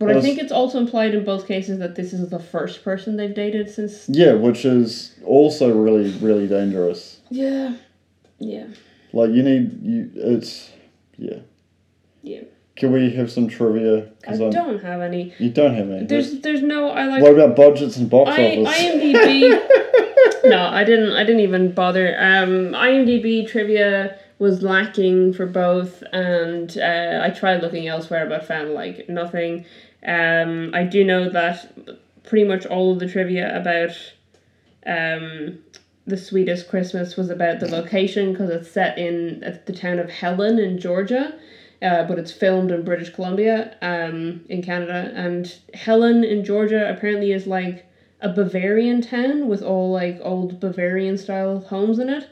But 0.00 0.16
I 0.16 0.20
think 0.22 0.38
it's 0.38 0.50
also 0.50 0.78
implied 0.78 1.14
in 1.14 1.24
both 1.26 1.46
cases 1.46 1.78
that 1.78 1.94
this 1.94 2.14
is 2.14 2.30
the 2.30 2.38
first 2.38 2.82
person 2.82 3.16
they've 3.16 3.34
dated 3.34 3.68
since. 3.68 4.08
yeah, 4.08 4.32
which 4.32 4.64
is 4.64 5.14
also 5.24 5.76
really, 5.76 6.10
really 6.18 6.48
dangerous. 6.48 7.20
Yeah. 7.28 7.76
Yeah. 8.38 8.68
Like 9.12 9.30
you 9.30 9.42
need 9.42 9.82
you. 9.82 10.10
It's 10.14 10.70
yeah. 11.18 11.40
Yeah. 12.22 12.42
Can 12.76 12.92
we 12.92 13.10
have 13.10 13.30
some 13.30 13.46
trivia? 13.46 14.08
I 14.26 14.32
I'm 14.32 14.50
don't 14.50 14.80
have 14.80 15.02
any. 15.02 15.34
you 15.38 15.50
don't 15.50 15.74
have 15.74 15.90
any. 15.90 16.06
There's 16.06 16.40
there's 16.40 16.62
no 16.62 16.90
I 16.90 17.04
like 17.04 17.22
what 17.22 17.34
about 17.34 17.54
budgets 17.54 17.98
and 17.98 18.08
box 18.08 18.30
I, 18.30 18.56
office? 18.56 18.78
IMDb. 18.78 19.50
no, 20.44 20.64
I 20.64 20.82
didn't. 20.84 21.12
I 21.12 21.24
didn't 21.24 21.40
even 21.40 21.72
bother. 21.72 22.16
Um, 22.18 22.72
IMDb 22.72 23.46
trivia 23.46 24.18
was 24.38 24.62
lacking 24.62 25.34
for 25.34 25.44
both, 25.44 26.02
and 26.12 26.78
uh, 26.78 27.20
I 27.22 27.28
tried 27.28 27.60
looking 27.60 27.86
elsewhere, 27.86 28.26
but 28.26 28.46
found 28.46 28.72
like 28.72 29.08
nothing. 29.10 29.66
Um, 30.06 30.70
I 30.74 30.84
do 30.84 31.04
know 31.04 31.28
that 31.28 31.72
pretty 32.24 32.46
much 32.46 32.66
all 32.66 32.92
of 32.92 33.00
the 33.00 33.08
trivia 33.08 33.56
about 33.56 33.90
um, 34.86 35.58
the 36.06 36.16
sweetest 36.16 36.68
Christmas 36.68 37.16
was 37.16 37.30
about 37.30 37.60
the 37.60 37.68
location 37.68 38.32
because 38.32 38.50
it's 38.50 38.70
set 38.70 38.98
in 38.98 39.42
at 39.44 39.66
the 39.66 39.72
town 39.72 39.98
of 39.98 40.10
Helen 40.10 40.58
in 40.58 40.78
Georgia. 40.78 41.34
Uh, 41.82 42.04
but 42.04 42.18
it's 42.18 42.30
filmed 42.30 42.70
in 42.70 42.84
British 42.84 43.08
Columbia, 43.08 43.74
um, 43.80 44.44
in 44.50 44.62
Canada, 44.62 45.12
and 45.14 45.58
Helen 45.72 46.24
in 46.24 46.44
Georgia 46.44 46.90
apparently 46.90 47.32
is 47.32 47.46
like 47.46 47.86
a 48.20 48.28
Bavarian 48.28 49.00
town 49.00 49.48
with 49.48 49.62
all 49.62 49.90
like 49.90 50.20
old 50.20 50.60
Bavarian 50.60 51.16
style 51.16 51.60
homes 51.60 51.98
in 51.98 52.10
it, 52.10 52.28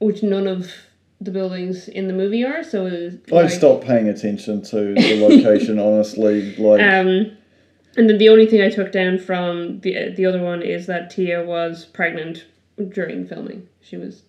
which 0.00 0.24
none 0.24 0.48
of 0.48 0.72
the 1.20 1.30
buildings 1.30 1.88
in 1.88 2.06
the 2.06 2.14
movie 2.14 2.44
are. 2.44 2.62
So 2.62 2.86
I 2.86 3.34
like, 3.34 3.50
stopped 3.50 3.84
paying 3.84 4.08
attention 4.08 4.62
to 4.62 4.94
the 4.94 5.26
location, 5.28 5.78
honestly. 5.88 6.54
Like, 6.56 6.80
Um, 6.80 7.36
and 7.96 8.08
then 8.08 8.18
the 8.18 8.28
only 8.28 8.46
thing 8.46 8.62
I 8.62 8.70
took 8.70 8.92
down 8.92 9.18
from 9.18 9.80
the 9.80 10.10
the 10.10 10.26
other 10.26 10.42
one 10.42 10.62
is 10.62 10.86
that 10.86 11.10
Tia 11.10 11.44
was 11.44 11.84
pregnant 11.86 12.46
during 12.90 13.26
filming. 13.26 13.68
She 13.80 13.96
was 13.96 14.22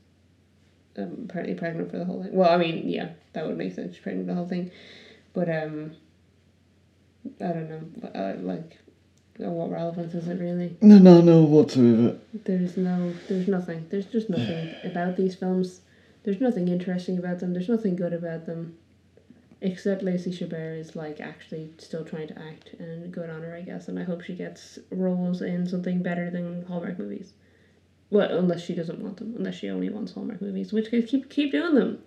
um, 0.98 1.28
apparently 1.30 1.56
pregnant 1.56 1.92
for 1.92 1.98
the 1.98 2.06
whole 2.06 2.24
thing. 2.24 2.34
Well, 2.34 2.50
I 2.50 2.58
mean, 2.58 2.90
yeah, 2.90 3.10
that 3.34 3.46
would 3.46 3.58
make 3.58 3.74
sense. 3.74 3.94
She's 3.96 4.04
pregnant 4.04 4.28
for 4.28 4.34
the 4.34 4.40
whole 4.40 4.48
thing, 4.48 4.72
but 5.34 5.48
um, 5.50 5.92
I 7.40 7.48
don't 7.48 7.70
know. 7.70 8.10
Uh, 8.16 8.36
like, 8.42 8.80
what 9.38 9.72
relevance 9.72 10.16
is 10.16 10.28
it 10.28 10.40
really? 10.40 10.76
no, 10.82 10.98
no, 10.98 11.22
no, 11.22 11.44
whatsoever. 11.44 12.18
There's 12.34 12.76
no, 12.76 13.14
there's 13.28 13.48
nothing. 13.48 13.86
There's 13.90 14.08
just 14.08 14.30
nothing 14.30 14.74
about 14.84 15.16
these 15.16 15.36
films. 15.36 15.82
There's 16.24 16.42
nothing 16.42 16.68
interesting 16.68 17.18
about 17.18 17.40
them. 17.40 17.54
There's 17.54 17.70
nothing 17.70 17.96
good 17.96 18.14
about 18.14 18.46
them. 18.46 18.78
Except 19.62 20.04
Lacey 20.04 20.32
Chabert 20.32 20.80
is 20.80 20.96
like 20.96 21.20
actually 21.20 21.72
still 21.78 22.06
trying 22.06 22.30
to 22.30 22.40
act, 22.40 22.76
and 22.80 23.12
good 23.12 23.30
on 23.30 23.42
her, 23.42 23.54
I 23.54 23.62
guess. 23.62 23.90
And 23.90 24.00
I 24.00 24.04
hope 24.04 24.22
she 24.22 24.34
gets 24.34 24.80
roles 24.90 25.42
in 25.42 25.68
something 25.68 26.02
better 26.02 26.30
than 26.30 26.66
Hallmark 26.66 26.98
movies. 26.98 27.34
Well, 28.10 28.38
unless 28.38 28.64
she 28.64 28.74
doesn't 28.74 29.00
want 29.00 29.18
them, 29.18 29.36
unless 29.38 29.56
she 29.56 29.70
only 29.70 29.90
wants 29.90 30.14
Hallmark 30.14 30.42
movies, 30.42 30.72
which 30.72 30.90
case 30.90 31.10
keep 31.10 31.30
keep 31.30 31.52
doing 31.52 31.76
them, 31.76 32.02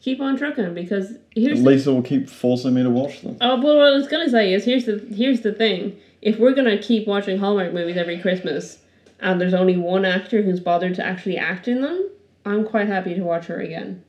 keep 0.00 0.20
on 0.20 0.36
trucking 0.36 0.74
because 0.74 1.18
here's 1.34 1.62
the 1.62 1.68
Lisa 1.68 1.92
will 1.92 2.02
keep 2.02 2.28
forcing 2.28 2.74
me 2.74 2.82
to 2.82 2.90
watch 2.90 3.20
them. 3.20 3.36
Oh, 3.40 3.60
well, 3.60 3.76
what 3.76 3.86
I 3.86 3.90
was 3.90 4.08
gonna 4.08 4.30
say 4.30 4.52
is 4.52 4.64
here's 4.64 4.86
the 4.86 4.98
here's 5.14 5.42
the 5.42 5.52
thing. 5.52 5.98
If 6.22 6.38
we're 6.38 6.54
gonna 6.54 6.78
keep 6.78 7.06
watching 7.06 7.38
Hallmark 7.38 7.72
movies 7.72 7.96
every 7.96 8.18
Christmas, 8.18 8.78
and 9.20 9.40
there's 9.40 9.54
only 9.54 9.76
one 9.76 10.04
actor 10.04 10.42
who's 10.42 10.60
bothered 10.60 10.94
to 10.94 11.04
actually 11.04 11.36
act 11.36 11.68
in 11.68 11.82
them, 11.82 12.10
I'm 12.44 12.64
quite 12.66 12.88
happy 12.88 13.14
to 13.14 13.22
watch 13.22 13.46
her 13.46 13.60
again. 13.60 14.04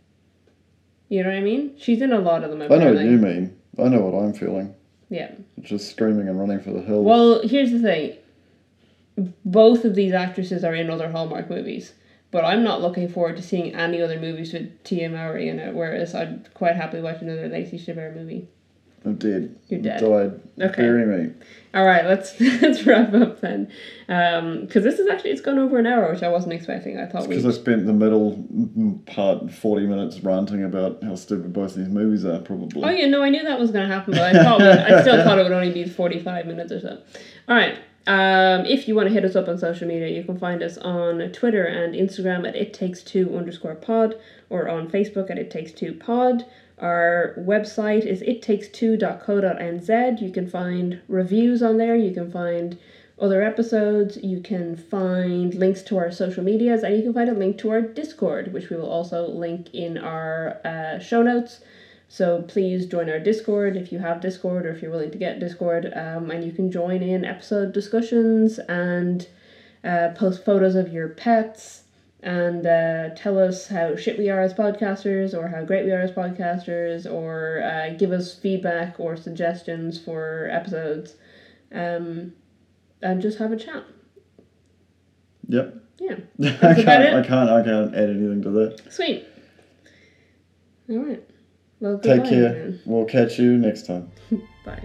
You 1.09 1.23
know 1.23 1.29
what 1.29 1.37
I 1.37 1.41
mean? 1.41 1.75
She's 1.77 2.01
in 2.01 2.11
a 2.11 2.19
lot 2.19 2.43
of 2.43 2.49
them. 2.49 2.61
I 2.61 2.67
know 2.67 2.93
what 2.93 3.05
you 3.05 3.17
mean. 3.17 3.57
I 3.77 3.87
know 3.87 4.01
what 4.01 4.19
I'm 4.19 4.33
feeling. 4.33 4.75
Yeah. 5.09 5.31
Just 5.61 5.91
screaming 5.91 6.27
and 6.27 6.39
running 6.39 6.59
for 6.59 6.71
the 6.71 6.81
hills. 6.81 7.05
Well, 7.05 7.41
here's 7.47 7.71
the 7.71 7.79
thing. 7.79 8.17
Both 9.45 9.85
of 9.85 9.95
these 9.95 10.13
actresses 10.13 10.63
are 10.63 10.73
in 10.73 10.89
other 10.89 11.11
Hallmark 11.11 11.49
movies, 11.49 11.93
but 12.31 12.43
I'm 12.43 12.63
not 12.63 12.81
looking 12.81 13.07
forward 13.07 13.37
to 13.37 13.43
seeing 13.43 13.73
any 13.73 14.01
other 14.01 14.19
movies 14.19 14.51
with 14.51 14.83
Tia 14.83 15.09
Mowry 15.09 15.47
in 15.47 15.59
it. 15.59 15.73
Whereas 15.73 16.13
I'd 16.15 16.53
quite 16.53 16.75
happily 16.75 17.01
watch 17.01 17.21
another 17.21 17.47
Lacey 17.47 17.77
Chabert 17.77 18.15
movie. 18.15 18.49
I'm 19.05 19.15
dead. 19.15 19.55
You're 19.67 19.81
dead. 19.81 20.01
Died. 20.01 20.41
Okay. 20.69 20.81
Bury 20.81 21.05
me. 21.05 21.33
All 21.75 21.85
right, 21.85 22.05
let's 22.05 22.39
let's 22.61 22.85
wrap 22.85 23.13
up 23.13 23.41
then, 23.41 23.69
because 24.07 24.83
this 24.83 24.97
is 24.97 25.07
actually 25.09 25.31
it's 25.31 25.41
gone 25.41 25.59
over 25.59 25.77
an 25.77 25.85
hour, 25.85 26.11
which 26.11 26.23
I 26.23 26.29
wasn't 26.29 26.53
expecting. 26.53 26.97
I 26.97 27.05
thought 27.05 27.27
we. 27.27 27.35
Because 27.35 27.45
I 27.45 27.61
spent 27.61 27.85
the 27.85 27.93
middle 27.93 28.43
part, 29.05 29.51
40 29.51 29.85
minutes 29.85 30.21
ranting 30.21 30.63
about 30.63 31.03
how 31.03 31.15
stupid 31.15 31.51
both 31.51 31.75
these 31.75 31.89
movies 31.89 32.23
are, 32.23 32.39
probably. 32.39 32.83
Oh 32.83 32.89
yeah, 32.89 33.07
no, 33.07 33.21
I 33.21 33.29
knew 33.29 33.43
that 33.43 33.59
was 33.59 33.71
gonna 33.71 33.87
happen, 33.87 34.13
but 34.13 34.21
I 34.21 34.43
thought 34.43 34.61
I 34.61 35.01
still 35.01 35.23
thought 35.23 35.37
it 35.37 35.43
would 35.43 35.51
only 35.51 35.71
be 35.71 35.87
forty 35.87 36.19
five 36.19 36.47
minutes 36.47 36.71
or 36.71 36.79
so. 36.79 37.01
All 37.47 37.55
right. 37.55 37.77
Um, 38.07 38.67
if 38.67 38.87
you 38.87 38.93
want 38.95 39.07
to 39.07 39.13
hit 39.13 39.25
us 39.25 39.35
up 39.35 39.47
on 39.47 39.57
social 39.57 39.87
media, 39.87 40.07
you 40.07 40.23
can 40.23 40.37
find 40.37 40.61
us 40.61 40.77
on 40.77 41.31
Twitter 41.31 41.65
and 41.65 41.95
Instagram 41.95 42.47
at 42.47 42.55
it 42.55 42.71
takes 42.71 43.01
two 43.01 43.35
underscore 43.35 43.75
pod, 43.75 44.15
or 44.49 44.69
on 44.69 44.87
Facebook 44.89 45.29
at 45.31 45.37
it 45.37 45.49
takes 45.49 45.71
two 45.71 45.93
pod. 45.93 46.45
Our 46.79 47.35
website 47.37 48.05
is 48.05 48.21
ittakes2.co.nz. 48.21 50.21
You 50.21 50.31
can 50.31 50.49
find 50.49 51.01
reviews 51.07 51.63
on 51.63 51.77
there. 51.77 51.95
You 51.95 52.13
can 52.13 52.29
find 52.29 52.77
other 53.17 53.41
episodes. 53.41 54.17
You 54.17 54.41
can 54.41 54.75
find 54.75 55.55
links 55.55 55.81
to 55.83 55.97
our 55.97 56.11
social 56.11 56.43
medias, 56.43 56.83
and 56.83 56.97
you 56.97 57.03
can 57.03 57.13
find 57.13 57.29
a 57.29 57.33
link 57.33 57.57
to 57.59 57.69
our 57.69 57.81
Discord, 57.81 58.51
which 58.51 58.69
we 58.69 58.75
will 58.75 58.89
also 58.89 59.27
link 59.27 59.73
in 59.73 59.97
our 59.97 60.59
uh, 60.65 60.99
show 60.99 61.23
notes. 61.23 61.61
So 62.09 62.41
please 62.41 62.85
join 62.85 63.09
our 63.09 63.19
Discord 63.19 63.77
if 63.77 63.91
you 63.91 63.99
have 63.99 64.21
Discord 64.21 64.65
or 64.65 64.71
if 64.71 64.81
you're 64.81 64.91
willing 64.91 65.11
to 65.11 65.17
get 65.17 65.39
Discord, 65.39 65.93
um, 65.95 66.29
and 66.29 66.43
you 66.43 66.51
can 66.51 66.71
join 66.71 67.01
in 67.01 67.23
episode 67.23 67.71
discussions 67.71 68.59
and 68.59 69.27
uh, 69.83 70.09
post 70.09 70.43
photos 70.43 70.75
of 70.75 70.91
your 70.91 71.07
pets 71.07 71.84
and 72.25 72.65
uh, 72.65 73.09
tell 73.15 73.37
us 73.37 73.67
how 73.67 73.95
shit 73.95 74.17
we 74.17 74.29
are 74.31 74.41
as 74.41 74.51
podcasters 74.51 75.37
or 75.37 75.47
how 75.47 75.63
great 75.63 75.85
we 75.85 75.91
are 75.91 76.01
as 76.01 76.09
podcasters 76.09 77.09
or 77.09 77.61
uh, 77.61 77.95
give 77.95 78.11
us 78.11 78.33
feedback 78.33 78.99
or 78.99 79.15
suggestions 79.15 79.99
for 79.99 80.49
episodes 80.51 81.13
um, 81.71 82.33
and 83.03 83.21
just 83.21 83.37
have 83.37 83.51
a 83.51 83.55
chat. 83.55 83.83
Yep. 85.49 85.75
Yeah. 85.99 86.15
I 86.63 86.73
can't. 86.73 87.15
I 87.15 87.21
can't, 87.21 87.49
I 87.49 87.61
can't 87.61 87.93
add 87.93 88.09
anything 88.09 88.41
to 88.41 88.49
that. 88.49 88.91
Sweet. 88.91 89.23
All 90.89 90.97
right. 90.97 91.23
Well, 91.79 91.99
Take 91.99 92.25
care. 92.25 92.53
then. 92.53 92.79
We'll 92.85 93.05
catch 93.05 93.37
you 93.37 93.55
next 93.57 93.85
time. 93.85 94.11
Bye. 94.65 94.83